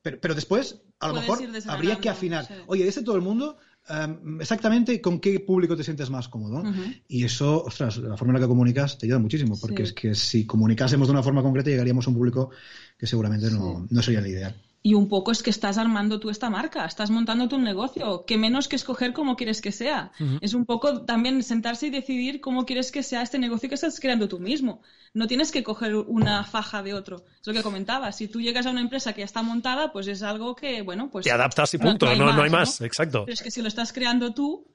Pero, 0.02 0.34
después, 0.34 0.82
a 1.00 1.10
lo 1.10 1.14
mejor, 1.14 1.40
habría 1.68 2.00
que 2.00 2.10
afinar. 2.10 2.48
Oye, 2.68 2.88
ese 2.88 3.04
todo 3.04 3.16
el 3.16 3.22
mundo, 3.22 3.58
em, 3.88 4.42
exactamente 4.42 5.00
con 5.00 5.20
qué 5.20 5.40
público 5.40 5.76
te 5.76 5.84
sientes 5.84 6.10
más 6.10 6.28
cómodo. 6.28 6.64
Y 7.08 7.24
eso, 7.24 7.64
ostras, 7.64 7.98
la 7.98 8.18
forma 8.18 8.34
en 8.34 8.42
la 8.42 8.46
que 8.46 8.50
comunicas 8.50 8.98
te 8.98 9.06
ayuda 9.06 9.20
muchísimo, 9.20 9.60
porque 9.60 9.84
es 9.84 9.94
que 9.94 10.16
si 10.16 10.46
comunicásemos 10.46 11.08
de 11.08 11.12
una 11.12 11.24
forma 11.24 11.44
concreta 11.44 11.70
llegaríamos 11.70 12.08
a 12.08 12.10
un 12.10 12.16
público 12.16 12.50
que 12.98 13.08
seguramente 13.08 13.52
no, 13.52 13.86
no 13.90 14.02
sería 14.02 14.20
el 14.20 14.28
ideal. 14.28 14.56
Y 14.84 14.96
un 14.96 15.08
poco 15.08 15.32
es 15.32 15.44
que 15.44 15.52
estás 15.52 15.78
armando 15.78 16.20
tú 16.20 16.32
esta 16.32 16.50
marca, 16.50 16.86
estás 16.86 17.12
montando 17.12 17.48
tu 17.48 17.60
negocio, 17.60 18.26
que 18.26 18.38
menos 18.38 18.68
que 18.68 18.76
escoger 18.76 19.14
cómo 19.14 19.36
quieres 19.36 19.62
que 19.62 19.72
sea. 19.72 20.12
Es 20.42 20.56
un 20.56 20.66
poco 20.66 21.04
también 21.04 21.44
sentarse 21.44 21.88
y 21.88 21.90
decidir 21.92 22.42
cómo 22.42 22.66
quieres 22.66 22.92
que 22.92 23.04
sea 23.04 23.22
este 23.22 23.38
negocio 23.38 23.70
que 23.70 23.76
estás 23.76 24.00
creando 24.00 24.28
tú 24.28 24.40
mismo. 24.40 24.82
No 25.14 25.28
tienes 25.28 25.52
que 25.52 25.64
coger 25.64 25.96
una 25.96 26.46
faja 26.46 26.82
de 26.82 26.96
otro. 26.96 27.24
Es 27.42 27.48
lo 27.48 27.54
que 27.54 27.62
comentaba. 27.62 28.12
Si 28.12 28.28
tú 28.28 28.42
llegas 28.42 28.66
a 28.66 28.72
una 28.72 28.82
empresa 28.82 29.14
que 29.14 29.20
ya 29.20 29.26
está 29.26 29.44
montada, 29.44 29.92
pues 29.92 30.08
es 30.08 30.24
algo 30.24 30.56
que, 30.56 30.82
bueno, 30.82 31.12
pues... 31.12 31.26
Te 31.26 31.32
adaptas 31.32 31.74
y 31.76 31.78
punto, 31.78 32.08
no, 32.16 32.34
no 32.34 32.42
hay 32.42 32.50
más, 32.50 32.82
exacto. 32.82 33.26
Pero 33.26 33.34
es 33.34 33.44
que 33.44 33.52
si 33.52 33.62
lo 33.62 33.68
estás 33.68 33.94
creando 33.94 34.34
tú, 34.34 34.66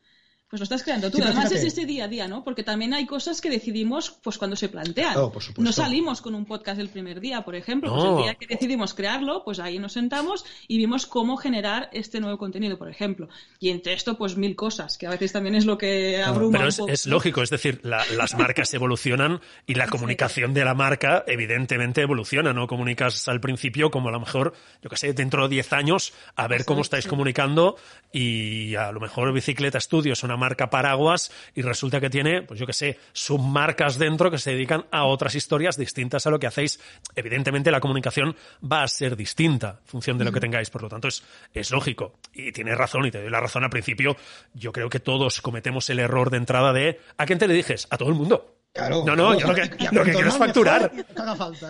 pues 0.48 0.60
lo 0.60 0.64
estás 0.64 0.84
creando 0.84 1.10
tú. 1.10 1.18
Además 1.22 1.50
es 1.50 1.64
ese 1.64 1.86
día 1.86 2.04
a 2.04 2.08
día, 2.08 2.28
¿no? 2.28 2.44
Porque 2.44 2.62
también 2.62 2.94
hay 2.94 3.04
cosas 3.04 3.40
que 3.40 3.50
decidimos 3.50 4.10
pues 4.22 4.38
cuando 4.38 4.54
se 4.54 4.68
plantean. 4.68 5.16
Oh, 5.16 5.32
no 5.58 5.72
salimos 5.72 6.20
con 6.20 6.36
un 6.36 6.44
podcast 6.44 6.78
el 6.78 6.88
primer 6.88 7.20
día, 7.20 7.42
por 7.42 7.56
ejemplo. 7.56 7.92
Pues 7.92 8.04
el 8.04 8.16
día 8.18 8.34
que 8.34 8.46
decidimos 8.46 8.94
crearlo, 8.94 9.42
pues 9.44 9.58
ahí 9.58 9.80
nos 9.80 9.94
sentamos 9.94 10.44
y 10.68 10.78
vimos 10.78 11.06
cómo 11.06 11.36
generar 11.36 11.90
este 11.92 12.20
nuevo 12.20 12.38
contenido, 12.38 12.78
por 12.78 12.88
ejemplo. 12.88 13.28
Y 13.58 13.70
entre 13.70 13.94
esto, 13.94 14.16
pues 14.16 14.36
mil 14.36 14.54
cosas, 14.54 14.96
que 14.98 15.08
a 15.08 15.10
veces 15.10 15.32
también 15.32 15.56
es 15.56 15.66
lo 15.66 15.76
que 15.78 16.22
abruma 16.22 16.58
Pero 16.58 16.68
es, 16.68 16.78
es 16.86 17.06
lógico, 17.06 17.42
es 17.42 17.50
decir, 17.50 17.80
las 17.82 18.38
marcas 18.38 18.72
evolucionan 18.72 19.40
y 19.66 19.74
la 19.74 19.86
comunicación 19.88 20.54
de 20.54 20.64
la 20.64 20.74
marca 20.74 21.24
evidentemente 21.26 22.02
evoluciona. 22.02 22.52
No 22.52 22.68
comunicas 22.68 23.26
al 23.26 23.40
principio 23.40 23.90
como 23.90 24.10
a 24.10 24.12
lo 24.12 24.20
mejor, 24.20 24.54
yo 24.80 24.90
qué 24.90 24.96
sé, 24.96 25.12
dentro 25.12 25.48
de 25.48 25.56
10 25.56 25.72
años 25.72 26.12
a 26.36 26.46
ver 26.46 26.64
cómo 26.64 26.82
estáis 26.82 27.08
comunicando 27.08 27.76
y 28.12 28.76
a 28.76 28.92
lo 28.92 29.00
mejor 29.00 29.32
Bicicleta 29.32 29.80
Studios, 29.80 30.22
una 30.22 30.35
marca 30.36 30.70
paraguas 30.70 31.32
y 31.54 31.62
resulta 31.62 32.00
que 32.00 32.10
tiene, 32.10 32.42
pues 32.42 32.60
yo 32.60 32.66
que 32.66 32.72
sé, 32.72 32.98
submarcas 33.12 33.98
dentro 33.98 34.30
que 34.30 34.38
se 34.38 34.52
dedican 34.52 34.86
a 34.90 35.04
otras 35.04 35.34
historias 35.34 35.76
distintas 35.76 36.26
a 36.26 36.30
lo 36.30 36.38
que 36.38 36.46
hacéis. 36.46 36.80
Evidentemente 37.14 37.70
la 37.70 37.80
comunicación 37.80 38.36
va 38.60 38.82
a 38.82 38.88
ser 38.88 39.16
distinta 39.16 39.80
en 39.82 39.86
función 39.86 40.18
de 40.18 40.24
lo 40.24 40.32
que 40.32 40.40
tengáis, 40.40 40.70
por 40.70 40.82
lo 40.82 40.88
tanto 40.88 41.08
es, 41.08 41.22
es 41.52 41.70
lógico. 41.70 42.14
Y 42.32 42.52
tienes 42.52 42.76
razón 42.76 43.06
y 43.06 43.10
te 43.10 43.20
doy 43.20 43.30
la 43.30 43.40
razón 43.40 43.64
al 43.64 43.70
principio. 43.70 44.16
Yo 44.54 44.72
creo 44.72 44.88
que 44.88 45.00
todos 45.00 45.40
cometemos 45.40 45.88
el 45.90 45.98
error 45.98 46.30
de 46.30 46.38
entrada 46.38 46.72
de 46.72 47.00
¿a 47.16 47.26
quién 47.26 47.38
te 47.38 47.48
le 47.48 47.54
dijes? 47.54 47.86
A 47.90 47.96
todo 47.96 48.08
el 48.08 48.14
mundo. 48.14 48.55
No, 48.88 49.16
no, 49.16 49.38
yo 49.38 49.48
lo 49.48 49.54
que, 49.54 49.70
lo 49.92 50.04
que 50.04 50.12
quiero 50.12 50.28
es 50.28 50.36
facturar. 50.36 50.92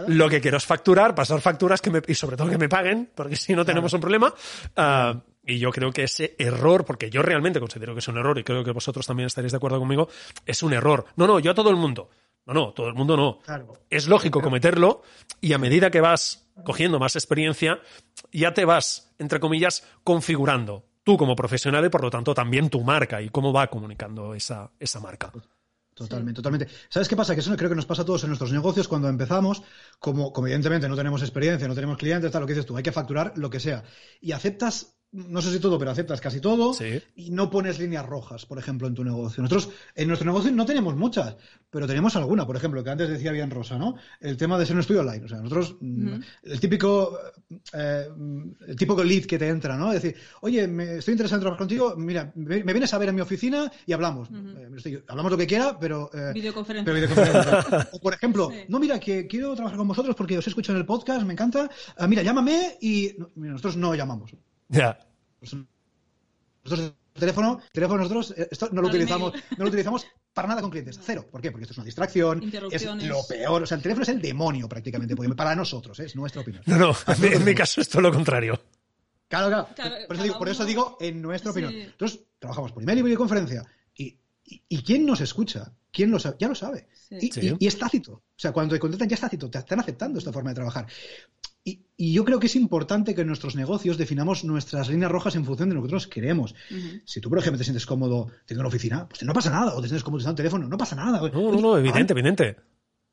Lo 0.09 0.29
que 0.29 0.41
quiero 0.41 0.57
es 0.57 0.65
facturar, 0.65 1.15
pasar 1.15 1.41
facturas 1.41 1.81
que 1.81 1.91
me, 1.91 2.03
y 2.07 2.15
sobre 2.15 2.37
todo 2.37 2.49
que 2.49 2.59
me 2.59 2.69
paguen, 2.69 3.11
porque 3.15 3.37
si 3.37 3.55
no 3.55 3.65
tenemos 3.65 3.93
un 3.93 4.01
problema. 4.01 4.33
Uh, 4.77 5.21
y 5.47 5.59
yo 5.59 5.71
creo 5.71 5.93
que 5.93 6.03
ese 6.03 6.35
error, 6.39 6.85
porque 6.85 7.09
yo 7.09 7.23
realmente 7.23 7.61
considero 7.61 7.95
que 7.95 8.01
es 8.01 8.09
un 8.09 8.19
error 8.19 8.37
y 8.39 8.43
creo 8.43 8.65
que 8.65 8.73
vosotros 8.73 9.07
también 9.07 9.29
estaréis 9.29 9.53
de 9.53 9.57
acuerdo 9.57 9.79
conmigo, 9.79 10.09
es 10.45 10.63
un 10.63 10.73
error. 10.73 11.07
No, 11.15 11.27
no, 11.27 11.39
yo 11.39 11.53
a 11.53 11.55
todo 11.55 11.71
el 11.71 11.77
mundo. 11.77 12.11
No, 12.47 12.55
no, 12.55 12.73
todo 12.73 12.89
el 12.89 12.95
mundo 12.95 13.17
no. 13.17 13.41
Es 13.89 14.09
lógico 14.09 14.41
cometerlo 14.41 15.03
y 15.41 15.53
a 15.53 15.59
medida 15.59 15.91
que 15.91 16.01
vas 16.01 16.49
cogiendo 16.65 16.99
más 16.99 17.17
experiencia, 17.17 17.81
ya 18.33 18.55
te 18.55 18.65
vas, 18.65 19.15
entre 19.19 19.41
comillas, 19.41 19.85
configurando 20.05 20.85
tú 21.03 21.17
como 21.17 21.37
profesional 21.37 21.85
y 21.85 21.89
por 21.89 22.03
lo 22.03 22.11
tanto 22.11 22.35
también 22.35 22.69
tu 22.69 22.83
marca 22.83 23.23
y 23.23 23.29
cómo 23.29 23.53
va 23.53 23.69
comunicando 23.69 24.35
esa, 24.35 24.73
esa 24.81 25.01
marca. 25.01 25.31
Totalmente, 25.97 26.37
totalmente. 26.43 26.69
¿Sabes 26.91 27.09
qué 27.09 27.17
pasa? 27.17 27.33
Que 27.35 27.41
eso 27.41 27.57
creo 27.57 27.71
que 27.71 27.75
nos 27.75 27.87
pasa 27.87 28.03
a 28.03 28.05
todos 28.05 28.23
en 28.23 28.29
nuestros 28.29 28.53
negocios 28.53 28.87
cuando 28.87 29.09
empezamos, 29.09 29.63
como, 29.99 30.31
como 30.31 30.47
evidentemente 30.47 30.91
no 30.91 30.95
tenemos 30.95 31.23
experiencia, 31.23 31.67
no 31.67 31.75
tenemos 31.75 31.97
clientes, 31.97 32.31
tal, 32.31 32.43
lo 32.43 32.47
que 32.47 32.53
dices 32.53 32.67
tú, 32.67 32.77
hay 32.77 32.83
que 32.83 32.93
facturar 32.93 33.33
lo 33.37 33.49
que 33.49 33.61
sea. 33.61 33.83
Y 34.21 34.33
aceptas 34.33 34.96
no 35.17 35.41
sé 35.41 35.53
si 35.53 35.61
todo, 35.61 35.79
pero 35.79 35.91
aceptas 35.91 36.21
casi 36.21 36.41
todo 36.41 36.75
y 37.15 37.31
no 37.31 37.51
pones 37.51 37.79
líneas 37.79 38.05
rojas, 38.05 38.45
por 38.45 38.59
ejemplo, 38.59 38.87
en 38.87 38.95
tu 38.95 39.03
negocio. 39.03 39.43
Nosotros 39.43 39.71
en 39.95 40.09
nuestro 40.09 40.27
negocio 40.27 40.53
no 40.53 40.67
tenemos 40.67 40.95
muchas, 40.95 41.37
pero 41.71 41.87
tenemos 41.87 42.15
alguna, 42.17 42.47
por 42.47 42.57
ejemplo, 42.57 42.85
que 42.85 42.91
antes 42.91 43.09
decía 43.09 43.33
bien 43.33 43.51
Rosa, 43.51 43.79
¿no? 43.79 43.97
El 44.21 44.37
tema 44.37 44.59
de 44.59 44.67
ser 44.67 44.77
un 44.77 44.81
estudio 44.81 45.01
online. 45.01 45.25
O 45.25 45.29
sea, 45.29 45.39
nosotros, 45.39 45.77
mm, 45.81 46.15
el 46.45 46.61
típico, 46.61 47.19
eh, 47.73 48.09
el 48.69 48.77
típico 48.77 49.03
lead 49.03 49.25
que 49.25 49.39
te 49.39 49.49
entra, 49.49 49.77
¿no? 49.77 49.93
Es 49.93 50.03
decir, 50.03 50.21
oye, 50.43 50.69
me, 50.69 50.99
estoy 50.99 51.13
interesado 51.13 51.39
en 51.39 51.43
trabajar 51.43 51.59
contigo, 51.59 51.95
mira, 51.97 52.33
me, 52.35 52.63
vienes 52.63 52.93
a 52.93 52.99
ver 52.99 53.09
en 53.09 53.15
mi 53.15 53.21
oficina 53.23 53.71
y 53.87 53.93
hablamos. 53.93 54.29
Eh, 54.31 55.03
hablamos 55.09 55.33
lo 55.33 55.39
que 55.39 55.47
quiera, 55.47 55.79
pero... 55.79 56.11
Eh, 56.13 56.33
videoconferencia. 56.35 57.89
o, 57.93 58.01
por 58.01 58.15
ejemplo, 58.15 58.51
no, 58.69 58.79
mira, 58.79 59.01
que 59.01 59.27
quiero 59.27 59.55
trabajar 59.55 59.79
con 59.79 59.89
vosotros 59.89 60.15
porque 60.15 60.37
os 60.37 60.47
he 60.47 60.51
escuchado 60.51 60.77
en 60.77 60.83
el 60.83 60.87
podcast, 60.87 61.25
me 61.25 61.33
encanta. 61.33 61.71
Ah, 61.97 62.07
mira, 62.07 62.23
llámame 62.23 62.77
y... 62.81 63.17
nosotros 63.35 63.77
no 63.77 63.95
llamamos. 63.95 64.33
Ya. 64.69 64.99
Nosotros 66.65 66.95
teléfono, 67.19 67.61
teléfono 67.73 68.03
nosotros 68.03 68.35
eh, 68.37 68.49
esto 68.51 68.69
no 68.73 68.83
lo 68.83 68.89
utilizamos, 68.89 69.33
no 69.33 69.65
lo 69.65 69.69
utilizamos 69.69 70.07
para 70.33 70.49
nada 70.49 70.61
con 70.61 70.71
clientes, 70.71 70.99
cero. 71.03 71.27
¿Por 71.31 71.41
qué? 71.41 71.51
Porque 71.51 71.65
esto 71.65 71.73
es 71.73 71.79
una 71.79 71.85
distracción, 71.85 72.43
es 72.71 72.85
lo 72.85 73.27
peor, 73.27 73.63
o 73.63 73.67
sea, 73.67 73.77
el 73.77 73.83
teléfono 73.83 74.03
es 74.03 74.09
el 74.11 74.21
demonio 74.21 74.69
prácticamente, 74.69 75.17
para 75.35 75.55
nosotros, 75.55 75.99
¿eh? 76.01 76.05
es 76.05 76.17
nuestra 76.17 76.43
opinión. 76.43 76.63
No, 76.67 76.79
no, 76.79 76.97
en 77.23 77.45
mi 77.45 77.55
caso 77.55 77.81
es 77.81 77.89
todo 77.89 78.03
lo 78.03 78.13
contrario. 78.13 78.61
Claro, 79.29 79.69
claro. 79.75 79.97
por, 80.39 80.49
eso 80.49 80.65
digo, 80.65 80.97
en 81.01 81.21
nuestra 81.21 81.51
opinión. 81.51 81.75
Nosotros 81.75 82.21
trabajamos 82.39 82.73
por 82.73 82.83
email 82.83 82.99
y 82.99 83.03
videoconferencia. 83.03 83.65
Y, 83.97 84.17
y, 84.45 84.83
quién 84.85 85.05
nos 85.05 85.21
escucha? 85.21 85.73
¿Quién 85.91 86.13
lo 86.13 86.21
sabe? 86.21 86.37
Ya 86.39 86.47
lo 86.47 86.55
sabe. 86.55 86.87
Y, 87.11 87.57
y, 87.59 87.67
es 87.67 87.77
tácito. 87.77 88.13
O 88.13 88.23
sea, 88.37 88.53
cuando 88.53 88.77
te 88.77 88.79
contestan 88.79 89.09
ya 89.09 89.15
es 89.15 89.21
tácito. 89.21 89.51
Te 89.51 89.59
están 89.59 89.81
aceptando 89.81 90.21
esta 90.21 90.33
forma 90.33 90.51
de 90.51 90.55
trabajar. 90.55 90.87
Y, 91.69 92.13
yo 92.13 92.25
creo 92.25 92.39
que 92.39 92.47
es 92.47 92.55
importante 92.55 93.15
que 93.15 93.23
en 93.23 93.27
nuestros 93.27 93.57
negocios 93.57 93.99
definamos 93.99 94.45
nuestras 94.45 94.89
líneas 94.89 95.11
rojas 95.11 95.35
en 95.35 95.45
función 95.45 95.69
de 95.69 95.75
lo 95.75 95.81
que 95.81 95.87
nosotros 95.87 96.07
queremos. 96.07 96.55
Si 97.05 97.21
tú, 97.21 97.29
por 97.29 97.39
ejemplo, 97.39 97.59
te 97.59 97.65
sientes 97.65 97.87
cómodo 97.87 98.29
teniendo 98.47 98.61
una 98.61 98.69
oficina, 98.69 99.09
pues 99.09 99.25
no 99.25 99.33
pasa 99.33 99.51
nada. 99.51 99.75
O 99.75 99.81
te 99.81 99.89
sientes 99.89 100.05
cómodo 100.05 100.19
utilizando 100.19 100.35
el 100.35 100.45
teléfono, 100.45 100.69
no 100.69 100.79
pasa 100.79 100.95
nada. 100.95 101.29
No, 101.31 101.53
no, 101.53 101.61
no, 101.61 101.77
evidente, 101.77 102.13
evidente. 102.13 102.57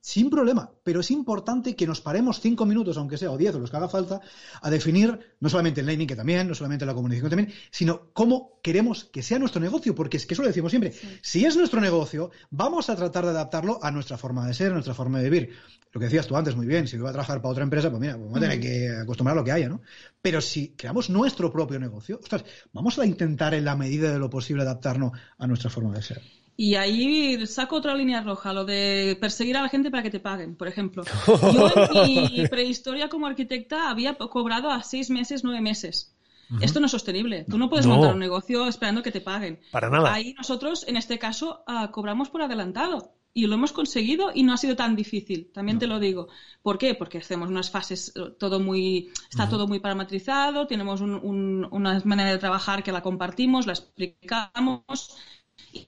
Sin 0.05 0.29
problema, 0.29 0.69
pero 0.83 0.99
es 0.99 1.11
importante 1.11 1.77
que 1.77 1.87
nos 1.87 2.01
paremos 2.01 2.41
cinco 2.41 2.65
minutos, 2.65 2.97
aunque 2.97 3.17
sea, 3.17 3.31
o 3.31 3.37
diez, 3.37 3.55
o 3.55 3.59
los 3.59 3.71
que 3.71 3.77
haga 3.77 3.87
falta, 3.87 4.19
a 4.61 4.69
definir 4.69 5.17
no 5.39 5.47
solamente 5.47 5.79
el 5.79 5.87
naming, 5.87 6.09
que 6.09 6.17
también, 6.17 6.45
no 6.45 6.53
solamente 6.53 6.85
la 6.85 6.93
comunicación 6.93 7.29
también, 7.29 7.53
sino 7.71 8.11
cómo 8.11 8.59
queremos 8.61 9.05
que 9.05 9.23
sea 9.23 9.39
nuestro 9.39 9.61
negocio, 9.61 9.95
porque 9.95 10.17
es 10.17 10.25
que 10.25 10.33
eso 10.33 10.41
lo 10.41 10.49
decimos 10.49 10.73
siempre. 10.73 10.91
Si 11.21 11.45
es 11.45 11.55
nuestro 11.55 11.79
negocio, 11.79 12.31
vamos 12.49 12.89
a 12.89 12.97
tratar 12.97 13.23
de 13.23 13.29
adaptarlo 13.29 13.79
a 13.81 13.91
nuestra 13.91 14.17
forma 14.17 14.45
de 14.45 14.53
ser, 14.53 14.71
a 14.71 14.73
nuestra 14.73 14.93
forma 14.93 15.19
de 15.19 15.29
vivir. 15.29 15.53
Lo 15.93 16.01
que 16.01 16.07
decías 16.07 16.27
tú 16.27 16.35
antes, 16.35 16.53
muy 16.53 16.67
bien, 16.67 16.85
si 16.85 16.97
voy 16.97 17.07
a 17.07 17.13
trabajar 17.13 17.41
para 17.41 17.53
otra 17.53 17.63
empresa, 17.63 17.89
pues 17.89 18.01
mira, 18.01 18.17
pues 18.17 18.25
vamos 18.25 18.39
a 18.39 18.41
tener 18.41 18.59
que 18.59 18.89
acostumbrar 18.89 19.37
a 19.37 19.39
lo 19.39 19.45
que 19.45 19.53
haya, 19.53 19.69
¿no? 19.69 19.79
Pero 20.21 20.41
si 20.41 20.75
creamos 20.75 21.09
nuestro 21.09 21.49
propio 21.49 21.79
negocio, 21.79 22.19
ostras, 22.21 22.43
vamos 22.73 22.99
a 22.99 23.05
intentar 23.05 23.53
en 23.53 23.63
la 23.63 23.77
medida 23.77 24.11
de 24.11 24.19
lo 24.19 24.29
posible 24.29 24.63
adaptarnos 24.63 25.13
a 25.37 25.47
nuestra 25.47 25.69
forma 25.69 25.93
de 25.93 26.01
ser. 26.01 26.42
Y 26.55 26.75
ahí 26.75 27.45
saco 27.47 27.77
otra 27.77 27.95
línea 27.95 28.21
roja, 28.21 28.53
lo 28.53 28.63
de 28.63 29.17
perseguir 29.19 29.57
a 29.57 29.63
la 29.63 29.69
gente 29.69 29.89
para 29.89 30.03
que 30.03 30.11
te 30.11 30.19
paguen, 30.19 30.55
por 30.55 30.67
ejemplo. 30.67 31.03
Yo 31.53 31.71
en 31.75 32.11
mi 32.11 32.47
prehistoria 32.47 33.09
como 33.09 33.25
arquitecta 33.25 33.89
había 33.89 34.15
cobrado 34.15 34.69
a 34.69 34.83
seis 34.83 35.09
meses, 35.09 35.43
nueve 35.43 35.61
meses. 35.61 36.15
Esto 36.61 36.79
no 36.79 36.85
es 36.85 36.91
sostenible. 36.91 37.45
Tú 37.49 37.57
no 37.57 37.69
puedes 37.69 37.87
montar 37.87 38.13
un 38.13 38.19
negocio 38.19 38.67
esperando 38.67 39.01
que 39.01 39.11
te 39.11 39.21
paguen. 39.21 39.59
Para 39.71 39.89
nada. 39.89 40.13
Ahí 40.13 40.35
nosotros, 40.37 40.85
en 40.87 40.97
este 40.97 41.17
caso, 41.17 41.63
ah, 41.65 41.89
cobramos 41.91 42.29
por 42.29 42.43
adelantado. 42.43 43.15
Y 43.35 43.47
lo 43.47 43.55
hemos 43.55 43.71
conseguido 43.71 44.29
y 44.31 44.43
no 44.43 44.53
ha 44.53 44.57
sido 44.57 44.75
tan 44.75 44.95
difícil, 44.95 45.49
también 45.51 45.79
te 45.79 45.87
lo 45.87 45.99
digo. 45.99 46.27
¿Por 46.61 46.77
qué? 46.77 46.93
Porque 46.93 47.17
hacemos 47.17 47.49
unas 47.49 47.71
fases, 47.71 48.13
eh, 48.15 48.35
todo 48.37 48.59
muy, 48.59 49.09
está 49.27 49.49
todo 49.49 49.67
muy 49.67 49.79
parametrizado, 49.79 50.67
tenemos 50.67 51.01
una 51.01 52.01
manera 52.05 52.31
de 52.31 52.37
trabajar 52.37 52.83
que 52.83 52.91
la 52.91 53.01
compartimos, 53.01 53.65
la 53.65 53.73
explicamos 53.73 55.17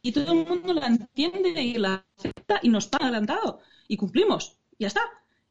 y 0.02 0.12
todo 0.12 0.34
el 0.34 0.46
mundo 0.46 0.74
la 0.74 0.88
entiende 0.88 1.62
y 1.62 1.76
la 1.76 2.06
acepta 2.18 2.60
y 2.62 2.70
nos 2.70 2.88
paga 2.88 3.06
adelantado 3.06 3.60
y 3.88 3.98
cumplimos. 3.98 4.58
Ya 4.80 4.88
está. 4.88 5.02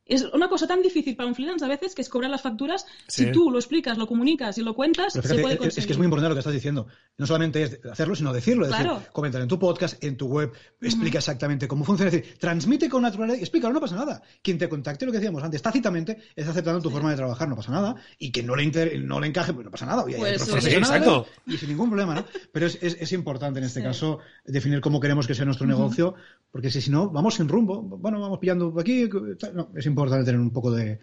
Es 0.06 0.22
una 0.22 0.48
cosa 0.48 0.66
tan 0.66 0.82
difícil 0.82 1.16
para 1.16 1.26
un 1.26 1.34
freelance 1.34 1.64
a 1.64 1.68
veces 1.68 1.94
que 1.94 2.02
es 2.02 2.10
cobrar 2.10 2.30
las 2.30 2.42
facturas. 2.42 2.84
Si 3.08 3.32
tú 3.32 3.50
lo 3.50 3.58
explicas, 3.58 3.96
lo 3.96 4.06
comunicas 4.06 4.58
y 4.58 4.62
lo 4.62 4.74
cuentas, 4.74 5.14
se 5.14 5.20
puede 5.20 5.56
conseguir. 5.56 5.78
Es 5.78 5.86
que 5.86 5.92
es 5.92 5.98
muy 5.98 6.04
importante 6.04 6.28
lo 6.28 6.34
que 6.34 6.40
estás 6.40 6.52
diciendo. 6.52 6.86
No 7.16 7.26
solamente 7.26 7.62
es 7.62 7.80
hacerlo, 7.90 8.14
sino 8.14 8.32
decirlo. 8.32 8.66
Es 8.66 8.72
decir, 8.72 8.90
comentar 9.12 9.40
en 9.40 9.48
tu 9.48 9.58
podcast, 9.58 10.02
en 10.04 10.18
tu 10.18 10.26
web, 10.26 10.52
explica 10.82 11.18
exactamente 11.18 11.66
cómo 11.66 11.84
funciona. 11.84 12.10
Es 12.10 12.16
decir, 12.20 12.38
transmite 12.38 12.90
con 12.90 13.02
naturalidad 13.02 13.38
y 13.38 13.40
explícalo, 13.40 13.72
no 13.72 13.80
pasa 13.80 13.96
nada. 13.96 14.22
Quien 14.42 14.58
te 14.58 14.68
contacte, 14.68 15.06
lo 15.06 15.12
que 15.12 15.18
decíamos 15.18 15.42
antes, 15.42 15.62
tácitamente, 15.62 16.18
es 16.36 16.46
aceptando 16.46 16.82
tu 16.82 16.90
forma 16.90 17.10
de 17.10 17.16
trabajar, 17.16 17.48
no 17.48 17.56
pasa 17.56 17.72
nada. 17.72 17.96
Y 18.18 18.30
que 18.30 18.42
no 18.42 18.56
le, 18.56 18.98
no 18.98 19.20
le 19.20 19.26
encaje, 19.26 19.54
pues 19.54 19.64
no 19.64 19.70
pasa 19.70 19.86
nada. 19.86 20.04
pues, 20.04 20.66
exacto. 20.66 21.26
Y 21.46 21.56
sin 21.56 21.70
ningún 21.70 21.88
problema, 21.88 22.14
¿no? 22.14 22.24
Pero 22.52 22.66
es, 22.66 22.78
es, 22.82 23.12
importante 23.12 23.58
en 23.58 23.64
este 23.64 23.82
caso 23.82 24.18
definir 24.44 24.82
cómo 24.82 25.00
queremos 25.00 25.26
que 25.26 25.34
sea 25.34 25.46
nuestro 25.46 25.66
negocio, 25.66 26.14
porque 26.50 26.70
si, 26.70 26.82
si 26.82 26.90
no, 26.90 27.08
vamos 27.08 27.36
sin 27.36 27.48
rumbo. 27.48 27.80
Bueno, 27.80 28.20
vamos 28.20 28.38
pillando 28.38 28.74
aquí. 28.78 29.08
No, 29.54 29.70
es 29.74 29.86
importante 29.86 29.93
tener 30.24 30.40
un 30.40 30.50
poco 30.50 30.70
de, 30.70 30.98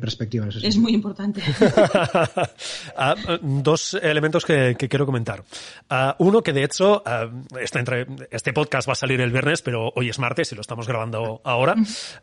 perspectiva. 0.00 0.46
es 0.62 0.76
muy 0.76 0.94
importante. 0.94 1.42
Ah, 2.96 3.14
dos 3.42 3.94
elementos 3.94 4.44
que, 4.44 4.76
quiero 4.76 5.06
comentar. 5.06 5.42
Ah, 5.90 6.14
uno 6.18 6.42
que 6.42 6.52
de 6.52 6.64
hecho, 6.64 7.02
ah, 7.04 7.28
este, 7.60 7.82
este, 8.30 8.52
podcast 8.52 8.88
va 8.88 8.92
a 8.92 8.96
salir 8.96 9.20
el 9.20 9.32
viernes, 9.32 9.62
pero 9.62 9.92
hoy 9.96 10.08
es 10.08 10.18
martes 10.18 10.52
y 10.52 10.54
lo 10.54 10.60
estamos 10.60 10.86
grabando 10.86 11.40
ahora. 11.44 11.74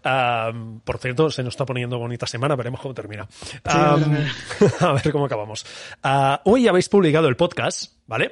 por 0.83 0.97
cierto, 0.99 1.29
se 1.29 1.43
nos 1.43 1.53
está 1.53 1.65
poniendo 1.65 1.97
bonita 1.97 2.25
semana, 2.25 2.55
veremos 2.55 2.79
cómo 2.79 2.93
termina. 2.93 3.27
a 3.63 4.93
ver 4.93 5.11
cómo 5.11 5.25
acabamos. 5.25 5.65
hoy 6.45 6.67
habéis 6.67 6.89
publicado 6.89 7.27
el 7.27 7.35
podcast, 7.35 7.93
¿vale? 8.07 8.31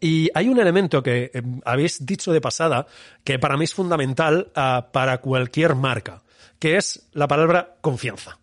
Y 0.00 0.30
hay 0.34 0.48
un 0.48 0.58
elemento 0.58 1.02
que 1.02 1.30
eh, 1.32 1.42
habéis 1.64 2.04
dicho 2.06 2.32
de 2.32 2.40
pasada 2.40 2.86
que 3.22 3.38
para 3.38 3.56
mí 3.56 3.64
es 3.64 3.74
fundamental 3.74 4.50
para 4.92 5.18
cualquier 5.18 5.74
marca 5.74 6.22
que 6.60 6.76
es 6.76 7.08
la 7.12 7.26
palabra 7.26 7.78
confianza. 7.80 8.38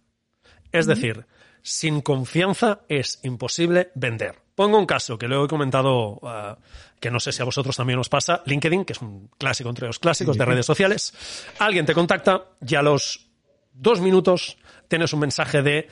Es 0.73 0.85
decir, 0.85 1.25
sin 1.61 2.01
confianza 2.01 2.81
es 2.89 3.19
imposible 3.23 3.91
vender. 3.95 4.35
Pongo 4.55 4.79
un 4.79 4.85
caso 4.87 5.17
que 5.17 5.27
luego 5.27 5.45
he 5.45 5.47
comentado, 5.47 6.19
uh, 6.21 6.55
que 6.99 7.11
no 7.11 7.19
sé 7.19 7.31
si 7.31 7.41
a 7.41 7.45
vosotros 7.45 7.77
también 7.77 7.99
os 7.99 8.09
pasa, 8.09 8.41
LinkedIn, 8.45 8.85
que 8.85 8.93
es 8.93 9.01
un 9.01 9.29
clásico 9.37 9.69
entre 9.69 9.87
los 9.87 9.99
clásicos 9.99 10.37
de 10.37 10.45
redes 10.45 10.65
sociales. 10.65 11.13
Alguien 11.59 11.85
te 11.85 11.93
contacta 11.93 12.45
y 12.67 12.73
a 12.73 12.81
los 12.81 13.29
dos 13.71 14.01
minutos 14.01 14.57
tienes 14.87 15.13
un 15.13 15.19
mensaje 15.19 15.61
de 15.61 15.87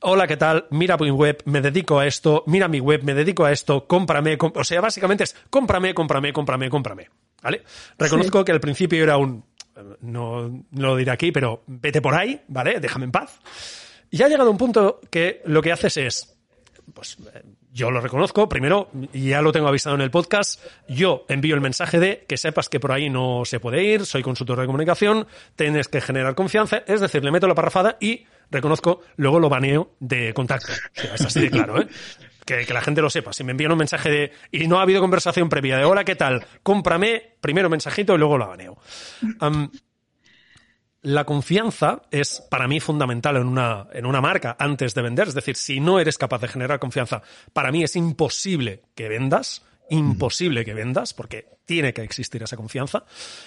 hola, 0.00 0.26
¿qué 0.26 0.36
tal? 0.36 0.66
Mira 0.70 0.96
mi 0.96 1.10
web, 1.10 1.42
me 1.44 1.60
dedico 1.60 2.00
a 2.00 2.06
esto, 2.06 2.42
mira 2.46 2.66
mi 2.66 2.80
web, 2.80 3.04
me 3.04 3.14
dedico 3.14 3.44
a 3.44 3.52
esto, 3.52 3.86
cómprame, 3.86 4.36
o 4.40 4.64
sea, 4.64 4.80
básicamente 4.80 5.24
es 5.24 5.36
cómprame, 5.48 5.94
cómprame, 5.94 6.32
cómprame, 6.32 6.68
cómprame. 6.68 7.08
¿Vale? 7.40 7.62
Reconozco 7.96 8.44
que 8.44 8.50
al 8.50 8.58
principio 8.58 9.02
era 9.02 9.16
un 9.16 9.44
no, 10.00 10.64
lo 10.72 10.96
diré 10.96 11.10
aquí, 11.10 11.32
pero 11.32 11.62
vete 11.66 12.00
por 12.00 12.14
ahí, 12.14 12.40
¿vale? 12.48 12.80
Déjame 12.80 13.04
en 13.06 13.12
paz. 13.12 13.40
Y 14.10 14.22
ha 14.22 14.28
llegado 14.28 14.50
un 14.50 14.58
punto 14.58 15.00
que 15.10 15.42
lo 15.44 15.60
que 15.60 15.72
haces 15.72 15.96
es, 15.96 16.38
pues 16.94 17.18
yo 17.72 17.90
lo 17.90 18.00
reconozco, 18.00 18.48
primero, 18.48 18.90
ya 19.12 19.42
lo 19.42 19.52
tengo 19.52 19.68
avisado 19.68 19.94
en 19.94 20.02
el 20.02 20.10
podcast, 20.10 20.60
yo 20.88 21.24
envío 21.28 21.54
el 21.54 21.60
mensaje 21.60 22.00
de 22.00 22.24
que 22.26 22.36
sepas 22.36 22.68
que 22.68 22.80
por 22.80 22.92
ahí 22.92 23.10
no 23.10 23.44
se 23.44 23.60
puede 23.60 23.84
ir, 23.84 24.06
soy 24.06 24.22
consultor 24.22 24.58
de 24.58 24.66
comunicación, 24.66 25.26
tienes 25.54 25.88
que 25.88 26.00
generar 26.00 26.34
confianza, 26.34 26.82
es 26.86 27.00
decir, 27.00 27.22
le 27.22 27.30
meto 27.30 27.46
la 27.46 27.54
parrafada 27.54 27.96
y 28.00 28.26
reconozco, 28.50 29.02
luego 29.16 29.38
lo 29.38 29.48
baneo 29.48 29.92
de 30.00 30.32
contacto. 30.34 30.72
es 30.94 31.20
así 31.20 31.40
de 31.40 31.50
claro, 31.50 31.80
¿eh? 31.80 31.88
Que, 32.48 32.72
la 32.72 32.80
gente 32.80 33.02
lo 33.02 33.10
sepa. 33.10 33.32
Si 33.32 33.44
me 33.44 33.52
envían 33.52 33.72
un 33.72 33.78
mensaje 33.78 34.10
de 34.10 34.32
y 34.50 34.66
no 34.66 34.78
ha 34.78 34.82
habido 34.82 35.00
conversación 35.00 35.48
previa 35.48 35.76
de 35.76 35.84
hola, 35.84 36.04
¿qué 36.04 36.16
tal? 36.16 36.46
Cómprame, 36.62 37.36
primero 37.40 37.68
mensajito 37.68 38.14
y 38.14 38.18
luego 38.18 38.38
lo 38.38 38.48
baneo. 38.48 38.78
la 41.02 41.24
confianza 41.24 42.02
es 42.10 42.42
para 42.50 42.66
mí 42.66 42.80
fundamental 42.80 43.36
en 43.36 43.46
una, 43.46 43.86
en 43.92 44.06
una 44.06 44.20
marca 44.20 44.56
antes 44.58 44.94
de 44.94 45.02
vender. 45.02 45.28
Es 45.28 45.34
decir, 45.34 45.56
si 45.56 45.80
no 45.80 46.00
eres 46.00 46.16
capaz 46.16 46.40
de 46.40 46.48
generar 46.48 46.78
confianza, 46.78 47.22
para 47.52 47.70
mí 47.70 47.84
es 47.84 47.96
imposible 47.96 48.82
que 48.94 49.08
vendas. 49.08 49.62
Imposible 49.90 50.66
que 50.66 50.74
vendas, 50.74 51.14
porque 51.14 51.46
tiene 51.64 51.94
que 51.94 52.02
existir 52.02 52.42
esa 52.42 52.56
confianza. 52.56 53.04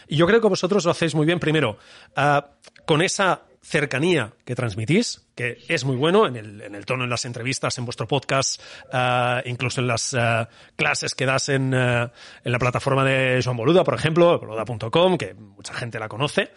Y 0.08 0.16
yo 0.16 0.26
creo 0.26 0.42
que 0.42 0.48
vosotros 0.48 0.86
lo 0.86 0.92
hacéis 0.92 1.14
muy 1.14 1.28
bien, 1.28 1.40
primero, 1.40 1.78
ah, 2.16 2.50
con 2.88 3.04
esa 3.04 3.44
cercanía 3.62 4.34
que 4.44 4.56
transmitís, 4.56 5.28
que 5.36 5.60
es 5.68 5.86
muy 5.86 5.96
bueno 5.96 6.26
en 6.26 6.36
el, 6.36 6.62
en 6.62 6.76
el 6.76 6.86
tono 6.86 7.04
en 7.04 7.10
las 7.10 7.26
entrevistas, 7.26 7.78
en 7.78 7.86
vuestro 7.86 8.08
podcast, 8.08 8.62
uh, 8.92 9.48
incluso 9.48 9.82
en 9.82 9.88
las 9.88 10.14
uh, 10.14 10.48
clases 10.76 11.14
que 11.14 11.26
das 11.26 11.50
en, 11.50 11.74
uh, 11.74 12.10
en, 12.44 12.52
la 12.52 12.60
plataforma 12.60 13.06
de 13.06 13.40
Joan 13.44 13.58
Boluda, 13.58 13.84
por 13.84 13.94
ejemplo, 13.94 14.40
boluda.com, 14.40 15.18
que 15.18 15.34
mucha 15.36 15.74
gente 15.74 16.00
la 16.00 16.10
conoce. 16.10 16.52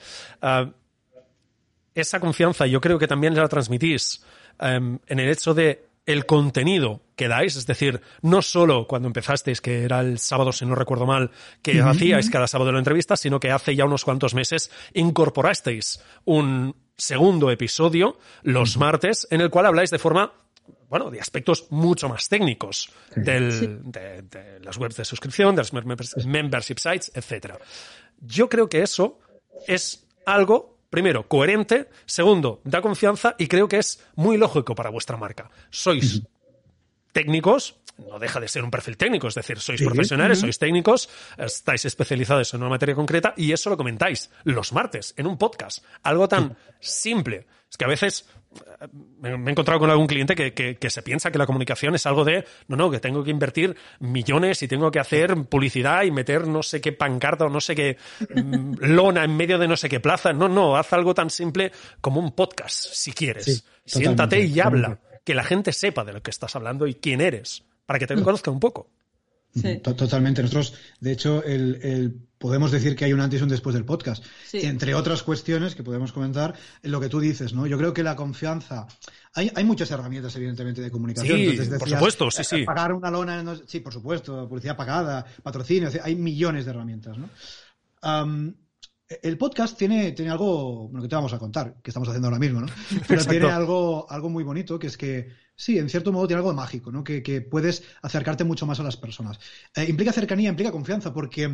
esa 1.94 2.20
confianza 2.20 2.66
yo 2.66 2.80
creo 2.80 2.98
que 2.98 3.06
también 3.06 3.34
la 3.34 3.48
transmitís 3.48 4.24
um, 4.58 4.98
en 5.06 5.20
el 5.20 5.28
hecho 5.28 5.54
de 5.54 5.86
el 6.06 6.26
contenido 6.26 7.02
que 7.16 7.28
dais, 7.28 7.56
es 7.56 7.66
decir, 7.66 8.00
no 8.22 8.42
solo 8.42 8.86
cuando 8.86 9.08
empezasteis, 9.08 9.60
que 9.60 9.84
era 9.84 10.00
el 10.00 10.18
sábado, 10.18 10.52
si 10.52 10.66
no 10.66 10.74
recuerdo 10.74 11.06
mal, 11.06 11.30
que 11.62 11.80
hacíais 11.80 12.28
cada 12.28 12.46
sábado 12.46 12.72
la 12.72 12.78
entrevista, 12.78 13.16
sino 13.16 13.40
que 13.40 13.50
hace 13.50 13.74
ya 13.74 13.84
unos 13.84 14.04
cuantos 14.04 14.34
meses 14.34 14.70
incorporasteis 14.92 16.02
un 16.24 16.74
segundo 16.96 17.50
episodio 17.50 18.18
los 18.42 18.76
martes, 18.76 19.26
en 19.30 19.40
el 19.40 19.50
cual 19.50 19.66
habláis 19.66 19.90
de 19.90 19.98
forma 19.98 20.32
bueno, 20.88 21.10
de 21.10 21.20
aspectos 21.20 21.66
mucho 21.70 22.08
más 22.08 22.28
técnicos 22.28 22.90
del, 23.16 23.90
de, 23.90 24.22
de, 24.22 24.60
las 24.60 24.76
webs 24.78 24.96
de 24.96 25.04
suscripción, 25.04 25.54
de 25.54 25.62
las 25.62 25.72
membership 25.72 26.78
sites, 26.78 27.10
etc. 27.14 27.54
Yo 28.20 28.48
creo 28.48 28.68
que 28.68 28.82
eso 28.82 29.18
es 29.66 30.06
algo 30.24 30.78
primero, 30.90 31.26
coherente, 31.26 31.88
segundo, 32.06 32.60
da 32.62 32.80
confianza 32.80 33.34
y 33.36 33.48
creo 33.48 33.66
que 33.66 33.78
es 33.78 34.04
muy 34.14 34.36
lógico 34.36 34.76
para 34.76 34.90
vuestra 34.90 35.16
marca. 35.16 35.50
Sois 35.68 36.22
técnicos, 37.12 37.80
no 37.98 38.18
deja 38.18 38.40
de 38.40 38.48
ser 38.48 38.64
un 38.64 38.70
perfil 38.70 38.96
técnico, 38.96 39.28
es 39.28 39.34
decir, 39.34 39.58
sois 39.60 39.80
profesionales, 39.82 40.40
sois 40.40 40.58
técnicos, 40.58 41.08
estáis 41.38 41.84
especializados 41.84 42.52
en 42.54 42.60
una 42.60 42.70
materia 42.70 42.94
concreta 42.94 43.34
y 43.36 43.52
eso 43.52 43.70
lo 43.70 43.76
comentáis 43.76 44.30
los 44.44 44.72
martes 44.72 45.14
en 45.16 45.26
un 45.26 45.38
podcast. 45.38 45.84
Algo 46.02 46.28
tan 46.28 46.56
simple. 46.80 47.46
Es 47.70 47.76
que 47.76 47.84
a 47.84 47.88
veces 47.88 48.26
me, 49.20 49.30
he 49.30 49.50
encontrado 49.50 49.80
con 49.80 49.90
algún 49.90 50.06
cliente 50.06 50.34
que, 50.34 50.90
se 50.90 51.02
piensa 51.02 51.30
que 51.30 51.38
la 51.38 51.46
comunicación 51.46 51.94
es 51.94 52.06
algo 52.06 52.24
de, 52.24 52.44
no, 52.68 52.76
no, 52.76 52.90
que 52.90 53.00
tengo 53.00 53.24
que 53.24 53.30
invertir 53.30 53.76
millones 54.00 54.62
y 54.62 54.68
tengo 54.68 54.90
que 54.90 55.00
hacer 55.00 55.34
publicidad 55.46 56.02
y 56.04 56.10
meter 56.10 56.46
no 56.46 56.62
sé 56.62 56.80
qué 56.80 56.92
pancarta 56.92 57.46
o 57.46 57.48
no 57.48 57.60
sé 57.60 57.74
qué 57.74 57.96
mm, 58.34 58.74
lona 58.80 59.24
en 59.24 59.36
medio 59.36 59.58
de 59.58 59.68
no 59.68 59.76
sé 59.76 59.88
qué 59.88 60.00
plaza. 60.00 60.32
No, 60.32 60.48
no, 60.48 60.76
haz 60.76 60.92
algo 60.92 61.14
tan 61.14 61.30
simple 61.30 61.72
como 62.00 62.20
un 62.20 62.32
podcast, 62.32 62.92
si 62.92 63.12
quieres. 63.12 63.64
Siéntate 63.84 64.40
y 64.44 64.60
habla, 64.60 65.00
que 65.24 65.34
la 65.34 65.44
gente 65.44 65.72
sepa 65.72 66.04
de 66.04 66.12
lo 66.12 66.22
que 66.22 66.30
estás 66.30 66.54
hablando 66.56 66.86
y 66.86 66.94
quién 66.94 67.20
eres, 67.20 67.64
para 67.86 67.98
que 67.98 68.06
te 68.06 68.20
conozca 68.22 68.50
un 68.50 68.60
poco. 68.60 68.90
Totalmente. 69.82 70.42
Nosotros, 70.42 70.74
de 71.00 71.12
hecho, 71.12 71.42
el, 71.44 72.28
podemos 72.38 72.72
decir 72.72 72.96
que 72.96 73.04
hay 73.04 73.12
un 73.12 73.20
antes 73.20 73.40
y 73.40 73.42
un 73.42 73.48
después 73.48 73.74
del 73.74 73.84
podcast. 73.84 74.24
Entre 74.52 74.94
otras 74.94 75.22
cuestiones 75.22 75.74
que 75.74 75.84
podemos 75.84 76.12
comentar, 76.12 76.54
en 76.82 76.90
lo 76.90 77.00
que 77.00 77.08
tú 77.08 77.20
dices, 77.20 77.52
¿no? 77.52 77.66
Yo 77.66 77.78
creo 77.78 77.94
que 77.94 78.02
la 78.02 78.16
confianza. 78.16 78.86
Hay, 79.34 79.50
hay 79.54 79.64
muchas 79.64 79.90
herramientas, 79.90 80.34
evidentemente, 80.36 80.80
de 80.80 80.90
comunicación. 80.90 81.38
Sí, 81.38 81.58
por 81.78 81.88
supuesto, 81.88 82.30
sí, 82.30 82.44
sí. 82.44 82.64
Pagar 82.64 82.92
una 82.92 83.10
lona, 83.10 83.56
sí, 83.66 83.80
por 83.80 83.92
supuesto, 83.92 84.48
publicidad 84.48 84.76
pagada, 84.76 85.24
patrocinio, 85.42 85.88
hay 86.02 86.16
millones 86.16 86.64
de 86.64 86.70
herramientas, 86.70 87.16
¿no? 87.16 87.28
El 89.08 89.36
podcast 89.36 89.76
tiene, 89.76 90.12
tiene 90.12 90.30
algo, 90.30 90.88
bueno, 90.88 91.02
que 91.02 91.08
te 91.08 91.14
vamos 91.14 91.32
a 91.32 91.38
contar, 91.38 91.76
que 91.82 91.90
estamos 91.90 92.08
haciendo 92.08 92.28
ahora 92.28 92.38
mismo, 92.38 92.60
¿no? 92.60 92.66
Pero 93.08 93.24
tiene 93.24 93.50
algo, 93.50 94.06
algo 94.10 94.30
muy 94.30 94.44
bonito, 94.44 94.78
que 94.78 94.86
es 94.86 94.96
que, 94.96 95.28
sí, 95.54 95.78
en 95.78 95.90
cierto 95.90 96.10
modo 96.10 96.26
tiene 96.26 96.38
algo 96.38 96.50
de 96.50 96.56
mágico, 96.56 96.90
¿no? 96.90 97.04
Que, 97.04 97.46
puedes 97.50 97.82
acercarte 98.00 98.44
mucho 98.44 98.64
más 98.66 98.80
a 98.80 98.82
las 98.82 98.96
personas. 98.96 99.38
Eh, 99.76 99.84
implica 99.88 100.12
cercanía, 100.12 100.48
implica 100.48 100.72
confianza, 100.72 101.12
porque, 101.12 101.48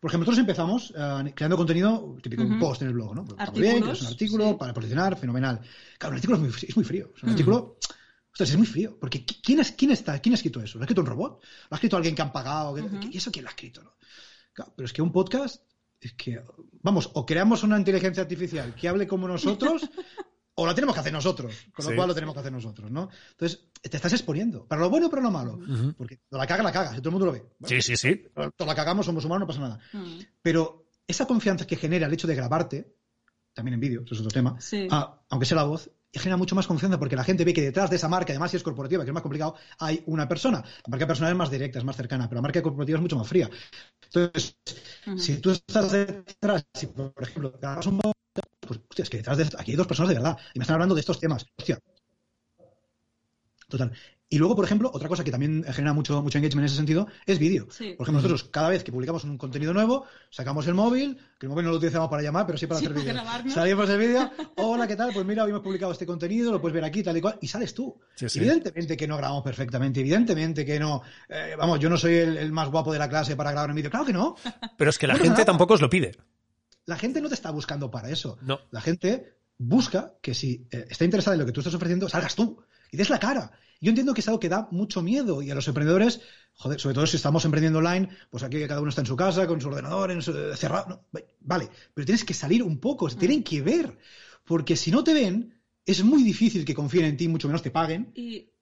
por 0.00 0.10
ejemplo, 0.10 0.26
nosotros 0.26 0.38
empezamos 0.38 0.94
eh, 0.96 1.32
creando 1.34 1.56
contenido, 1.56 2.16
típico 2.22 2.42
un 2.42 2.58
post 2.60 2.82
en 2.82 2.88
el 2.88 2.94
blog, 2.94 3.14
¿no? 3.16 3.24
Pues, 3.24 3.52
bien, 3.52 3.82
creas 3.82 4.00
un 4.02 4.08
artículo 4.08 4.56
para 4.56 4.72
posicionar, 4.72 5.18
fenomenal. 5.18 5.60
Claro, 5.98 6.12
un 6.12 6.16
artículo 6.16 6.36
es 6.36 6.42
muy, 6.42 6.68
es 6.68 6.76
muy 6.76 6.84
frío. 6.84 7.12
un 7.22 7.30
artículo... 7.30 7.78
Ostras, 8.30 8.48
es 8.48 8.56
muy 8.56 8.66
frío, 8.66 8.96
porque 8.98 9.26
¿quién, 9.26 9.60
es, 9.60 9.72
quién, 9.72 9.90
está, 9.90 10.18
¿quién 10.18 10.32
ha 10.32 10.36
escrito 10.36 10.62
eso? 10.62 10.78
¿Lo 10.78 10.82
ha 10.82 10.86
escrito 10.86 11.02
un 11.02 11.06
robot? 11.06 11.42
¿Lo 11.42 11.74
ha 11.74 11.76
escrito 11.76 11.98
alguien 11.98 12.14
que 12.14 12.22
han 12.22 12.32
pagado? 12.32 12.74
¿Y 13.10 13.18
eso 13.18 13.30
quién 13.30 13.44
lo 13.44 13.50
ha 13.50 13.52
escrito? 13.52 13.82
No? 13.82 13.92
Claro, 14.54 14.72
pero 14.74 14.86
es 14.86 14.92
que 14.94 15.02
un 15.02 15.12
podcast 15.12 15.62
es 16.02 16.14
que, 16.14 16.42
vamos, 16.82 17.10
o 17.14 17.24
creamos 17.24 17.62
una 17.62 17.78
inteligencia 17.78 18.22
artificial 18.22 18.74
que 18.74 18.88
hable 18.88 19.06
como 19.06 19.28
nosotros, 19.28 19.88
o 20.54 20.66
la 20.66 20.74
tenemos 20.74 20.94
que 20.94 21.00
hacer 21.00 21.12
nosotros, 21.12 21.54
con 21.72 21.86
lo 21.86 21.94
cual 21.94 22.08
lo 22.08 22.14
tenemos 22.14 22.34
que 22.34 22.40
hacer 22.40 22.52
nosotros, 22.52 22.90
¿no? 22.90 23.08
Entonces, 23.30 23.70
te 23.80 23.96
estás 23.96 24.12
exponiendo, 24.12 24.66
para 24.66 24.80
lo 24.80 24.90
bueno 24.90 25.06
y 25.06 25.10
para 25.10 25.22
lo 25.22 25.30
malo, 25.30 25.60
porque 25.96 26.20
la 26.30 26.46
caga, 26.46 26.62
la 26.62 26.72
caga, 26.72 26.90
si 26.90 26.98
todo 26.98 27.10
el 27.10 27.12
mundo 27.12 27.26
lo 27.26 27.32
ve. 27.32 27.44
sí, 27.64 27.80
sí, 27.80 27.96
sí. 27.96 28.24
Todos 28.34 28.66
la 28.66 28.74
cagamos, 28.74 29.06
somos 29.06 29.24
humanos, 29.24 29.40
no 29.40 29.46
pasa 29.46 29.60
nada. 29.60 29.80
Mm. 29.92 30.20
Pero 30.42 30.88
esa 31.06 31.26
confianza 31.26 31.66
que 31.66 31.76
genera 31.76 32.06
el 32.06 32.12
hecho 32.12 32.26
de 32.26 32.34
grabarte, 32.34 32.96
también 33.54 33.74
en 33.74 33.80
vídeo, 33.80 34.02
eso 34.04 34.14
es 34.14 34.20
otro 34.20 34.32
tema, 34.32 34.58
ah, 34.90 35.22
aunque 35.30 35.46
sea 35.46 35.56
la 35.56 35.64
voz, 35.64 35.90
genera 36.18 36.36
mucho 36.36 36.54
más 36.54 36.66
confianza 36.66 36.98
porque 36.98 37.16
la 37.16 37.24
gente 37.24 37.44
ve 37.44 37.54
que 37.54 37.62
detrás 37.62 37.90
de 37.90 37.96
esa 37.96 38.08
marca, 38.08 38.32
además 38.32 38.50
si 38.50 38.56
es 38.56 38.62
corporativa, 38.62 39.04
que 39.04 39.10
es 39.10 39.14
más 39.14 39.22
complicado, 39.22 39.56
hay 39.78 40.02
una 40.06 40.28
persona. 40.28 40.58
La 40.58 40.90
marca 40.90 41.06
personal 41.06 41.32
es 41.32 41.38
más 41.38 41.50
directa, 41.50 41.78
es 41.78 41.84
más 41.84 41.96
cercana, 41.96 42.28
pero 42.28 42.36
la 42.36 42.42
marca 42.42 42.62
corporativa 42.62 42.98
es 42.98 43.02
mucho 43.02 43.16
más 43.16 43.28
fría. 43.28 43.48
Entonces, 44.02 44.56
si 45.16 45.36
tú 45.38 45.50
estás 45.50 45.90
detrás, 45.92 46.64
si 46.74 46.86
por 46.86 47.12
ejemplo, 47.22 47.52
grabas 47.60 47.86
un 47.86 48.00
pues, 48.60 48.80
hostia, 48.88 49.02
es 49.02 49.10
que 49.10 49.16
detrás 49.18 49.38
de 49.38 49.44
aquí 49.58 49.72
hay 49.72 49.76
dos 49.76 49.86
personas 49.86 50.10
de 50.10 50.16
verdad 50.16 50.36
y 50.54 50.58
me 50.58 50.62
están 50.62 50.74
hablando 50.74 50.94
de 50.94 51.00
estos 51.00 51.18
temas. 51.18 51.46
Hostia. 51.58 51.78
Total. 53.68 53.92
Y 54.32 54.38
luego, 54.38 54.56
por 54.56 54.64
ejemplo, 54.64 54.90
otra 54.94 55.10
cosa 55.10 55.22
que 55.24 55.30
también 55.30 55.62
genera 55.74 55.92
mucho, 55.92 56.22
mucho 56.22 56.38
engagement 56.38 56.62
en 56.62 56.64
ese 56.64 56.76
sentido 56.76 57.06
es 57.26 57.38
vídeo. 57.38 57.66
Por 57.66 57.76
ejemplo, 57.76 58.12
nosotros 58.12 58.44
cada 58.44 58.70
vez 58.70 58.82
que 58.82 58.90
publicamos 58.90 59.24
un 59.24 59.36
contenido 59.36 59.74
nuevo, 59.74 60.06
sacamos 60.30 60.66
el 60.68 60.72
móvil, 60.72 61.18
que 61.38 61.44
el 61.44 61.50
móvil 61.50 61.66
no 61.66 61.70
lo 61.72 61.76
utilizamos 61.76 62.08
para 62.08 62.22
llamar, 62.22 62.46
pero 62.46 62.56
sí 62.56 62.66
para 62.66 62.78
hacer 62.80 62.94
vídeo. 62.94 63.14
Salimos 63.50 63.90
el 63.90 63.98
vídeo, 63.98 64.30
hola, 64.56 64.88
¿qué 64.88 64.96
tal? 64.96 65.12
Pues 65.12 65.26
mira, 65.26 65.44
hoy 65.44 65.50
hemos 65.50 65.60
publicado 65.60 65.92
este 65.92 66.06
contenido, 66.06 66.50
lo 66.50 66.62
puedes 66.62 66.72
ver 66.72 66.82
aquí, 66.82 67.02
tal 67.02 67.14
y 67.14 67.20
cual, 67.20 67.36
y 67.42 67.46
sales 67.46 67.74
tú. 67.74 67.94
evidentemente 68.18 68.96
que 68.96 69.06
no 69.06 69.18
grabamos 69.18 69.44
perfectamente, 69.44 70.00
evidentemente 70.00 70.64
que 70.64 70.80
no, 70.80 71.02
eh, 71.28 71.54
vamos, 71.58 71.78
yo 71.78 71.90
no 71.90 71.98
soy 71.98 72.14
el, 72.14 72.52
más 72.52 72.70
guapo 72.70 72.90
de 72.90 73.00
la 73.00 73.10
clase 73.10 73.36
para 73.36 73.50
grabar 73.50 73.68
un 73.68 73.76
vídeo, 73.76 73.90
claro 73.90 74.06
que 74.06 74.14
no. 74.14 74.36
Pero 74.78 74.88
es 74.88 74.98
que 74.98 75.08
la 75.08 75.16
gente 75.16 75.44
tampoco 75.44 75.74
os 75.74 75.82
lo 75.82 75.90
pide. 75.90 76.16
La 76.86 76.96
gente 76.96 77.20
no 77.20 77.28
te 77.28 77.34
está 77.34 77.50
buscando 77.50 77.90
para 77.90 78.08
eso. 78.08 78.38
No. 78.40 78.60
La 78.70 78.80
gente 78.80 79.36
busca 79.58 80.14
que 80.22 80.32
si 80.32 80.66
eh, 80.70 80.86
está 80.88 81.04
interesada 81.04 81.34
en 81.34 81.40
lo 81.40 81.46
que 81.46 81.52
tú 81.52 81.60
estás 81.60 81.74
ofreciendo, 81.74 82.08
salgas 82.08 82.34
tú 82.34 82.64
y 82.90 82.96
des 82.96 83.10
la 83.10 83.18
cara. 83.18 83.52
Yo 83.82 83.88
entiendo 83.88 84.14
que 84.14 84.20
es 84.20 84.28
algo 84.28 84.38
que 84.38 84.48
da 84.48 84.68
mucho 84.70 85.02
miedo 85.02 85.42
y 85.42 85.50
a 85.50 85.56
los 85.56 85.66
emprendedores, 85.66 86.20
joder, 86.54 86.78
sobre 86.78 86.94
todo 86.94 87.04
si 87.04 87.16
estamos 87.16 87.44
emprendiendo 87.44 87.80
online, 87.80 88.08
pues 88.30 88.44
aquí 88.44 88.64
cada 88.68 88.80
uno 88.80 88.90
está 88.90 89.00
en 89.00 89.08
su 89.08 89.16
casa, 89.16 89.48
con 89.48 89.60
su 89.60 89.66
ordenador, 89.66 90.12
en 90.12 90.22
su, 90.22 90.32
cerrado. 90.54 91.08
vale, 91.40 91.68
pero 91.92 92.06
tienes 92.06 92.24
que 92.24 92.32
salir 92.32 92.62
un 92.62 92.78
poco, 92.78 93.10
se 93.10 93.16
tienen 93.16 93.42
que 93.42 93.60
ver. 93.60 93.98
Porque 94.44 94.76
si 94.76 94.92
no 94.92 95.02
te 95.02 95.12
ven, 95.12 95.60
es 95.84 96.04
muy 96.04 96.22
difícil 96.22 96.64
que 96.64 96.74
confíen 96.74 97.06
en 97.06 97.16
ti, 97.16 97.26
mucho 97.26 97.48
menos 97.48 97.60
te 97.60 97.72
paguen. 97.72 98.12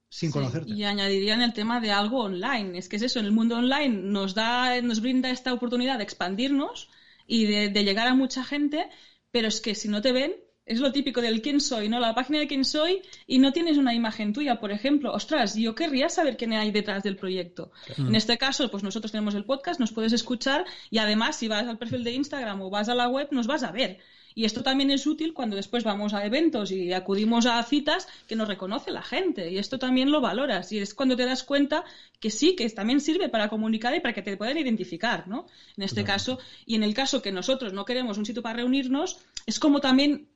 sin 0.08 0.30
conocerte. 0.30 0.72
Y 0.72 0.84
añadiría 0.84 1.34
en 1.34 1.42
el 1.42 1.52
tema 1.52 1.80
de 1.80 1.90
algo 1.90 2.24
online. 2.24 2.78
Es 2.78 2.88
que 2.88 2.96
es 2.96 3.02
eso, 3.02 3.20
en 3.20 3.26
el 3.26 3.32
mundo 3.32 3.58
online 3.58 3.94
nos 3.94 4.34
da, 4.34 4.80
nos 4.80 5.02
brinda 5.02 5.30
esta 5.30 5.52
oportunidad 5.52 5.98
de 5.98 6.04
expandirnos 6.04 6.88
y 7.26 7.44
de 7.44 7.84
llegar 7.84 8.06
a 8.06 8.14
mucha 8.14 8.42
gente, 8.42 8.88
pero 9.30 9.48
es 9.48 9.60
que 9.60 9.74
si 9.74 9.88
no 9.88 10.00
te 10.00 10.12
ven, 10.12 10.32
es 10.70 10.78
lo 10.78 10.92
típico 10.92 11.20
del 11.20 11.42
quién 11.42 11.60
soy, 11.60 11.88
¿no? 11.88 11.98
La 11.98 12.14
página 12.14 12.38
de 12.38 12.46
quién 12.46 12.64
soy 12.64 13.02
y 13.26 13.40
no 13.40 13.52
tienes 13.52 13.76
una 13.76 13.92
imagen 13.92 14.32
tuya, 14.32 14.60
por 14.60 14.70
ejemplo. 14.70 15.12
Ostras, 15.12 15.56
yo 15.56 15.74
querría 15.74 16.08
saber 16.08 16.36
quién 16.36 16.52
hay 16.52 16.70
detrás 16.70 17.02
del 17.02 17.16
proyecto. 17.16 17.72
En 17.98 18.14
este 18.14 18.38
caso, 18.38 18.70
pues 18.70 18.84
nosotros 18.84 19.10
tenemos 19.10 19.34
el 19.34 19.44
podcast, 19.44 19.80
nos 19.80 19.90
puedes 19.90 20.12
escuchar 20.12 20.64
y 20.88 20.98
además 20.98 21.34
si 21.34 21.48
vas 21.48 21.66
al 21.66 21.76
perfil 21.76 22.04
de 22.04 22.12
Instagram 22.12 22.62
o 22.62 22.70
vas 22.70 22.88
a 22.88 22.94
la 22.94 23.08
web, 23.08 23.26
nos 23.32 23.48
vas 23.48 23.64
a 23.64 23.72
ver. 23.72 23.98
Y 24.32 24.44
esto 24.44 24.62
también 24.62 24.92
es 24.92 25.06
útil 25.08 25.34
cuando 25.34 25.56
después 25.56 25.82
vamos 25.82 26.14
a 26.14 26.24
eventos 26.24 26.70
y 26.70 26.92
acudimos 26.92 27.46
a 27.46 27.60
citas 27.64 28.06
que 28.28 28.36
nos 28.36 28.46
reconoce 28.46 28.92
la 28.92 29.02
gente. 29.02 29.50
Y 29.50 29.58
esto 29.58 29.78
también 29.78 30.12
lo 30.12 30.20
valoras. 30.20 30.70
Y 30.70 30.78
es 30.78 30.94
cuando 30.94 31.16
te 31.16 31.24
das 31.24 31.42
cuenta 31.42 31.84
que 32.20 32.30
sí, 32.30 32.54
que 32.54 32.70
también 32.70 33.00
sirve 33.00 33.28
para 33.28 33.48
comunicar 33.48 33.92
y 33.94 34.00
para 34.00 34.14
que 34.14 34.22
te 34.22 34.36
puedan 34.36 34.56
identificar, 34.56 35.26
¿no? 35.26 35.46
En 35.76 35.82
este 35.82 36.04
caso. 36.04 36.38
Y 36.64 36.76
en 36.76 36.84
el 36.84 36.94
caso 36.94 37.22
que 37.22 37.32
nosotros 37.32 37.72
no 37.72 37.84
queremos 37.84 38.18
un 38.18 38.24
sitio 38.24 38.40
para 38.40 38.58
reunirnos, 38.58 39.18
es 39.46 39.58
como 39.58 39.80
también 39.80 40.28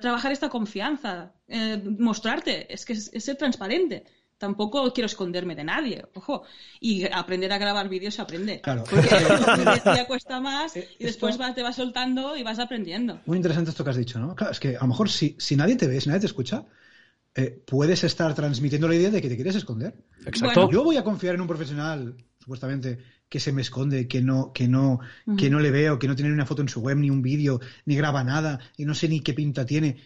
trabajar 0.00 0.32
esta 0.32 0.48
confianza, 0.48 1.32
eh, 1.48 1.82
mostrarte, 1.98 2.72
es 2.72 2.84
que 2.84 2.92
es, 2.92 3.10
ser 3.18 3.36
transparente. 3.36 4.04
Tampoco 4.38 4.92
quiero 4.92 5.06
esconderme 5.06 5.54
de 5.54 5.62
nadie, 5.62 6.04
ojo. 6.14 6.42
Y 6.80 7.04
aprender 7.04 7.52
a 7.52 7.58
grabar 7.58 7.88
vídeos 7.88 8.14
se 8.14 8.22
aprende. 8.22 8.60
Claro. 8.60 8.82
Porque 8.90 9.08
día 9.84 10.06
cuesta 10.06 10.40
más 10.40 10.76
eh, 10.76 10.88
y 10.98 11.04
después 11.04 11.38
te 11.54 11.62
vas 11.62 11.76
soltando 11.76 12.36
y 12.36 12.42
vas 12.42 12.58
aprendiendo. 12.58 13.20
Muy 13.24 13.36
interesante 13.36 13.70
esto 13.70 13.84
que 13.84 13.90
has 13.90 13.96
dicho, 13.96 14.18
¿no? 14.18 14.34
Claro, 14.34 14.50
es 14.52 14.58
que 14.58 14.76
a 14.76 14.80
lo 14.80 14.88
mejor 14.88 15.08
si, 15.08 15.36
si 15.38 15.54
nadie 15.54 15.76
te 15.76 15.86
ve, 15.86 16.00
si 16.00 16.08
nadie 16.08 16.20
te 16.22 16.26
escucha, 16.26 16.64
eh, 17.34 17.62
puedes 17.66 18.02
estar 18.02 18.34
transmitiendo 18.34 18.88
la 18.88 18.96
idea 18.96 19.10
de 19.10 19.22
que 19.22 19.28
te 19.28 19.36
quieres 19.36 19.54
esconder. 19.54 19.94
Exacto. 20.26 20.70
yo 20.70 20.82
voy 20.82 20.96
a 20.96 21.04
confiar 21.04 21.36
en 21.36 21.40
un 21.40 21.46
profesional, 21.46 22.16
supuestamente, 22.38 22.98
que 23.32 23.40
se 23.40 23.50
me 23.50 23.62
esconde, 23.62 24.08
que 24.08 24.20
no, 24.20 24.52
que 24.52 24.68
no, 24.68 25.00
que 25.38 25.48
no 25.48 25.58
le 25.58 25.70
veo, 25.70 25.98
que 25.98 26.06
no 26.06 26.14
tiene 26.14 26.30
una 26.30 26.44
foto 26.44 26.60
en 26.60 26.68
su 26.68 26.82
web, 26.82 26.98
ni 26.98 27.08
un 27.08 27.22
vídeo, 27.22 27.62
ni 27.86 27.96
graba 27.96 28.22
nada, 28.22 28.60
y 28.76 28.84
no 28.84 28.94
sé 28.94 29.08
ni 29.08 29.20
qué 29.20 29.32
pinta 29.32 29.64
tiene. 29.64 29.96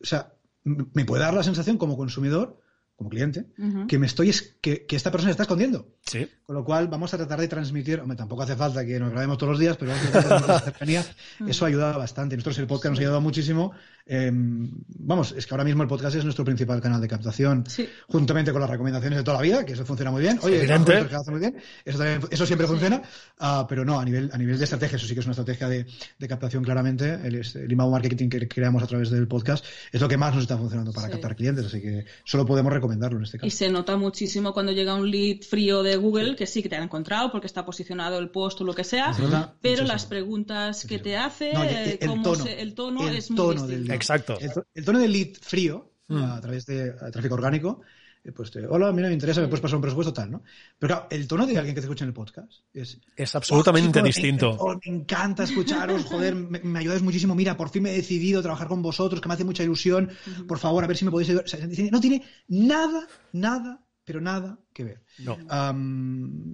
o 0.00 0.06
sea, 0.06 0.34
me 0.62 1.04
puede 1.04 1.24
dar 1.24 1.34
la 1.34 1.42
sensación 1.42 1.78
como 1.78 1.96
consumidor 1.96 2.60
como 2.94 3.10
cliente, 3.10 3.46
que 3.88 3.98
me 3.98 4.06
estoy 4.06 4.30
que, 4.60 4.84
que, 4.84 4.94
esta 4.94 5.10
persona 5.10 5.30
se 5.30 5.32
está 5.32 5.44
escondiendo. 5.44 5.96
Sí. 6.02 6.28
Con 6.44 6.54
lo 6.54 6.64
cual 6.64 6.86
vamos 6.86 7.12
a 7.14 7.16
tratar 7.16 7.40
de 7.40 7.48
transmitir, 7.48 7.98
hombre, 7.98 8.14
tampoco 8.14 8.42
hace 8.42 8.54
falta 8.54 8.84
que 8.84 9.00
nos 9.00 9.10
grabemos 9.10 9.38
todos 9.38 9.52
los 9.52 9.58
días, 9.58 9.78
pero 9.78 9.92
vamos 9.92 10.06
a 10.06 10.10
tratar 10.10 10.22
de 10.22 10.28
transmitir 10.28 10.64
cercanía. 10.64 11.04
Eso 11.48 11.64
ayuda 11.64 11.96
bastante. 11.96 12.36
Nosotros 12.36 12.58
el 12.58 12.66
podcast 12.66 12.90
nos 12.90 12.98
ha 12.98 13.02
ayudado 13.02 13.20
muchísimo. 13.22 13.72
Em, 14.12 14.68
vamos, 14.88 15.32
es 15.36 15.46
que 15.46 15.54
ahora 15.54 15.62
mismo 15.62 15.84
el 15.84 15.88
podcast 15.88 16.16
es 16.16 16.24
nuestro 16.24 16.44
principal 16.44 16.80
canal 16.80 17.00
de 17.00 17.06
captación, 17.06 17.64
juntamente 18.08 18.50
con 18.50 18.60
las 18.60 18.68
recomendaciones 18.68 19.18
de 19.18 19.22
toda 19.22 19.36
la 19.36 19.42
vida, 19.44 19.64
que 19.64 19.74
eso 19.74 19.84
funciona 19.84 20.10
muy 20.10 20.22
bien. 20.22 20.40
Oye, 20.42 20.62
hace 20.72 21.30
muy 21.30 21.38
bien. 21.38 21.56
Eso, 21.84 22.02
eso 22.04 22.44
siempre 22.44 22.66
funciona, 22.66 23.02
uh, 23.40 23.66
pero 23.68 23.84
no, 23.84 24.00
a 24.00 24.04
nivel, 24.04 24.28
a 24.32 24.36
nivel 24.36 24.58
de 24.58 24.64
estrategia, 24.64 24.96
eso 24.96 25.06
sí 25.06 25.14
que 25.14 25.20
es 25.20 25.26
una 25.26 25.34
estrategia 25.34 25.68
de, 25.68 25.86
de 26.18 26.28
captación 26.28 26.64
claramente. 26.64 27.20
El, 27.22 27.36
el 27.36 27.70
inbound 27.70 27.92
marketing 27.92 28.28
que 28.28 28.48
creamos 28.48 28.82
a 28.82 28.88
través 28.88 29.10
del 29.10 29.28
podcast 29.28 29.64
es 29.92 30.00
lo 30.00 30.08
que 30.08 30.16
más 30.16 30.34
nos 30.34 30.42
está 30.42 30.58
funcionando 30.58 30.92
para 30.92 31.08
captar 31.08 31.36
clientes, 31.36 31.66
así 31.66 31.80
que 31.80 32.04
solo 32.24 32.44
podemos 32.44 32.72
recomendar 32.72 33.12
este 33.22 33.38
y 33.42 33.50
se 33.50 33.70
nota 33.70 33.96
muchísimo 33.96 34.52
cuando 34.52 34.72
llega 34.72 34.94
un 34.94 35.10
lead 35.10 35.42
frío 35.42 35.82
de 35.82 35.96
Google, 35.96 36.36
que 36.36 36.46
sí 36.46 36.62
que 36.62 36.68
te 36.68 36.76
han 36.76 36.82
encontrado 36.82 37.30
porque 37.30 37.46
está 37.46 37.64
posicionado 37.64 38.18
el 38.18 38.30
post 38.30 38.60
o 38.60 38.64
lo 38.64 38.74
que 38.74 38.84
sea, 38.84 39.12
pero 39.60 39.84
las 39.84 40.06
preguntas 40.06 40.84
que 40.84 40.98
te 40.98 41.16
hace, 41.16 41.52
el, 42.00 42.22
tono, 42.22 42.44
el, 42.46 42.74
tono, 42.74 43.08
es 43.08 43.30
muy 43.30 43.48
distinto. 43.48 43.99
Exacto. 44.00 44.38
El, 44.74 44.84
tono 44.84 44.98
del 44.98 45.12
lead 45.12 45.34
frío, 45.40 45.92
mm. 46.08 46.22
a 46.22 46.40
través 46.40 46.66
de 46.66 46.92
tráfico 47.12 47.34
orgánico, 47.34 47.82
eh, 48.22 48.32
pues 48.32 48.52
hola, 48.68 48.92
mira, 48.92 49.08
me 49.08 49.14
interesa, 49.14 49.40
me 49.40 49.48
puedes 49.48 49.62
pasar 49.62 49.76
un 49.76 49.82
presupuesto 49.82 50.12
tal, 50.12 50.30
¿no? 50.30 50.42
Pero 50.78 50.94
claro, 50.94 51.08
el 51.10 51.26
tono 51.26 51.46
de 51.46 51.56
alguien 51.56 51.74
que 51.74 51.80
te 51.80 51.86
escucha 51.86 52.04
en 52.04 52.08
el 52.08 52.14
podcast 52.14 52.52
es... 52.74 53.00
Es 53.16 53.34
absolutamente 53.34 54.02
distinto. 54.02 54.52
Me, 54.52 54.90
me, 54.90 54.98
encanta 54.98 55.44
escucharos, 55.44 56.04
joder, 56.04 56.34
me, 56.34 56.60
me, 56.60 56.78
ayudáis 56.80 57.02
muchísimo, 57.02 57.34
mira, 57.34 57.56
por 57.56 57.70
fin 57.70 57.82
me 57.82 57.92
he 57.92 57.96
decidido 57.96 58.40
a 58.40 58.42
trabajar 58.42 58.68
con 58.68 58.82
vosotros, 58.82 59.20
que 59.20 59.28
me 59.28 59.34
hace 59.34 59.44
mucha 59.44 59.62
ilusión, 59.62 60.10
por 60.46 60.58
favor, 60.58 60.84
a 60.84 60.86
ver 60.86 60.96
si 60.96 61.04
me 61.04 61.10
podéis 61.10 61.30
ayudar. 61.30 61.46
no 61.90 62.00
tiene 62.00 62.22
nada, 62.48 63.06
nada, 63.32 63.84
pero 64.04 64.20
nada 64.20 64.58
que 64.80 64.84
ver. 64.84 65.00
No. 65.18 65.36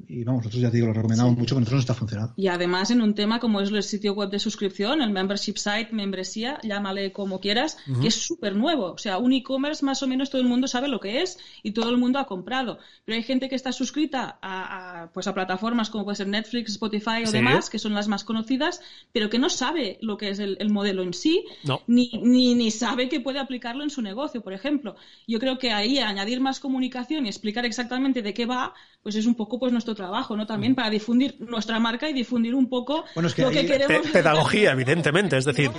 y 0.09 0.25
vamos, 0.25 0.41
nosotros 0.41 0.61
ya 0.61 0.71
te 0.71 0.77
digo, 0.77 0.89
lo 0.89 0.93
recomendamos 0.93 1.37
mucho, 1.37 1.55
pero 1.55 1.61
nosotros 1.61 1.79
nos 1.79 1.83
está 1.85 1.95
funcionando. 1.95 2.35
Y 2.37 2.49
además 2.49 2.91
en 2.91 3.01
un 3.01 3.15
tema 3.15 3.39
como 3.39 3.61
es 3.61 3.71
el 3.71 3.83
sitio 3.83 4.15
web 4.15 4.31
de 4.31 4.39
suscripción, 4.39 5.01
el 5.03 5.11
membership 5.11 5.57
site, 5.57 5.89
membresía, 5.93 6.59
llámale 6.63 7.13
como 7.13 7.41
quieras, 7.41 7.77
que 8.01 8.09
es 8.09 8.15
súper 8.15 8.57
nuevo. 8.57 8.93
O 8.93 8.99
sea, 8.99 9.19
un 9.19 9.33
e-commerce 9.33 9.85
más 9.85 10.03
o 10.03 10.09
menos 10.09 10.31
todo 10.31 10.43
el 10.43 10.49
mundo 10.49 10.67
sabe 10.67 10.89
lo 10.89 11.01
que 11.01 11.23
es 11.23 11.39
y 11.63 11.73
todo 11.73 11.91
el 11.91 11.99
mundo 11.99 12.19
ha 12.19 12.27
comprado. 12.27 12.79
Pero 13.05 13.17
hay 13.17 13.23
gente 13.23 13.49
que 13.49 13.55
está 13.55 13.73
suscrita 13.73 14.39
a, 14.43 15.11
pues 15.15 15.27
a 15.27 15.35
plataformas 15.35 15.91
como 15.91 16.05
puede 16.05 16.17
ser 16.17 16.29
Netflix, 16.29 16.73
Spotify 16.73 17.25
o 17.27 17.31
demás, 17.31 17.71
que 17.71 17.79
son 17.79 17.95
las 17.95 18.09
más 18.09 18.25
conocidas, 18.25 18.81
pero 19.13 19.31
que 19.31 19.39
no 19.39 19.49
sabe 19.49 19.99
lo 20.01 20.17
que 20.17 20.31
es 20.31 20.39
el, 20.39 20.57
modelo 20.71 21.03
en 21.03 21.15
sí, 21.15 21.45
ni, 21.87 22.11
ni, 22.23 22.55
ni 22.55 22.71
sabe 22.73 23.09
que 23.09 23.21
puede 23.21 23.39
aplicarlo 23.39 23.85
en 23.85 23.91
su 23.91 24.03
negocio, 24.03 24.43
por 24.43 24.53
ejemplo. 24.53 24.97
Yo 25.29 25.39
creo 25.39 25.59
que 25.59 25.73
ahí 25.73 25.99
añadir 25.99 26.41
más 26.41 26.59
comunicación 26.59 27.27
y 27.27 27.29
explicar 27.29 27.65
exactamente 27.65 28.16
de 28.23 28.35
qué 28.35 28.47
va, 28.47 28.75
pues 29.03 29.15
es 29.15 29.27
un 29.27 29.35
poco 29.35 29.59
pues 29.59 29.73
nuestro 29.73 29.95
trabajo, 29.95 30.37
¿no? 30.37 30.47
También 30.47 30.75
para 30.75 30.91
difundir 30.91 31.37
nuestra 31.41 31.79
marca 31.79 32.09
y 32.09 32.13
difundir 32.13 32.55
un 32.55 32.69
poco 32.69 33.05
lo 33.15 33.51
que 33.51 33.67
queremos. 33.67 34.09
Pedagogía, 34.09 34.73
evidentemente, 34.73 35.37
es 35.37 35.45
decir, 35.45 35.71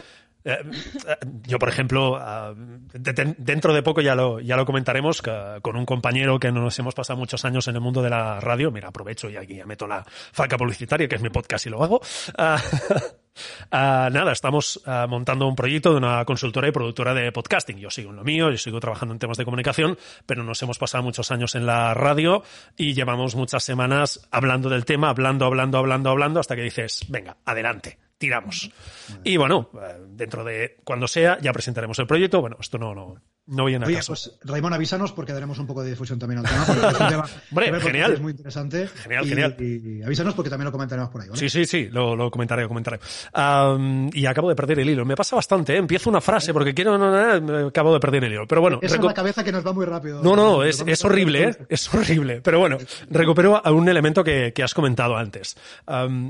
eh, 0.48 0.60
eh, 1.08 1.16
yo, 1.44 1.60
por 1.60 1.68
ejemplo, 1.68 2.16
ah, 2.16 2.54
dentro 2.56 3.74
de 3.74 3.84
poco 3.84 4.00
ya 4.00 4.16
lo, 4.16 4.40
ya 4.40 4.56
lo 4.56 4.66
comentaremos 4.66 5.22
con 5.62 5.76
un 5.76 5.86
compañero 5.86 6.40
que 6.40 6.54
nos 6.54 6.80
hemos 6.80 6.96
pasado 6.96 7.20
muchos 7.20 7.44
años 7.44 7.68
en 7.68 7.76
el 7.76 7.82
mundo 7.82 8.02
de 8.02 8.10
la 8.10 8.40
radio. 8.40 8.72
Mira, 8.72 8.88
aprovecho 8.88 9.30
y 9.30 9.36
aquí 9.36 9.56
ya 9.56 9.66
meto 9.66 9.86
la 9.88 10.06
falca 10.08 10.58
publicitaria, 10.58 11.08
que 11.08 11.16
es 11.16 11.22
mi 11.22 11.30
podcast 11.30 11.66
y 11.66 11.70
lo 11.70 11.84
hago. 11.84 12.00
Ah, 12.38 12.62
ah, 13.72 14.10
nada, 14.10 14.32
estamos 14.32 14.82
montando 15.10 15.48
un 15.48 15.56
proyecto 15.56 15.92
de 15.92 15.98
una 15.98 16.24
consultora 16.24 16.70
y 16.70 16.72
productora 16.72 17.14
de 17.14 17.30
podcasting. 17.34 17.78
Yo 17.78 17.90
sigo 17.90 18.12
en 18.12 18.16
lo 18.16 18.24
mío, 18.24 18.50
yo 18.50 18.58
sigo 18.58 18.80
trabajando 18.80 19.14
en 19.14 19.20
temas 19.20 19.38
de 19.38 19.44
comunicación, 19.44 19.98
pero 20.26 20.44
nos 20.44 20.62
hemos 20.62 20.78
pasado 20.78 21.04
muchos 21.04 21.30
años 21.30 21.56
en 21.56 21.66
la 21.66 21.94
radio 21.94 22.42
y 22.78 22.94
llevamos 22.94 23.36
muchas 23.36 23.64
semanas 23.64 24.26
hablando 24.32 24.70
del 24.70 24.86
tema, 24.86 25.10
hablando, 25.10 25.46
hablando, 25.46 25.78
hablando, 25.78 26.10
hablando, 26.10 26.40
hasta 26.40 26.56
que 26.56 26.62
dices, 26.62 27.06
venga, 27.10 27.36
adelante 27.44 28.07
tiramos. 28.18 28.72
Y 29.24 29.38
bueno, 29.38 29.70
eh, 29.76 29.96
dentro 30.10 30.44
de 30.44 30.78
cuando 30.84 31.08
sea, 31.08 31.38
ya 31.40 31.54
presentaremos 31.54 31.98
el 32.00 32.08
proyecto. 32.08 32.42
Bueno, 32.42 32.58
esto 32.60 32.78
no, 32.78 32.94
no, 32.96 33.22
no 33.48 33.66
viene 33.66 33.86
a 33.86 33.88
Oye, 33.88 33.98
caso. 33.98 34.14
pues 34.14 34.38
Raimón, 34.44 34.74
avísanos 34.74 35.12
porque 35.14 35.34
daremos 35.34 35.60
un 35.60 35.68
poco 35.68 35.84
de 35.84 35.92
difusión 35.92 36.20
también 36.20 36.40
al 36.40 36.46
tema. 36.46 37.26
Hombre, 37.52 37.80
genial. 37.80 38.14
Es 38.14 38.20
muy 38.20 38.32
interesante. 38.32 38.88
Genial, 38.88 39.26
genial. 39.26 39.56
Y, 39.60 40.02
avísanos 40.04 40.34
porque 40.34 40.50
también 40.50 40.66
lo 40.66 40.72
comentaremos 40.72 41.10
por 41.12 41.22
ahí, 41.22 41.30
¿vale? 41.30 41.40
Sí, 41.40 41.50
sí, 41.50 41.66
sí, 41.66 41.90
lo, 41.92 42.16
lo 42.16 42.32
comentaré, 42.32 42.64
lo 42.64 42.68
comentaré. 42.68 43.00
y 44.14 44.26
acabo 44.26 44.50
de 44.50 44.56
perder 44.56 44.80
el 44.80 44.90
hilo. 44.90 45.06
Me 45.06 45.16
pasa 45.16 45.36
bastante, 45.36 45.74
¿eh? 45.74 45.78
Empiezo 45.78 46.10
una 46.10 46.22
frase 46.22 46.54
porque 46.54 46.74
quiero... 46.74 46.98
No, 46.98 47.40
no, 47.40 47.68
acabo 47.68 47.94
de 47.94 48.00
perder 48.00 48.26
el 48.26 48.34
hilo. 48.34 48.48
Pero 48.48 48.62
bueno... 48.62 48.80
es 48.82 48.98
la 48.98 49.14
cabeza 49.14 49.44
que 49.44 49.52
nos 49.52 49.66
va 49.66 49.74
muy 49.74 49.86
rápido. 49.86 50.22
No, 50.24 50.36
no, 50.36 50.64
es, 50.64 50.84
es 50.86 51.06
horrible, 51.06 51.50
¿eh? 51.50 51.58
Es 51.70 51.94
horrible. 51.94 52.42
Pero 52.42 52.60
bueno, 52.60 52.78
recupero 53.10 53.62
un 53.66 53.88
elemento 53.88 54.24
que, 54.24 54.54
que 54.54 54.64
has 54.64 54.74
comentado 54.74 55.16
antes. 55.16 55.56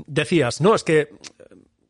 decías, 0.06 0.60
no, 0.60 0.74
es 0.74 0.84
que 0.84 1.08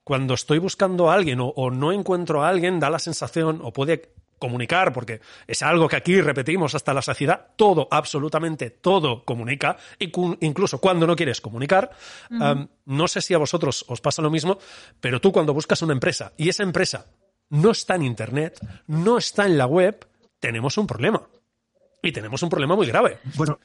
cuando 0.09 0.33
estoy 0.33 0.59
buscando 0.59 1.11
a 1.11 1.15
alguien 1.15 1.39
o, 1.39 1.71
no 1.71 1.93
encuentro 1.93 2.43
a 2.43 2.49
alguien, 2.49 2.81
da 2.81 2.89
la 2.89 2.99
sensación 2.99 3.61
o 3.63 3.75
puede 3.75 4.15
comunicar, 4.39 4.91
porque 4.95 5.21
es 5.47 5.61
algo 5.61 5.87
que 5.87 5.97
aquí 5.97 6.19
repetimos 6.23 6.75
hasta 6.75 6.95
la 6.95 7.03
saciedad, 7.03 7.49
todo, 7.57 7.89
absolutamente 7.91 8.71
todo 8.71 9.23
comunica, 9.27 9.77
incluso 9.99 10.81
cuando 10.81 11.07
no 11.07 11.15
quieres 11.15 11.43
comunicar. 11.43 11.91
no 12.31 13.07
sé 13.07 13.21
si 13.21 13.35
a 13.35 13.39
vosotros 13.39 13.85
os 13.87 14.01
pasa 14.01 14.23
lo 14.23 14.31
mismo, 14.31 14.57
pero 14.99 15.21
tú 15.21 15.31
cuando 15.31 15.53
buscas 15.53 15.83
una 15.83 15.93
empresa 15.93 16.33
y 16.39 16.49
esa 16.49 16.63
empresa 16.63 17.05
no 17.51 17.73
está 17.73 17.97
en 17.97 18.05
Internet, 18.05 18.59
no 18.87 19.19
está 19.19 19.45
en 19.45 19.59
la 19.59 19.67
web, 19.67 20.09
tenemos 20.41 20.79
un 20.79 20.87
problema. 20.87 21.29
Y 22.01 22.13
tenemos 22.13 22.43
un 22.43 22.49
problema 22.49 22.77
muy 22.77 22.87
grave. 22.87 23.19
Bueno, 23.35 23.59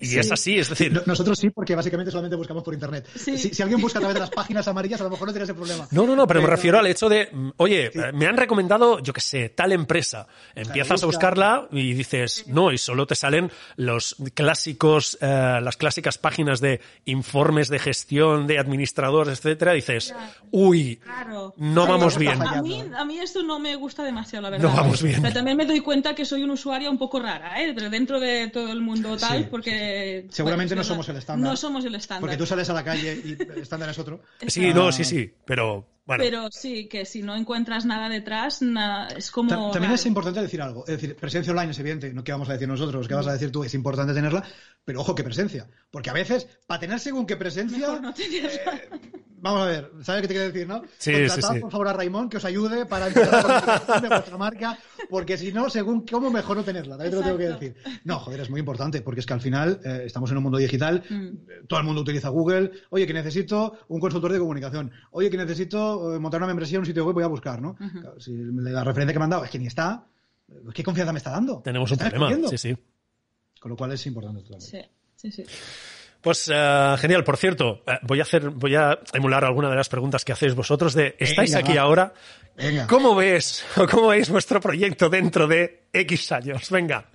y 0.00 0.18
es 0.18 0.32
así, 0.32 0.58
es 0.58 0.68
decir. 0.70 1.02
Nosotros 1.06 1.38
sí, 1.38 1.50
porque 1.50 1.74
básicamente 1.74 2.10
solamente 2.10 2.36
buscamos 2.36 2.62
por 2.62 2.72
internet. 2.72 3.06
Si, 3.14 3.62
alguien 3.62 3.80
busca 3.80 3.98
a 3.98 4.00
través 4.00 4.14
de 4.14 4.20
las 4.20 4.30
páginas 4.30 4.66
amarillas, 4.66 5.00
a 5.00 5.04
lo 5.04 5.10
mejor 5.10 5.28
no 5.28 5.32
tiene 5.32 5.44
ese 5.44 5.54
problema. 5.54 5.86
No, 5.90 6.06
no, 6.06 6.16
no, 6.16 6.26
pero, 6.26 6.40
me 6.40 6.46
refiero 6.46 6.78
al 6.78 6.86
hecho 6.86 7.08
de, 7.08 7.28
mm, 7.30 7.50
oye, 7.58 7.90
me 8.14 8.26
han 8.26 8.36
recomendado, 8.36 9.00
yo 9.00 9.12
qué 9.12 9.20
sé, 9.20 9.50
tal 9.50 9.72
empresa. 9.72 10.26
Empiezas 10.54 11.02
a 11.02 11.06
buscarla 11.06 11.68
y 11.70 11.92
dices, 11.92 12.44
no, 12.46 12.72
y 12.72 12.78
solo 12.78 13.06
te 13.06 13.14
salen 13.14 13.50
los 13.76 14.16
clásicos, 14.34 15.18
eh, 15.20 15.58
las 15.62 15.76
clásicas 15.76 16.16
páginas 16.16 16.60
de 16.60 16.80
informes 17.04 17.68
de 17.68 17.78
gestión, 17.78 18.46
de 18.46 18.58
administradores, 18.58 19.38
etcétera. 19.38 19.72
dices, 19.72 20.14
uy, 20.50 21.00
no 21.56 21.86
vamos 21.86 22.16
bien. 22.16 22.40
A 22.40 22.62
mí, 22.62 22.82
a 22.96 23.04
mí 23.04 23.18
esto 23.18 23.42
no 23.42 23.58
me 23.58 23.76
gusta 23.76 24.02
demasiado, 24.02 24.44
la 24.44 24.50
verdad. 24.50 24.68
No 24.68 24.74
vamos 24.74 25.02
bien. 25.02 25.20
Pero 25.20 25.34
también 25.34 25.56
me 25.56 25.66
doy 25.66 25.80
cuenta 25.80 26.14
que 26.14 26.24
soy 26.24 26.42
una 26.42 26.54
usuaria 26.54 26.90
un 26.90 26.98
poco 26.98 27.20
rara, 27.20 27.62
¿eh? 27.62 27.72
Pero 27.74 27.90
dentro 27.90 28.18
de 28.18 28.48
todo 28.48 28.72
el 28.72 28.80
mundo 28.80 29.16
tal, 29.16 29.48
porque 29.48 29.89
Seguramente 30.30 30.74
no 30.74 30.84
somos 30.84 31.08
el 31.08 31.16
estándar. 31.16 31.50
No 31.50 31.56
somos 31.56 31.84
el 31.84 31.94
estándar. 31.94 32.20
Porque 32.20 32.36
tú 32.36 32.46
sales 32.46 32.68
a 32.70 32.72
la 32.72 32.84
calle 32.84 33.20
y 33.24 33.32
el 33.32 33.58
estándar 33.58 33.88
es 33.90 33.98
otro. 33.98 34.22
Sí, 34.46 34.72
no, 34.72 34.92
sí, 34.92 35.04
sí, 35.04 35.32
pero 35.44 35.86
bueno. 36.06 36.24
Pero 36.24 36.48
sí, 36.50 36.88
que 36.88 37.04
si 37.04 37.22
no 37.22 37.36
encuentras 37.36 37.84
nada 37.84 38.08
detrás, 38.08 38.60
es 39.16 39.30
como... 39.30 39.70
También 39.70 39.92
es 39.92 40.06
importante 40.06 40.40
decir 40.40 40.60
algo. 40.60 40.84
Es 40.86 41.00
decir, 41.00 41.14
presencia 41.16 41.52
online 41.52 41.70
es 41.70 41.78
evidente, 41.78 42.12
no 42.12 42.24
que 42.24 42.32
vamos 42.32 42.48
a 42.48 42.54
decir 42.54 42.66
nosotros, 42.66 43.06
que 43.06 43.14
vas 43.14 43.26
a 43.26 43.32
decir 43.32 43.52
tú, 43.52 43.62
es 43.64 43.74
importante 43.74 44.12
tenerla, 44.12 44.44
pero 44.84 45.00
ojo 45.00 45.14
que 45.14 45.22
presencia. 45.22 45.68
Porque 45.90 46.10
a 46.10 46.14
veces, 46.14 46.48
para 46.66 46.80
tener 46.80 46.98
según 46.98 47.26
qué 47.26 47.36
presencia... 47.36 48.00
no 48.00 48.12
Vamos 49.42 49.62
a 49.62 49.66
ver, 49.66 49.90
¿sabes 50.02 50.22
qué 50.22 50.28
te 50.28 50.34
quiero 50.34 50.52
decir, 50.52 50.68
no? 50.68 50.82
Sí, 50.98 51.12
Contratad, 51.12 51.54
sí, 51.54 51.60
por 51.60 51.70
favor, 51.70 51.88
a 51.88 51.92
Raimón 51.94 52.28
que 52.28 52.36
os 52.36 52.44
ayude 52.44 52.84
para 52.84 53.06
empezar 53.08 53.84
la 53.88 54.00
de 54.00 54.08
vuestra 54.08 54.36
marca, 54.36 54.78
porque 55.08 55.38
si 55.38 55.50
no, 55.50 55.70
según 55.70 56.06
cómo, 56.06 56.30
mejor 56.30 56.58
no 56.58 56.64
tenerla. 56.64 56.96
También 56.98 57.10
te 57.10 57.16
lo 57.16 57.22
tengo 57.22 57.38
que 57.38 57.48
decir. 57.48 57.76
No, 58.04 58.18
joder, 58.18 58.40
es 58.40 58.50
muy 58.50 58.60
importante, 58.60 59.00
porque 59.00 59.20
es 59.20 59.26
que 59.26 59.32
al 59.32 59.40
final 59.40 59.80
eh, 59.84 60.02
estamos 60.04 60.30
en 60.30 60.36
un 60.36 60.42
mundo 60.42 60.58
digital, 60.58 61.02
mm. 61.08 61.66
todo 61.66 61.80
el 61.80 61.86
mundo 61.86 62.02
utiliza 62.02 62.28
Google. 62.28 62.70
Oye, 62.90 63.06
que 63.06 63.14
necesito 63.14 63.78
un 63.88 63.98
consultor 63.98 64.32
de 64.32 64.38
comunicación. 64.38 64.92
Oye, 65.12 65.30
que 65.30 65.38
necesito 65.38 66.14
eh, 66.14 66.18
montar 66.18 66.40
una 66.40 66.48
membresía 66.48 66.76
en 66.76 66.80
un 66.80 66.86
sitio 66.86 67.06
web, 67.06 67.14
voy 67.14 67.24
a 67.24 67.28
buscar, 67.28 67.62
¿no? 67.62 67.76
si 68.18 68.36
la 68.36 68.84
referencia 68.84 69.12
que 69.12 69.18
me 69.18 69.24
han 69.24 69.30
dado 69.30 69.44
es 69.44 69.50
que 69.50 69.58
ni 69.58 69.66
está, 69.66 70.06
¿qué 70.74 70.84
confianza 70.84 71.12
me 71.12 71.18
está 71.18 71.30
dando? 71.30 71.60
Tenemos 71.62 71.90
un 71.90 71.98
problema, 71.98 72.48
sí, 72.48 72.58
sí. 72.58 72.76
Con 73.58 73.70
lo 73.70 73.76
cual 73.76 73.92
es 73.92 74.06
importante 74.06 74.42
totalmente. 74.42 74.90
Sí, 75.16 75.30
sí, 75.30 75.44
sí. 75.44 75.44
Pues 76.20 76.50
eh, 76.52 76.94
genial, 76.98 77.24
por 77.24 77.36
cierto, 77.36 77.82
eh, 77.86 77.98
voy 78.02 78.20
a 78.20 78.22
hacer, 78.22 78.50
voy 78.50 78.74
a 78.74 78.98
emular 79.14 79.44
alguna 79.44 79.70
de 79.70 79.76
las 79.76 79.88
preguntas 79.88 80.24
que 80.24 80.32
hacéis 80.32 80.54
vosotros 80.54 80.92
de 80.94 81.16
¿estáis 81.18 81.54
aquí 81.54 81.76
ahora? 81.78 82.12
¿Cómo 82.88 83.14
ves 83.14 83.64
o 83.76 83.86
cómo 83.90 84.08
veis 84.08 84.28
vuestro 84.28 84.60
proyecto 84.60 85.08
dentro 85.08 85.46
de 85.46 85.84
X 85.92 86.32
años? 86.32 86.70
Venga, 86.70 87.08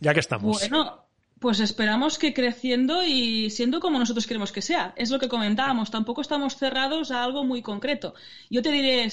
ya 0.00 0.14
que 0.14 0.20
estamos. 0.20 0.58
Bueno, 0.58 1.06
pues 1.38 1.60
esperamos 1.60 2.18
que 2.18 2.32
creciendo 2.32 3.04
y 3.04 3.50
siendo 3.50 3.80
como 3.80 3.98
nosotros 3.98 4.26
queremos 4.26 4.52
que 4.52 4.62
sea. 4.62 4.94
Es 4.96 5.10
lo 5.10 5.18
que 5.18 5.28
comentábamos, 5.28 5.90
tampoco 5.90 6.22
estamos 6.22 6.56
cerrados 6.56 7.10
a 7.10 7.22
algo 7.22 7.44
muy 7.44 7.60
concreto. 7.60 8.14
Yo 8.48 8.62
te 8.62 8.72
diré 8.72 9.06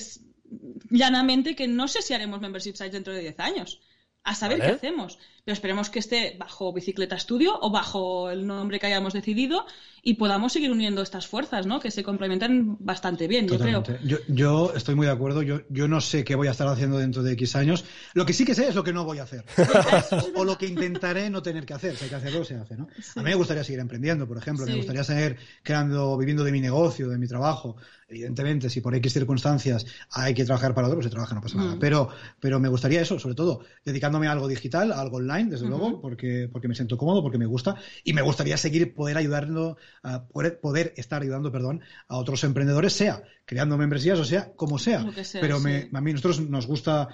llanamente 0.89 1.55
que 1.55 1.67
no 1.67 1.87
sé 1.89 2.01
si 2.01 2.13
haremos 2.13 2.39
membership 2.39 2.75
sites 2.75 2.93
dentro 2.93 3.13
de 3.13 3.19
10 3.19 3.39
años. 3.39 3.81
A 4.23 4.35
saber 4.35 4.61
qué 4.61 4.67
hacemos 4.67 5.19
pero 5.45 5.53
esperemos 5.53 5.89
que 5.89 5.99
esté 5.99 6.35
bajo 6.39 6.71
Bicicleta 6.71 7.19
Studio 7.19 7.59
o 7.61 7.69
bajo 7.69 8.29
el 8.29 8.47
nombre 8.47 8.79
que 8.79 8.87
hayamos 8.87 9.11
decidido 9.11 9.65
y 10.01 10.13
podamos 10.13 10.53
seguir 10.53 10.71
uniendo 10.71 11.01
estas 11.01 11.27
fuerzas, 11.27 11.65
¿no? 11.65 11.81
Que 11.81 11.91
se 11.91 12.01
complementan 12.01 12.77
bastante 12.79 13.27
bien, 13.27 13.47
yo 13.47 13.59
creo. 13.59 13.83
Yo, 14.29 14.73
estoy 14.73 14.95
muy 14.95 15.05
de 15.05 15.11
acuerdo. 15.11 15.41
Yo, 15.41 15.61
yo 15.69 15.89
no 15.89 15.99
sé 15.99 16.23
qué 16.23 16.35
voy 16.35 16.47
a 16.47 16.51
estar 16.51 16.67
haciendo 16.67 16.97
dentro 16.97 17.23
de 17.23 17.33
X 17.33 17.57
años. 17.57 17.83
Lo 18.13 18.25
que 18.25 18.31
sí 18.31 18.45
que 18.45 18.55
sé 18.55 18.69
es 18.69 18.75
lo 18.75 18.83
que 18.83 18.93
no 18.93 19.03
voy 19.03 19.19
a 19.19 19.23
hacer. 19.23 19.43
o, 20.35 20.45
lo 20.45 20.57
que 20.57 20.67
intentaré 20.67 21.29
no 21.29 21.41
tener 21.41 21.65
que 21.65 21.73
hacer. 21.73 21.95
Si 21.97 22.05
hay 22.05 22.09
que 22.09 22.15
hacerlo, 22.15 22.45
se 22.45 22.55
hace, 22.55 22.77
¿no? 22.77 22.87
A 23.15 23.19
mí 23.19 23.29
me 23.29 23.35
gustaría 23.35 23.63
seguir 23.63 23.81
emprendiendo, 23.81 24.27
por 24.27 24.37
ejemplo. 24.37 24.65
Me 24.65 24.75
gustaría 24.75 25.03
seguir 25.03 25.37
creando, 25.61 26.17
viviendo 26.17 26.43
de 26.45 26.51
mi 26.53 26.61
negocio, 26.61 27.09
de 27.09 27.17
mi 27.17 27.27
trabajo. 27.27 27.75
Evidentemente, 28.13 28.69
si 28.69 28.79
por 28.79 28.93
X 28.93 29.11
circunstancias 29.11 29.87
hay 30.11 30.35
que 30.35 30.45
trabajar 30.45 30.75
para 30.75 30.85
otro, 30.85 30.97
pues 30.97 31.05
se 31.05 31.09
trabaja, 31.09 31.33
no 31.33 31.41
pasa 31.41 31.57
nada. 31.57 31.75
Mm. 31.75 31.79
Pero, 31.79 32.09
pero 32.39 32.59
me 32.59 32.69
gustaría 32.69 33.01
eso, 33.01 33.17
sobre 33.17 33.33
todo, 33.33 33.61
dedicándome 33.83 34.27
a 34.27 34.33
algo 34.33 34.47
digital, 34.47 34.91
a 34.91 35.01
algo 35.01 35.17
online, 35.17 35.49
desde 35.49 35.67
luego, 35.67 35.99
porque, 35.99 36.47
porque 36.51 36.67
me 36.67 36.75
siento 36.75 36.95
cómodo, 36.95 37.23
porque 37.23 37.39
me 37.39 37.47
gusta. 37.47 37.75
Y 38.03 38.13
me 38.13 38.21
gustaría 38.21 38.55
seguir 38.55 38.93
poder 38.93 39.17
ayudando 39.17 39.77
a 40.03 40.25
poder, 40.25 40.93
estar 40.95 41.23
ayudando, 41.23 41.51
perdón, 41.51 41.81
a 42.07 42.17
otros 42.17 42.43
emprendedores, 42.43 42.93
sea 42.93 43.23
creando 43.45 43.77
membresías 43.77 44.17
o 44.19 44.23
sea 44.23 44.53
como 44.55 44.79
sea. 44.79 45.05
Pero 45.33 45.57
a 45.57 46.01
mí 46.01 46.13
nosotros 46.13 46.39
nos 46.49 46.65
gusta 46.65 47.09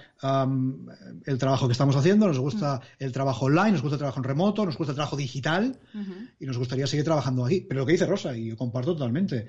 el 1.25 1.37
trabajo 1.37 1.67
que 1.67 1.71
estamos 1.71 1.95
haciendo, 1.95 2.27
nos 2.27 2.39
gusta 2.39 2.75
mm. 2.75 3.03
el 3.03 3.11
trabajo 3.11 3.45
online, 3.45 3.71
nos 3.71 3.81
gusta 3.81 3.95
el 3.95 3.99
trabajo 3.99 4.19
en 4.19 4.23
remoto, 4.25 4.65
nos 4.65 4.77
gusta 4.77 4.91
el 4.91 4.95
trabajo 4.95 5.17
digital 5.17 5.79
y 6.39 6.45
nos 6.45 6.57
gustaría 6.57 6.87
seguir 6.87 7.05
trabajando 7.05 7.45
aquí. 7.45 7.65
Pero 7.67 7.81
lo 7.81 7.85
que 7.85 7.93
dice 7.93 8.05
Rosa, 8.05 8.35
y 8.35 8.49
yo 8.49 8.57
comparto 8.57 8.93
totalmente, 8.93 9.47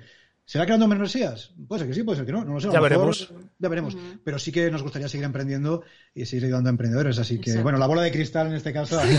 ¿Será 0.51 0.65
creando 0.65 0.85
membresías? 0.85 1.53
Puede 1.65 1.79
ser 1.79 1.87
que 1.87 1.93
sí, 1.93 2.03
puede 2.03 2.17
ser 2.17 2.25
que 2.25 2.33
no, 2.33 2.43
no 2.43 2.55
lo 2.55 2.59
sé. 2.59 2.67
Ya 2.73 2.81
veremos. 2.81 3.31
Ya 3.57 3.69
veremos. 3.69 3.95
Pero 4.21 4.37
sí 4.37 4.51
que 4.51 4.69
nos 4.69 4.83
gustaría 4.83 5.07
seguir 5.07 5.23
emprendiendo 5.23 5.83
y 6.13 6.25
seguir 6.25 6.47
ayudando 6.47 6.67
a 6.67 6.71
emprendedores. 6.71 7.19
Así 7.19 7.39
que, 7.39 7.61
bueno, 7.61 7.77
la 7.77 7.87
bola 7.87 8.01
de 8.01 8.11
cristal 8.11 8.47
en 8.47 8.55
este 8.55 8.73
caso, 8.73 8.99
el, 9.01 9.17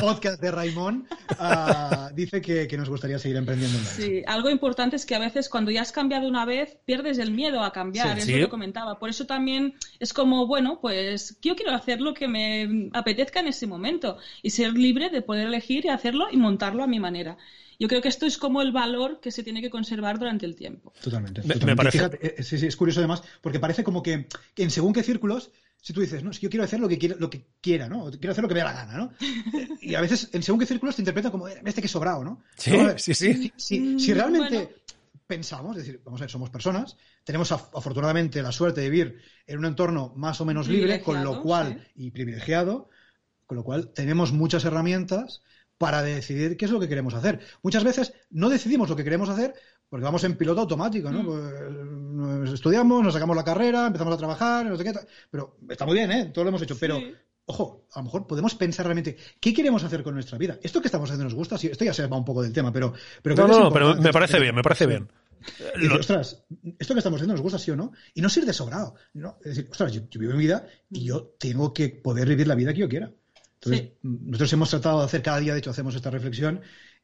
podcast 0.00 0.40
de 0.40 0.52
Raimón, 0.52 1.08
uh, 1.40 2.14
dice 2.14 2.40
que, 2.40 2.68
nos 2.78 2.88
gustaría 2.88 3.18
seguir 3.18 3.36
emprendiendo. 3.36 3.80
Sí, 3.80 4.22
algo 4.28 4.48
importante 4.48 4.94
es 4.94 5.06
que 5.06 5.16
a 5.16 5.18
veces 5.18 5.48
cuando 5.48 5.72
ya 5.72 5.82
has 5.82 5.90
cambiado 5.90 6.28
una 6.28 6.44
vez, 6.44 6.78
pierdes 6.84 7.18
el 7.18 7.32
miedo 7.32 7.64
a 7.64 7.72
cambiar, 7.72 8.16
es 8.16 8.28
lo 8.28 8.36
que 8.36 8.48
comentaba. 8.48 9.00
Por 9.00 9.10
eso 9.10 9.26
también 9.26 9.74
es 9.98 10.12
como, 10.12 10.46
bueno, 10.46 10.78
pues 10.80 11.36
yo 11.42 11.56
quiero 11.56 11.72
hacer 11.72 12.00
lo 12.00 12.14
que 12.14 12.28
me 12.28 12.90
apetezca 12.92 13.40
en 13.40 13.48
ese 13.48 13.66
momento 13.66 14.18
y 14.40 14.50
ser 14.50 14.74
libre 14.74 15.10
de 15.10 15.20
poder 15.20 15.48
elegir 15.48 15.86
y 15.86 15.88
hacerlo 15.88 16.26
y 16.30 16.36
montarlo 16.36 16.84
a 16.84 16.86
mi 16.86 17.00
manera. 17.00 17.38
Yo 17.78 17.86
creo 17.86 18.02
que 18.02 18.08
esto 18.08 18.26
es 18.26 18.38
como 18.38 18.60
el 18.60 18.72
valor 18.72 19.20
que 19.20 19.30
se 19.30 19.42
tiene 19.42 19.60
que 19.60 19.70
conservar 19.70 20.18
durante 20.18 20.46
el 20.46 20.56
tiempo. 20.56 20.92
Totalmente. 21.00 21.42
Me, 21.64 21.76
parece... 21.76 22.04
Eh, 22.04 22.34
eh, 22.38 22.42
sí, 22.42 22.58
sí, 22.58 22.66
es 22.66 22.76
curioso 22.76 23.00
además, 23.00 23.22
porque 23.40 23.60
parece 23.60 23.84
como 23.84 24.02
que, 24.02 24.26
en 24.56 24.70
según 24.70 24.92
qué 24.92 25.02
círculos 25.02 25.52
si 25.80 25.92
tú 25.92 26.00
dices, 26.00 26.24
no, 26.24 26.32
si 26.32 26.40
yo 26.40 26.50
quiero 26.50 26.64
hacer 26.64 26.80
lo 26.80 26.88
que 26.88 26.98
quiera, 26.98 27.14
lo 27.18 27.30
que 27.30 27.46
quiera, 27.60 27.88
¿no? 27.88 28.10
quiero 28.10 28.32
hacer 28.32 28.42
lo 28.42 28.48
que 28.48 28.54
me 28.54 28.60
dé 28.60 28.64
la 28.64 28.72
gana, 28.72 28.96
¿no? 28.96 29.12
Y 29.80 29.94
a 29.94 30.00
veces, 30.00 30.28
en 30.32 30.42
según 30.42 30.58
qué 30.58 30.66
círculos 30.66 30.96
te 30.96 31.02
interpretan 31.02 31.30
como, 31.30 31.48
eh, 31.48 31.60
este 31.64 31.80
que 31.80 31.86
es 31.86 31.92
sobrado, 31.92 32.24
¿no? 32.24 32.42
Sí, 32.56 32.72
sí, 32.96 33.14
sí. 33.14 33.52
Si, 33.56 33.80
mm, 33.80 34.14
realmente 34.14 34.82
pensamos, 35.26 35.76
es 35.76 35.84
decir, 35.84 36.00
vamos 36.04 36.20
a 36.20 36.24
ver, 36.24 36.30
somos 36.30 36.50
personas, 36.50 36.96
tenemos 37.22 37.52
afortunadamente 37.52 38.42
la 38.42 38.50
suerte 38.50 38.80
de 38.80 38.90
vivir 38.90 39.22
en 39.46 39.58
un 39.58 39.66
entorno 39.66 40.12
más 40.16 40.40
o 40.40 40.44
menos 40.44 40.68
libre, 40.68 41.00
con 41.00 41.22
lo 41.22 41.42
cual, 41.42 41.86
y 41.94 42.10
privilegiado, 42.10 42.90
con 43.46 43.56
lo 43.56 43.64
cual 43.64 43.92
tenemos 43.92 44.32
muchas 44.32 44.64
herramientas 44.64 45.42
para 45.78 46.02
decidir 46.02 46.56
qué 46.56 46.64
es 46.64 46.70
lo 46.70 46.80
que 46.80 46.88
queremos 46.88 47.14
hacer. 47.14 47.40
Muchas 47.62 47.84
veces 47.84 48.12
no 48.30 48.48
decidimos 48.48 48.88
lo 48.88 48.96
que 48.96 49.04
queremos 49.04 49.28
hacer 49.28 49.54
porque 49.88 50.04
vamos 50.04 50.22
en 50.24 50.36
piloto 50.36 50.60
automático, 50.60 51.10
¿no? 51.10 51.22
Mm. 51.22 52.40
Pues, 52.40 52.52
estudiamos, 52.52 53.02
nos 53.02 53.14
sacamos 53.14 53.36
la 53.36 53.44
carrera, 53.44 53.86
empezamos 53.86 54.14
a 54.14 54.18
trabajar, 54.18 54.66
no 54.66 54.76
sé 54.76 54.84
qué, 54.84 54.92
pero 55.30 55.56
está 55.68 55.86
muy 55.86 55.94
bien, 55.94 56.12
¿eh? 56.12 56.26
Todo 56.26 56.44
lo 56.44 56.48
hemos 56.50 56.62
hecho, 56.62 56.76
pero 56.78 57.00
ojo, 57.46 57.86
a 57.94 58.00
lo 58.00 58.04
mejor 58.04 58.26
podemos 58.26 58.54
pensar 58.54 58.84
realmente 58.84 59.16
qué 59.40 59.54
queremos 59.54 59.82
hacer 59.82 60.02
con 60.02 60.14
nuestra 60.14 60.36
vida. 60.36 60.58
Esto 60.62 60.82
que 60.82 60.88
estamos 60.88 61.08
haciendo 61.08 61.24
nos 61.24 61.34
gusta, 61.34 61.56
sí, 61.56 61.68
esto 61.68 61.84
ya 61.84 61.94
se 61.94 62.06
va 62.06 62.16
un 62.16 62.24
poco 62.24 62.42
del 62.42 62.52
tema, 62.52 62.70
pero... 62.70 62.92
pero 63.22 63.34
no, 63.34 63.46
no, 63.48 63.72
pero 63.72 63.94
me 63.96 64.12
parece 64.12 64.38
bien, 64.38 64.54
me 64.54 64.62
parece 64.62 64.86
bien. 64.86 65.08
Y 65.80 65.86
ostras, 65.86 66.44
esto 66.78 66.94
que 66.94 66.98
estamos 66.98 67.18
haciendo 67.18 67.34
nos 67.34 67.40
gusta 67.40 67.58
sí 67.58 67.70
o 67.70 67.76
no, 67.76 67.92
y 68.12 68.20
no 68.20 68.28
ser 68.28 68.44
de 68.44 68.52
sobrado. 68.52 68.96
¿no? 69.14 69.38
Es 69.40 69.56
decir, 69.56 69.68
ostras, 69.70 69.92
yo, 69.92 70.02
yo, 70.10 70.20
vivo 70.20 70.32
mi 70.34 70.40
vida 70.40 70.66
y 70.90 71.04
yo 71.04 71.34
tengo 71.38 71.72
que 71.72 71.88
poder 71.88 72.28
vivir 72.28 72.46
la 72.46 72.54
vida 72.54 72.74
que 72.74 72.80
yo 72.80 72.88
quiera. 72.88 73.10
Entonces, 73.60 73.92
nosotros 74.02 74.52
hemos 74.52 74.70
tratado 74.70 75.00
de 75.00 75.04
hacer 75.06 75.22
cada 75.22 75.40
día, 75.40 75.52
de 75.52 75.58
hecho, 75.58 75.70
hacemos 75.70 75.94
esta 75.94 76.10
reflexión 76.10 76.60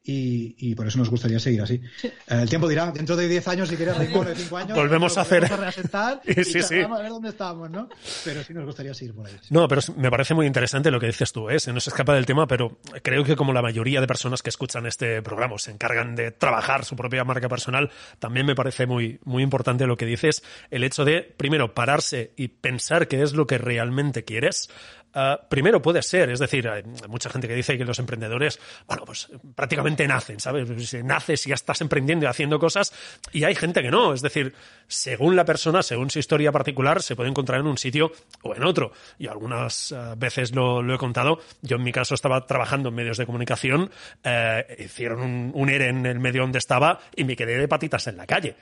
y, 0.07 0.75
por 0.75 0.87
eso 0.87 0.99
nos 0.99 1.09
gustaría 1.09 1.39
seguir 1.39 1.61
así. 1.61 1.81
Eh, 2.03 2.11
el 2.27 2.47
tiempo 2.47 2.67
dirá, 2.67 2.91
dentro 2.91 3.15
de 3.15 3.27
10 3.27 3.47
años, 3.47 3.69
si 3.69 3.75
quieres, 3.75 3.97
de 3.97 4.05
5 4.07 4.57
años, 4.57 4.77
volvemos 4.77 5.17
a 5.17 5.21
hacer. 5.21 5.45
A 5.45 6.21
y 6.27 6.43
sí, 6.43 6.61
sí. 6.61 6.79
a 6.79 6.87
ver 6.87 7.09
dónde 7.09 7.29
estamos, 7.29 7.71
¿no? 7.71 7.89
Pero 8.23 8.43
sí 8.43 8.53
nos 8.53 8.65
gustaría 8.65 8.93
seguir 8.93 9.15
por 9.15 9.25
ahí. 9.25 9.33
No, 9.49 9.67
pero 9.67 9.81
me 9.97 10.11
parece 10.11 10.35
muy 10.35 10.45
interesante 10.45 10.91
lo 10.91 10.99
que 10.99 11.07
dices 11.07 11.31
tú, 11.31 11.49
¿eh? 11.49 11.59
Se 11.59 11.73
nos 11.73 11.87
escapa 11.87 12.13
del 12.13 12.27
tema, 12.27 12.45
pero 12.45 12.77
creo 13.01 13.23
que 13.23 13.35
como 13.35 13.51
la 13.51 13.63
mayoría 13.63 13.99
de 13.99 14.05
personas 14.05 14.43
que 14.43 14.49
escuchan 14.49 14.85
este 14.85 15.23
programa 15.23 15.57
se 15.57 15.71
encargan 15.71 16.15
de 16.15 16.31
trabajar 16.31 16.85
su 16.85 16.95
propia 16.95 17.23
marca 17.23 17.49
personal, 17.49 17.89
también 18.19 18.45
me 18.45 18.53
parece 18.53 18.85
muy, 18.85 19.19
muy 19.23 19.41
importante 19.41 19.87
lo 19.87 19.97
que 19.97 20.05
dices, 20.05 20.43
el 20.69 20.83
hecho 20.83 21.03
de, 21.03 21.21
primero, 21.23 21.73
pararse 21.73 22.33
y 22.37 22.49
pensar 22.49 23.07
qué 23.07 23.23
es 23.23 23.33
lo 23.33 23.47
que 23.47 23.57
realmente 23.57 24.23
quieres, 24.23 24.69
Ah, 25.17 25.39
primero 25.47 25.81
puede 25.81 26.01
ser, 26.01 26.29
es 26.29 26.39
decir, 26.39 26.67
hay 26.67 26.83
mucha 27.07 27.29
gente 27.29 27.47
que 27.47 27.55
dice 27.55 27.77
que 27.77 27.85
los 27.85 27.99
emprendedores, 27.99 28.59
bueno, 28.85 29.05
pues 29.05 29.29
prácticamente 29.55 30.05
nacen, 30.05 30.41
¿sabes? 30.41 30.93
Naces 31.05 31.47
y 31.47 31.49
ya 31.51 31.55
estás 31.55 31.79
emprendiendo 31.79 32.25
y 32.25 32.27
haciendo 32.27 32.59
cosas, 32.59 32.91
y 33.31 33.45
hay 33.45 33.55
gente 33.55 33.81
que 33.81 33.89
no, 33.89 34.13
es 34.13 34.21
decir, 34.21 34.53
según 34.87 35.37
la 35.37 35.45
persona, 35.45 35.83
según 35.83 36.09
su 36.09 36.19
historia 36.19 36.51
particular, 36.51 37.01
se 37.01 37.15
puede 37.15 37.29
encontrar 37.29 37.61
en 37.61 37.67
un 37.67 37.77
sitio 37.77 38.11
o 38.41 38.55
en 38.55 38.63
otro. 38.65 38.91
Y 39.17 39.27
algunas 39.27 39.93
ah, 39.93 40.15
veces 40.17 40.53
lo, 40.53 40.93
he 40.93 40.97
contado, 40.97 41.39
yo 41.61 41.77
en 41.77 41.83
mi 41.83 41.93
caso 41.93 42.13
estaba 42.13 42.45
trabajando 42.45 42.89
en 42.89 42.95
medios 42.95 43.17
de 43.17 43.25
comunicación, 43.25 43.89
eh, 44.21 44.65
hicieron 44.79 45.21
un, 45.21 45.51
un 45.53 45.69
ERE 45.69 45.87
en 45.87 46.05
el 46.05 46.19
medio 46.19 46.41
donde 46.41 46.59
estaba 46.59 46.99
y 47.15 47.23
me 47.23 47.37
quedé 47.37 47.57
de 47.57 47.69
patitas 47.69 48.05
en 48.07 48.17
la 48.17 48.27
calle. 48.27 48.57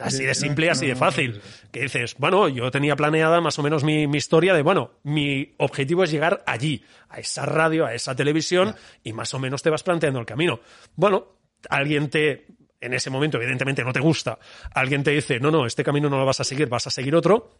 así 0.00 0.24
de 0.24 0.34
simple, 0.34 0.68
así 0.68 0.86
de 0.86 0.96
fácil. 0.96 1.40
Que 1.70 1.80
dices, 1.80 2.14
bueno, 2.18 2.48
yo 2.48 2.70
tenía 2.70 2.94
planeada 2.94 3.40
más 3.40 3.58
o 3.58 3.62
menos 3.62 3.84
mi, 3.84 4.06
mi 4.06 4.18
historia 4.18 4.52
de, 4.52 4.60
bueno, 4.60 4.90
mi 5.02 5.54
objetivo 5.62 6.04
es 6.04 6.10
llegar 6.10 6.42
allí, 6.46 6.84
a 7.08 7.18
esa 7.18 7.46
radio, 7.46 7.86
a 7.86 7.94
esa 7.94 8.14
televisión, 8.14 8.74
y 9.02 9.12
más 9.12 9.32
o 9.34 9.38
menos 9.38 9.62
te 9.62 9.70
vas 9.70 9.82
planteando 9.82 10.18
el 10.18 10.26
camino. 10.26 10.60
Bueno, 10.94 11.38
alguien 11.68 12.10
te, 12.10 12.46
en 12.80 12.94
ese 12.94 13.10
momento, 13.10 13.38
evidentemente 13.38 13.84
no 13.84 13.92
te 13.92 14.00
gusta, 14.00 14.38
alguien 14.74 15.02
te 15.02 15.12
dice, 15.12 15.38
no, 15.38 15.50
no, 15.50 15.66
este 15.66 15.84
camino 15.84 16.10
no 16.10 16.18
lo 16.18 16.26
vas 16.26 16.40
a 16.40 16.44
seguir, 16.44 16.68
vas 16.68 16.86
a 16.86 16.90
seguir 16.90 17.14
otro. 17.14 17.58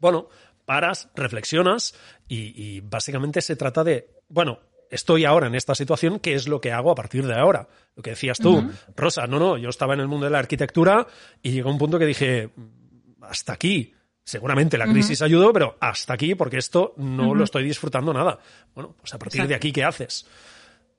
Bueno, 0.00 0.28
paras, 0.64 1.08
reflexionas 1.14 1.94
y, 2.28 2.80
básicamente 2.80 3.40
se 3.42 3.56
trata 3.56 3.84
de, 3.84 4.10
bueno, 4.28 4.60
estoy 4.90 5.24
ahora 5.24 5.46
en 5.46 5.54
esta 5.54 5.74
situación, 5.74 6.18
¿qué 6.18 6.34
es 6.34 6.48
lo 6.48 6.60
que 6.60 6.72
hago 6.72 6.90
a 6.90 6.94
partir 6.94 7.26
de 7.26 7.34
ahora? 7.34 7.68
Lo 7.94 8.02
que 8.02 8.10
decías 8.10 8.38
tú, 8.38 8.70
Rosa, 8.96 9.26
no, 9.26 9.38
no, 9.38 9.56
yo 9.56 9.68
estaba 9.68 9.94
en 9.94 10.00
el 10.00 10.08
mundo 10.08 10.24
de 10.24 10.30
la 10.30 10.38
arquitectura 10.38 11.06
y 11.42 11.52
llegó 11.52 11.70
un 11.70 11.78
punto 11.78 11.98
que 11.98 12.06
dije, 12.06 12.50
hasta 13.20 13.52
aquí, 13.52 13.94
Seguramente 14.24 14.78
la 14.78 14.86
crisis 14.86 15.22
ayudó, 15.22 15.52
pero 15.52 15.76
hasta 15.80 16.14
aquí, 16.14 16.34
porque 16.34 16.58
esto 16.58 16.94
no 16.98 17.34
lo 17.34 17.44
estoy 17.44 17.64
disfrutando 17.64 18.12
nada. 18.12 18.38
Bueno, 18.74 18.94
pues 18.98 19.12
a 19.12 19.18
partir 19.18 19.46
de 19.46 19.54
aquí, 19.54 19.72
¿qué 19.72 19.82
haces? 19.82 20.26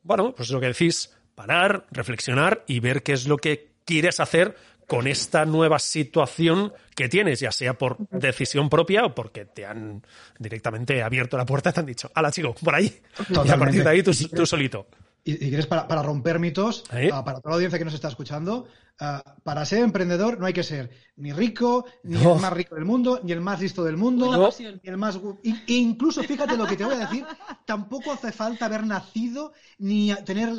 Bueno, 0.03 0.33
pues 0.35 0.49
lo 0.49 0.59
que 0.59 0.67
decís, 0.67 1.15
parar, 1.35 1.85
reflexionar 1.91 2.63
y 2.67 2.79
ver 2.79 3.03
qué 3.03 3.13
es 3.13 3.27
lo 3.27 3.37
que 3.37 3.71
quieres 3.85 4.19
hacer 4.19 4.55
con 4.91 5.07
esta 5.07 5.45
nueva 5.45 5.79
situación 5.79 6.73
que 6.95 7.07
tienes, 7.07 7.39
ya 7.39 7.53
sea 7.53 7.75
por 7.75 7.97
decisión 8.09 8.69
propia 8.69 9.05
o 9.05 9.15
porque 9.15 9.45
te 9.45 9.65
han 9.65 10.05
directamente 10.37 11.01
abierto 11.01 11.37
la 11.37 11.45
puerta 11.45 11.69
y 11.69 11.73
te 11.73 11.79
han 11.79 11.85
dicho, 11.85 12.11
hala 12.13 12.29
chico, 12.29 12.53
por 12.55 12.75
ahí. 12.75 12.99
Y 13.29 13.49
a 13.49 13.57
partir 13.57 13.85
de 13.85 13.89
ahí 13.89 14.03
tú, 14.03 14.13
solito. 14.13 14.87
Y, 15.23 15.37
quieres 15.37 15.67
para, 15.67 16.01
romper 16.01 16.39
mitos, 16.39 16.83
ah, 16.89 17.23
para 17.23 17.39
toda 17.39 17.51
la 17.51 17.55
audiencia 17.55 17.77
que 17.77 17.85
nos 17.85 17.93
está 17.93 18.07
escuchando, 18.07 18.67
Ah, 19.03 19.35
para 19.41 19.65
ser 19.65 19.79
emprendedor 19.79 20.39
no 20.39 20.45
hay 20.45 20.53
que 20.53 20.61
ser 20.61 20.91
ni 21.15 21.33
rico, 21.33 21.85
ni 22.03 22.21
el 22.21 22.39
más 22.39 22.53
rico 22.53 22.75
del 22.75 22.85
mundo, 22.85 23.19
ni 23.23 23.31
el 23.31 23.41
más 23.41 23.59
listo 23.59 23.83
del 23.83 23.97
mundo, 23.97 24.51
ni 24.59 24.89
el 24.89 24.97
más... 24.97 25.19
E 25.43 25.73
incluso, 25.73 26.21
fíjate 26.21 26.55
lo 26.55 26.67
que 26.67 26.77
te 26.77 26.85
voy 26.85 26.93
a 26.93 26.99
decir, 26.99 27.25
tampoco 27.65 28.11
hace 28.11 28.31
falta 28.31 28.67
haber 28.67 28.85
nacido 28.85 29.53
ni 29.79 30.13
tener... 30.23 30.53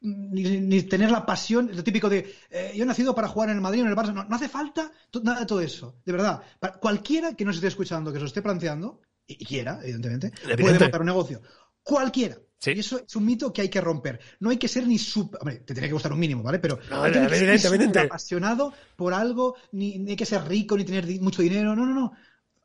Ni, 0.00 0.82
tener 0.82 1.10
la 1.10 1.24
pasión, 1.24 1.70
lo 1.72 1.82
típico 1.82 2.10
de 2.10 2.30
eh, 2.50 2.72
yo 2.76 2.84
he 2.84 2.86
nacido 2.86 3.14
para 3.14 3.26
jugar 3.26 3.48
en 3.48 3.56
el 3.56 3.62
Madrid 3.62 3.80
o 3.80 3.84
en 3.84 3.90
el 3.90 3.96
Barça. 3.96 4.12
No, 4.12 4.36
hace 4.36 4.50
falta 4.50 4.92
nada 5.22 5.40
de 5.40 5.46
todo 5.46 5.60
eso, 5.60 5.96
de 6.04 6.12
verdad. 6.12 6.42
cualquiera 6.78 7.34
que 7.34 7.46
nos 7.46 7.56
esté 7.56 7.68
escuchando, 7.68 8.12
que 8.12 8.18
se 8.18 8.20
lo 8.20 8.26
esté 8.26 8.42
planteando, 8.42 9.00
y, 9.26 9.42
quiera, 9.42 9.80
evidentemente, 9.82 10.32
puede 10.58 10.78
montar 10.78 11.00
un 11.00 11.06
negocio. 11.06 11.40
Cualquiera. 11.84 12.36
Y 12.72 12.78
eso 12.78 13.02
es 13.06 13.14
un 13.16 13.26
mito 13.26 13.52
que 13.52 13.62
hay 13.62 13.68
que 13.68 13.80
romper. 13.80 14.18
No 14.40 14.50
hay 14.50 14.56
que 14.56 14.68
ser 14.68 14.86
ni 14.86 14.98
sub... 14.98 15.36
Hombre, 15.40 15.56
te 15.56 15.74
tiene 15.74 15.88
que 15.88 15.92
gustar 15.92 16.12
un 16.12 16.18
mínimo, 16.18 16.42
¿vale? 16.42 16.58
Pero 16.58 16.78
no, 16.90 17.02
hay 17.02 17.12
que 17.12 17.58
ser 17.58 17.98
apasionado 17.98 18.72
por 18.96 19.12
algo, 19.12 19.56
ni, 19.72 20.08
hay 20.08 20.16
que 20.16 20.26
ser 20.26 20.46
rico, 20.48 20.76
ni 20.76 20.84
tener 20.84 21.06
mucho 21.20 21.42
dinero. 21.42 21.76
No, 21.76 21.84
no, 21.86 21.94
no. 21.94 22.12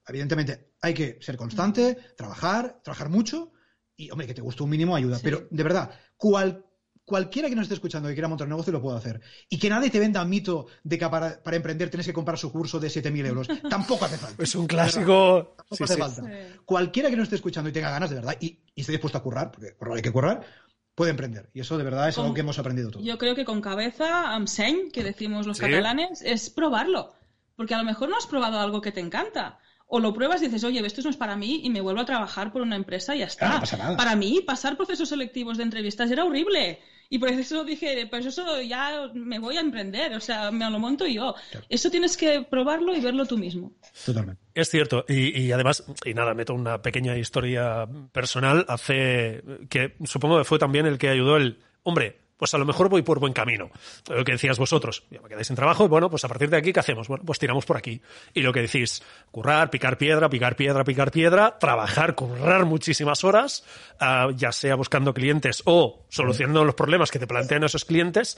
Evidentemente, 0.08 0.72
hay 0.82 0.94
que 0.94 1.18
ser 1.22 1.38
constante, 1.38 1.98
trabajar, 2.16 2.80
trabajar 2.84 3.10
mucho 3.10 3.52
y, 3.96 4.10
hombre, 4.10 4.28
que 4.28 4.34
te 4.34 4.42
guste 4.42 4.64
un 4.64 4.70
mínimo 4.70 4.96
ayuda. 4.96 5.20
Pero, 5.22 5.48
de 5.52 5.64
verdad, 5.64 5.92
cual, 6.16 6.66
cualquiera 7.10 7.50
que 7.50 7.56
nos 7.56 7.64
esté 7.64 7.74
escuchando 7.74 8.10
y 8.10 8.14
quiera 8.14 8.28
montar 8.28 8.46
un 8.46 8.52
negocio 8.52 8.72
lo 8.72 8.82
puede 8.82 9.00
hacer. 9.00 9.20
Y 9.50 9.58
que 9.58 9.68
nadie 9.68 9.90
te 9.90 10.00
venda 10.00 10.24
mito 10.24 10.68
de 10.84 11.00
que 11.00 11.10
para, 11.10 11.42
emprender 11.52 11.90
tienes 11.90 12.06
que 12.06 12.14
comprar 12.14 12.38
su 12.38 12.52
curso 12.52 12.80
de 12.80 12.88
7.000 12.88 13.26
euros. 13.26 13.48
Tampoco 13.70 14.06
hace 14.06 14.18
falta. 14.18 14.44
Es 14.44 14.54
un 14.54 14.68
clásico. 14.68 15.56
Tampoco 15.58 15.84
hace 15.84 15.98
falta. 15.98 16.24
Cualquiera 16.66 17.10
que 17.10 17.16
nos 17.16 17.24
esté 17.24 17.38
escuchando 17.38 17.70
y 17.70 17.74
tenga 17.74 17.90
ganas, 17.90 18.12
de 18.12 18.18
verdad, 18.18 18.38
y, 18.40 18.60
esté 18.76 18.92
dispuesto 18.92 19.18
a 19.18 19.24
currar, 19.24 19.52
porque 19.52 19.74
hay 19.96 20.02
que 20.04 20.12
currar, 20.12 20.46
puede 20.94 21.10
emprender. 21.10 21.50
Y 21.52 21.62
eso 21.62 21.80
de 21.80 21.84
verdad 21.84 22.08
es 22.08 22.18
algo 22.20 22.36
que 22.36 22.42
hemos 22.42 22.60
aprendido 22.60 22.92
todos. 22.92 23.04
Yo 23.04 23.18
creo 23.18 23.34
que 23.34 23.44
con 23.44 23.60
cabeza, 23.60 24.36
amseny, 24.36 24.92
que 24.92 25.04
decimos 25.04 25.48
los 25.48 25.60
catalanes, 25.60 26.22
es 26.22 26.52
probarlo. 26.52 27.14
Porque 27.56 27.74
a 27.74 27.80
lo 27.80 27.84
mejor 27.84 28.10
no 28.10 28.18
has 28.18 28.28
probado 28.28 28.60
algo 28.60 28.82
que 28.82 28.92
te 28.92 29.02
encanta 29.02 29.60
o 29.92 30.00
lo 30.00 30.14
pruebas 30.14 30.42
y 30.42 30.46
dices, 30.46 30.64
oye, 30.64 30.86
esto 30.86 31.02
no 31.02 31.10
es 31.10 31.18
para 31.18 31.36
mí 31.36 31.62
y 31.64 31.70
me 31.72 31.82
vuelvo 31.82 32.02
a 32.02 32.06
trabajar 32.06 32.52
por 32.52 32.62
una 32.62 32.76
empresa 32.76 33.16
y 33.16 33.20
ya 33.20 33.26
está. 33.26 33.60
Para 33.98 34.16
mí, 34.16 34.40
pasar 34.46 34.78
procesos 34.78 35.10
selectivos 35.10 35.58
de 35.58 35.64
entrevistas 35.64 36.12
era 36.12 36.24
horrible. 36.24 36.80
Y 37.10 37.18
por 37.18 37.30
eso 37.30 37.64
dije, 37.64 38.06
pues 38.08 38.26
eso 38.26 38.62
ya 38.62 39.10
me 39.16 39.40
voy 39.40 39.58
a 39.58 39.62
emprender, 39.62 40.14
o 40.14 40.20
sea, 40.20 40.52
me 40.52 40.70
lo 40.70 40.78
monto 40.78 41.08
yo. 41.08 41.34
Eso 41.68 41.90
tienes 41.90 42.16
que 42.16 42.44
probarlo 42.44 42.96
y 42.96 43.02
verlo 43.02 43.26
tú 43.26 43.38
mismo. 43.38 43.74
Totalmente. 44.06 44.42
Es 44.54 44.70
cierto, 44.70 45.06
y, 45.08 45.42
y, 45.42 45.52
además, 45.52 45.84
y 46.06 46.14
nada, 46.14 46.36
meto 46.36 46.54
una 46.54 46.82
pequeña 46.82 47.18
historia 47.18 47.88
personal, 48.12 48.64
hace 48.68 49.44
que 49.70 49.96
supongo 50.06 50.38
que 50.38 50.44
fue 50.44 50.60
también 50.60 50.86
el 50.86 51.00
que 51.00 51.10
ayudó 51.10 51.38
el, 51.38 51.60
hombre, 51.84 52.20
pues 52.40 52.54
a 52.54 52.58
lo 52.58 52.66
mejor 52.66 52.88
voy 52.88 53.02
por 53.02 53.20
buen 53.20 53.34
camino. 53.34 53.70
Lo 54.08 54.24
que 54.24 54.32
decías 54.32 54.58
vosotros, 54.58 55.04
ya 55.12 55.22
me 55.22 55.28
quedáis 55.28 55.48
sin 55.48 55.58
trabajo, 55.58 55.84
y 55.84 55.90
bueno, 55.90 56.10
pues 56.10 56.24
a 56.24 56.30
partir 56.30 56.50
de 56.50 56.58
aquí, 56.58 56.72
¿qué 56.72 56.80
hacemos? 56.80 57.10
Bueno, 57.10 57.24
pues 57.26 57.38
tiramos 57.38 57.66
por 57.66 57.76
aquí. 57.76 58.02
Y 58.34 58.42
lo 58.42 58.54
que 58.54 58.62
decís, 58.62 59.04
currar, 59.30 59.70
picar 59.70 59.98
piedra, 59.98 60.30
picar 60.30 60.56
piedra, 60.56 60.84
picar 60.86 61.12
piedra, 61.12 61.60
trabajar, 61.60 62.16
currar 62.16 62.66
muchísimas 62.66 63.26
horas, 63.26 63.66
ah, 64.00 64.30
ya 64.34 64.54
sea 64.54 64.76
buscando 64.76 65.14
clientes 65.14 65.62
o 65.66 66.06
solucionando 66.10 66.64
los 66.64 66.76
problemas 66.76 67.12
que 67.12 67.20
te 67.20 67.28
plantean 67.28 67.66
esos 67.66 67.84
clientes. 67.84 68.38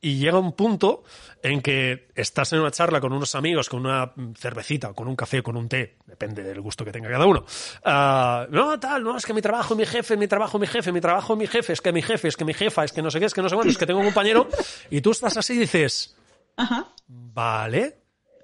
Y 0.00 0.16
llega 0.16 0.38
un 0.38 0.52
punto 0.52 1.04
en 1.42 1.60
que 1.60 2.08
estás 2.14 2.52
en 2.52 2.60
una 2.60 2.70
charla 2.70 3.00
con 3.00 3.12
unos 3.12 3.34
amigos, 3.34 3.68
con 3.68 3.84
una 3.84 4.12
cervecita, 4.36 4.92
con 4.94 5.08
un 5.08 5.16
café, 5.16 5.42
con 5.42 5.56
un 5.56 5.68
té, 5.68 5.96
depende 6.06 6.42
del 6.42 6.60
gusto 6.60 6.84
que 6.84 6.92
tenga 6.92 7.10
cada 7.10 7.26
uno. 7.26 7.44
Ah, 7.84 8.46
no, 8.50 8.78
tal, 8.80 9.02
no, 9.02 9.16
es 9.16 9.26
que 9.26 9.34
mi 9.34 9.42
trabajo, 9.42 9.74
mi 9.74 9.84
jefe, 9.84 10.16
mi 10.16 10.26
trabajo, 10.26 10.58
mi 10.58 10.66
jefe, 10.66 10.92
mi 10.92 11.00
trabajo, 11.00 11.36
mi 11.36 11.46
jefe, 11.46 11.74
es 11.74 11.80
que 11.80 11.92
mi 11.92 12.02
jefe, 12.02 12.28
es 12.28 12.36
que 12.36 12.44
mi 12.44 12.54
jefa, 12.54 12.84
es 12.84 12.92
que 12.92 13.02
no 13.02 13.10
sé 13.10 13.20
qué, 13.20 13.26
es 13.26 13.34
que 13.34 13.42
no 13.42 13.48
sé 13.48 13.54
cuánto, 13.54 13.70
es 13.70 13.78
que 13.78 13.86
tengo 13.86 14.00
un 14.00 14.06
compañero, 14.06 14.48
y 14.90 15.00
tú 15.00 15.10
estás 15.10 15.36
así 15.36 15.54
y 15.54 15.58
dices, 15.58 16.16
Ajá. 16.56 16.88
vale, 17.06 17.98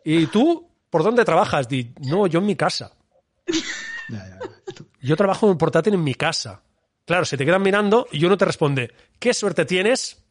¿y 0.05 0.27
tú 0.27 0.69
por 0.91 1.03
dónde 1.03 1.25
trabajas? 1.25 1.69
Di, 1.69 1.93
no, 2.01 2.27
yo 2.27 2.41
en 2.41 2.47
mi 2.47 2.57
casa. 2.57 2.93
Yo 5.01 5.17
trabajo 5.17 5.51
en 5.51 5.57
portátil 5.57 5.95
en 5.95 6.03
mi 6.03 6.15
casa. 6.15 6.63
Claro, 7.05 7.25
se 7.25 7.37
te 7.37 7.45
quedan 7.45 7.63
mirando 7.63 8.09
y 8.11 8.25
uno 8.25 8.37
te 8.37 8.45
responde, 8.45 8.93
¿qué 9.21 9.33
suerte 9.33 9.65
tienes? 9.65 10.26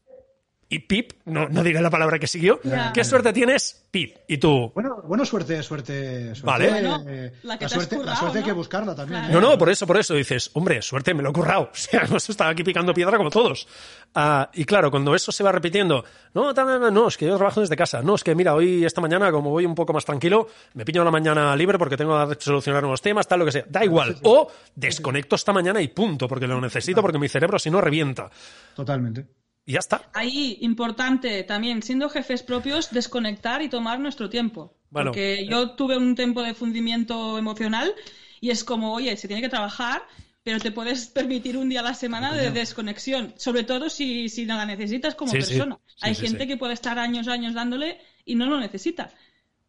Y 0.67 0.79
Pip, 0.79 1.13
no, 1.25 1.47
no 1.47 1.61
diré 1.61 1.79
la 1.79 1.91
palabra 1.91 2.17
que 2.17 2.25
siguió, 2.25 2.59
¿qué 2.91 3.03
suerte 3.03 3.31
tienes? 3.31 3.85
Pip. 3.91 4.17
Y 4.27 4.39
tú. 4.39 4.71
Bueno, 4.73 4.99
bueno 5.03 5.23
suerte, 5.23 5.61
suerte, 5.61 6.33
suerte. 6.33 6.41
Vale. 6.43 6.69
Bueno, 6.69 7.03
eh, 7.07 7.33
la 7.43 7.57
que 7.59 7.65
la 7.65 7.69
suerte, 7.69 8.03
la 8.03 8.15
suerte 8.15 8.39
hay 8.39 8.43
que 8.43 8.51
buscarla 8.51 8.95
también. 8.95 9.21
Claro. 9.21 9.37
¿eh? 9.37 9.41
No, 9.41 9.49
no, 9.51 9.57
por 9.59 9.69
eso, 9.69 9.85
por 9.85 9.97
eso 9.97 10.15
dices, 10.15 10.49
hombre, 10.53 10.81
suerte, 10.81 11.13
me 11.13 11.21
lo 11.21 11.29
he 11.29 11.33
currado. 11.33 11.69
O 11.75 11.77
sea, 11.77 12.01
hemos 12.01 12.27
estado 12.27 12.49
aquí 12.49 12.63
picando 12.63 12.93
piedra 12.95 13.15
como 13.17 13.29
todos. 13.29 13.67
Ah, 14.15 14.49
y 14.53 14.65
claro, 14.65 14.89
cuando 14.89 15.13
eso 15.13 15.31
se 15.31 15.43
va 15.43 15.51
repitiendo, 15.51 16.03
no, 16.33 16.51
no, 16.51 16.79
no, 16.79 16.89
no, 16.89 17.07
es 17.07 17.17
que 17.17 17.27
yo 17.27 17.37
trabajo 17.37 17.61
desde 17.61 17.75
casa. 17.75 18.01
No, 18.01 18.15
es 18.15 18.23
que 18.23 18.33
mira, 18.33 18.55
hoy, 18.55 18.83
esta 18.83 19.01
mañana, 19.01 19.31
como 19.31 19.51
voy 19.51 19.65
un 19.65 19.75
poco 19.75 19.93
más 19.93 20.03
tranquilo, 20.03 20.47
me 20.73 20.83
piño 20.83 21.03
la 21.03 21.11
mañana 21.11 21.55
libre 21.55 21.77
porque 21.77 21.95
tengo 21.95 22.27
que 22.27 22.37
solucionar 22.39 22.81
nuevos 22.81 23.01
temas, 23.03 23.27
tal, 23.27 23.39
lo 23.39 23.45
que 23.45 23.51
sea. 23.51 23.65
Da 23.69 23.85
igual. 23.85 24.17
O 24.23 24.51
desconecto 24.73 25.35
esta 25.35 25.53
mañana 25.53 25.79
y 25.79 25.89
punto, 25.89 26.27
porque 26.27 26.47
lo 26.47 26.59
necesito, 26.59 27.01
porque 27.03 27.19
mi 27.19 27.29
cerebro 27.29 27.59
si 27.59 27.69
no 27.69 27.81
revienta. 27.81 28.31
Totalmente. 28.75 29.44
Y 29.65 29.73
ya 29.73 29.79
está. 29.79 30.09
Ahí, 30.13 30.57
importante 30.61 31.43
también, 31.43 31.81
siendo 31.81 32.09
jefes 32.09 32.43
propios, 32.43 32.91
desconectar 32.91 33.61
y 33.61 33.69
tomar 33.69 33.99
nuestro 33.99 34.29
tiempo. 34.29 34.75
Bueno. 34.91 35.11
Porque 35.11 35.47
yo 35.49 35.71
tuve 35.71 35.97
un 35.97 36.15
tiempo 36.15 36.43
de 36.43 36.53
fundimiento 36.53 37.37
emocional 37.37 37.93
y 38.39 38.51
es 38.51 38.63
como, 38.63 38.93
oye, 38.93 39.17
se 39.17 39.27
tiene 39.27 39.41
que 39.41 39.49
trabajar, 39.49 40.03
pero 40.43 40.59
te 40.59 40.71
puedes 40.71 41.07
permitir 41.19 41.57
un 41.57 41.69
día 41.69 41.79
a 41.79 41.83
la 41.83 41.95
semana 41.95 42.33
de 42.33 42.51
desconexión, 42.51 43.33
sobre 43.37 43.63
todo 43.63 43.89
si, 43.89 44.29
si 44.29 44.45
no 44.45 44.55
la 44.55 44.65
necesitas 44.65 45.15
como 45.15 45.31
Sí, 45.31 45.39
persona. 45.39 45.79
Sí, 45.87 45.95
Hay 46.01 46.15
gente 46.15 46.47
que 46.47 46.57
puede 46.57 46.73
estar 46.73 46.99
años, 46.99 47.27
años 47.27 47.55
dándole 47.55 47.99
y 48.23 48.35
no 48.35 48.45
lo 48.45 48.59
necesita. 48.59 49.11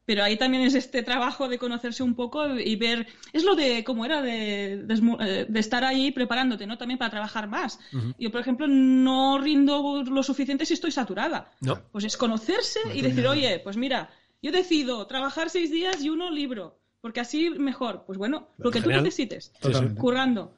Pero 0.07 0.22
ahí 0.22 0.36
también 0.36 0.62
es 0.62 0.74
este 0.74 1.02
trabajo 1.02 1.48
de 1.48 1.59
conocerse 1.59 2.02
un 2.04 2.14
poco 2.14 2.59
y 2.59 2.76
ver, 2.76 3.09
es 3.32 3.42
lo 3.42 3.57
de, 3.57 3.82
como 3.82 4.04
era, 4.04 4.22
de, 4.22 4.74
eh, 4.74 5.46
de 5.48 5.61
estar 5.61 5.84
ahí 5.84 6.12
preparándote, 6.12 6.66
¿no? 6.66 6.78
También 6.78 6.96
para 6.96 7.11
trabajar 7.11 7.48
más. 7.48 7.80
Yo, 8.18 8.30
por 8.30 8.40
ejemplo, 8.40 8.68
no 8.68 9.38
rindo 9.38 10.04
lo 10.04 10.22
suficiente 10.22 10.64
si 10.64 10.74
estoy 10.74 10.92
saturada. 10.92 11.50
No. 11.61 11.82
Pues 11.90 12.04
es 12.04 12.16
conocerse 12.16 12.78
y 12.94 13.02
decir, 13.02 13.26
oye, 13.26 13.59
pues 13.59 13.76
mira, 13.76 14.09
yo 14.40 14.52
decido 14.52 15.07
trabajar 15.09 15.50
seis 15.50 15.72
días 15.72 16.00
y 16.00 16.09
uno 16.09 16.30
libro, 16.30 16.78
porque 17.00 17.18
así 17.18 17.50
mejor. 17.50 18.04
Pues 18.07 18.16
bueno, 18.16 18.48
lo 18.59 18.70
que 18.70 18.80
tú 18.80 18.90
necesites, 18.90 19.52
Totalmente. 19.61 20.00
currando. 20.00 20.54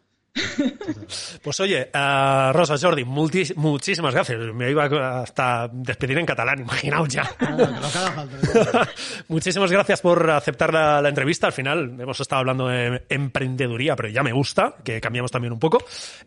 Pues 1.42 1.60
oye, 1.60 1.88
a 1.92 2.50
Rosa 2.54 2.76
Jordi, 2.78 3.04
multis- 3.04 3.54
muchísimas 3.56 4.14
gracias. 4.14 4.38
Me 4.54 4.70
iba 4.70 5.22
hasta 5.22 5.68
despedir 5.72 6.18
en 6.18 6.26
catalán, 6.26 6.60
imaginaos 6.60 7.08
ya. 7.08 7.30
Ah. 7.40 8.86
Muchísimas 9.28 9.70
gracias 9.70 10.00
por 10.00 10.30
aceptar 10.30 10.72
la, 10.72 11.00
la 11.00 11.08
entrevista. 11.08 11.46
Al 11.46 11.52
final 11.52 11.96
hemos 11.98 12.20
estado 12.20 12.40
hablando 12.40 12.68
de 12.68 13.02
emprendeduría, 13.08 13.96
pero 13.96 14.08
ya 14.08 14.22
me 14.22 14.32
gusta, 14.32 14.74
que 14.84 15.00
cambiamos 15.00 15.30
también 15.30 15.52
un 15.52 15.58
poco. 15.58 15.78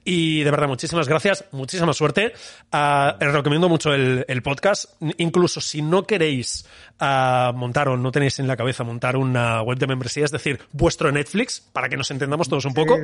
Y 0.04 0.44
de 0.44 0.52
verdad, 0.52 0.68
muchísimas 0.68 1.08
gracias, 1.08 1.46
muchísima 1.52 1.94
suerte. 1.94 2.34
Ah, 2.72 3.18
os 3.20 3.34
recomiendo 3.34 3.70
mucho 3.70 3.94
el, 3.94 4.26
el 4.28 4.42
podcast. 4.42 4.86
Incluso 5.18 5.62
si 5.62 5.82
no 5.82 6.04
queréis 6.04 6.66
ah, 7.00 7.52
montar 7.56 7.90
o 7.90 7.98
no 7.98 8.12
tenéis 8.12 8.40
en 8.40 8.48
la 8.48 8.56
cabeza 8.58 8.84
montar 8.84 9.16
una 9.16 9.62
web 9.62 9.78
de 9.78 9.88
membresía, 9.88 10.26
es 10.26 10.32
decir, 10.32 10.60
vuestro 10.72 11.12
Netflix, 11.12 11.60
para 11.74 11.90
que 11.90 11.98
nos 11.98 12.10
entendamos 12.12 12.48
todos 12.50 12.66
un 12.66 12.74
poco, 12.74 12.98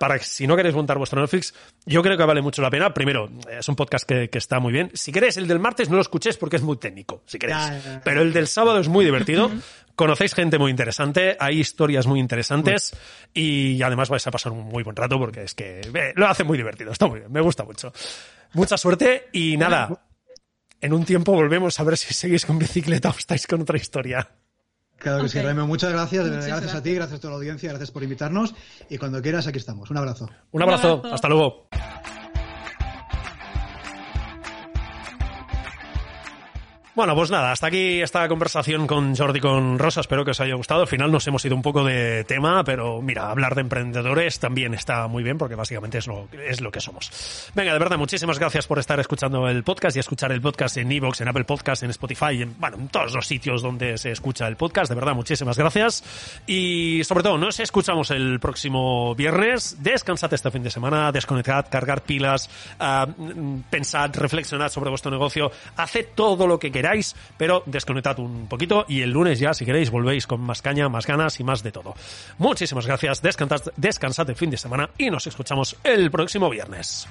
para 0.00 0.18
si 0.18 0.46
no 0.46 0.56
queréis 0.56 0.74
montar 0.74 0.96
vuestro 0.96 1.20
Netflix, 1.20 1.52
yo 1.84 2.02
creo 2.02 2.16
que 2.16 2.24
vale 2.24 2.40
mucho 2.40 2.62
la 2.62 2.70
pena. 2.70 2.94
Primero, 2.94 3.28
es 3.50 3.68
un 3.68 3.76
podcast 3.76 4.08
que, 4.08 4.30
que 4.30 4.38
está 4.38 4.58
muy 4.58 4.72
bien. 4.72 4.90
Si 4.94 5.12
queréis 5.12 5.36
el 5.36 5.46
del 5.46 5.58
martes, 5.58 5.90
no 5.90 5.96
lo 5.96 6.00
escuchéis 6.00 6.38
porque 6.38 6.56
es 6.56 6.62
muy 6.62 6.78
técnico, 6.78 7.22
si 7.26 7.38
queréis. 7.38 7.58
Ya, 7.58 7.78
ya, 7.78 7.84
ya. 7.84 8.00
Pero 8.02 8.22
el 8.22 8.32
del 8.32 8.48
sábado 8.48 8.80
es 8.80 8.88
muy 8.88 9.04
divertido. 9.04 9.50
Conocéis 9.94 10.32
gente 10.32 10.58
muy 10.58 10.70
interesante, 10.70 11.36
hay 11.38 11.60
historias 11.60 12.06
muy 12.06 12.18
interesantes 12.18 12.96
y 13.34 13.82
además 13.82 14.08
vais 14.08 14.26
a 14.26 14.30
pasar 14.30 14.52
un 14.52 14.64
muy 14.64 14.82
buen 14.82 14.96
rato 14.96 15.18
porque 15.18 15.42
es 15.42 15.54
que 15.54 15.80
eh, 15.80 16.12
lo 16.16 16.26
hace 16.26 16.42
muy 16.42 16.56
divertido, 16.56 16.90
está 16.92 17.06
muy 17.06 17.20
bien, 17.20 17.30
me 17.30 17.42
gusta 17.42 17.64
mucho. 17.64 17.92
Mucha 18.54 18.78
suerte 18.78 19.28
y 19.32 19.58
nada, 19.58 20.02
en 20.80 20.94
un 20.94 21.04
tiempo 21.04 21.32
volvemos 21.32 21.78
a 21.78 21.84
ver 21.84 21.98
si 21.98 22.14
seguís 22.14 22.46
con 22.46 22.58
bicicleta 22.58 23.10
o 23.10 23.18
estáis 23.18 23.46
con 23.46 23.60
otra 23.60 23.76
historia. 23.76 24.26
Claro 25.00 25.22
que 25.22 25.28
sí. 25.30 25.40
Raimo. 25.40 25.66
Muchas 25.66 25.90
gracias. 25.92 26.26
Muchas 26.26 26.46
gracias 26.46 26.74
a 26.74 26.82
ti, 26.82 26.94
gracias 26.94 27.18
a 27.18 27.20
toda 27.20 27.32
la 27.32 27.38
audiencia, 27.38 27.70
gracias 27.70 27.90
por 27.90 28.02
invitarnos. 28.02 28.54
Y 28.88 28.98
cuando 28.98 29.20
quieras, 29.22 29.46
aquí 29.46 29.58
estamos. 29.58 29.90
Un 29.90 29.96
abrazo. 29.96 30.28
Un 30.52 30.62
abrazo, 30.62 30.98
abrazo. 30.98 31.14
hasta 31.14 31.28
luego. 31.28 31.66
Bueno, 36.92 37.14
pues 37.14 37.30
nada, 37.30 37.52
hasta 37.52 37.68
aquí 37.68 38.02
esta 38.02 38.26
conversación 38.26 38.88
con 38.88 39.14
Jordi 39.14 39.38
con 39.38 39.78
Rosa. 39.78 40.00
Espero 40.00 40.24
que 40.24 40.32
os 40.32 40.40
haya 40.40 40.56
gustado. 40.56 40.80
Al 40.80 40.88
final 40.88 41.12
nos 41.12 41.24
hemos 41.28 41.44
ido 41.44 41.54
un 41.54 41.62
poco 41.62 41.84
de 41.84 42.24
tema, 42.24 42.64
pero 42.64 43.00
mira, 43.00 43.30
hablar 43.30 43.54
de 43.54 43.60
emprendedores 43.60 44.40
también 44.40 44.74
está 44.74 45.06
muy 45.06 45.22
bien 45.22 45.38
porque 45.38 45.54
básicamente 45.54 45.98
es 45.98 46.08
lo, 46.08 46.28
es 46.48 46.60
lo 46.60 46.72
que 46.72 46.80
somos. 46.80 47.52
Venga, 47.54 47.72
de 47.72 47.78
verdad, 47.78 47.96
muchísimas 47.96 48.40
gracias 48.40 48.66
por 48.66 48.80
estar 48.80 48.98
escuchando 48.98 49.48
el 49.48 49.62
podcast 49.62 49.96
y 49.96 50.00
escuchar 50.00 50.32
el 50.32 50.40
podcast 50.40 50.78
en 50.78 50.90
Evox, 50.90 51.20
en 51.20 51.28
Apple 51.28 51.44
Podcast, 51.44 51.84
en 51.84 51.90
Spotify, 51.90 52.42
en, 52.42 52.56
bueno, 52.58 52.76
en 52.76 52.88
todos 52.88 53.14
los 53.14 53.24
sitios 53.24 53.62
donde 53.62 53.96
se 53.96 54.10
escucha 54.10 54.48
el 54.48 54.56
podcast. 54.56 54.88
De 54.88 54.96
verdad, 54.96 55.14
muchísimas 55.14 55.56
gracias. 55.56 56.02
Y 56.48 57.04
sobre 57.04 57.22
todo, 57.22 57.38
nos 57.38 57.60
escuchamos 57.60 58.10
el 58.10 58.40
próximo 58.40 59.14
viernes. 59.14 59.80
Descansad 59.80 60.34
este 60.34 60.50
fin 60.50 60.64
de 60.64 60.70
semana, 60.70 61.12
desconectad, 61.12 61.66
cargar 61.70 62.02
pilas, 62.02 62.50
mm, 62.80 63.60
pensad, 63.70 64.10
reflexionad 64.16 64.70
sobre 64.70 64.90
vuestro 64.90 65.12
negocio, 65.12 65.52
haced 65.76 66.08
todo 66.16 66.48
lo 66.48 66.58
que 66.58 66.79
queráis, 66.80 67.14
pero 67.36 67.62
desconectad 67.66 68.18
un 68.18 68.46
poquito 68.48 68.86
y 68.88 69.02
el 69.02 69.10
lunes 69.10 69.38
ya, 69.38 69.52
si 69.52 69.66
queréis, 69.66 69.90
volvéis 69.90 70.26
con 70.26 70.40
más 70.40 70.62
caña, 70.62 70.88
más 70.88 71.06
ganas 71.06 71.38
y 71.38 71.44
más 71.44 71.62
de 71.62 71.72
todo. 71.72 71.94
Muchísimas 72.38 72.86
gracias, 72.86 73.20
descansad, 73.20 73.60
descansad 73.76 74.28
el 74.30 74.36
fin 74.36 74.50
de 74.50 74.56
semana 74.56 74.88
y 74.96 75.10
nos 75.10 75.26
escuchamos 75.26 75.76
el 75.84 76.10
próximo 76.10 76.48
viernes. 76.48 77.06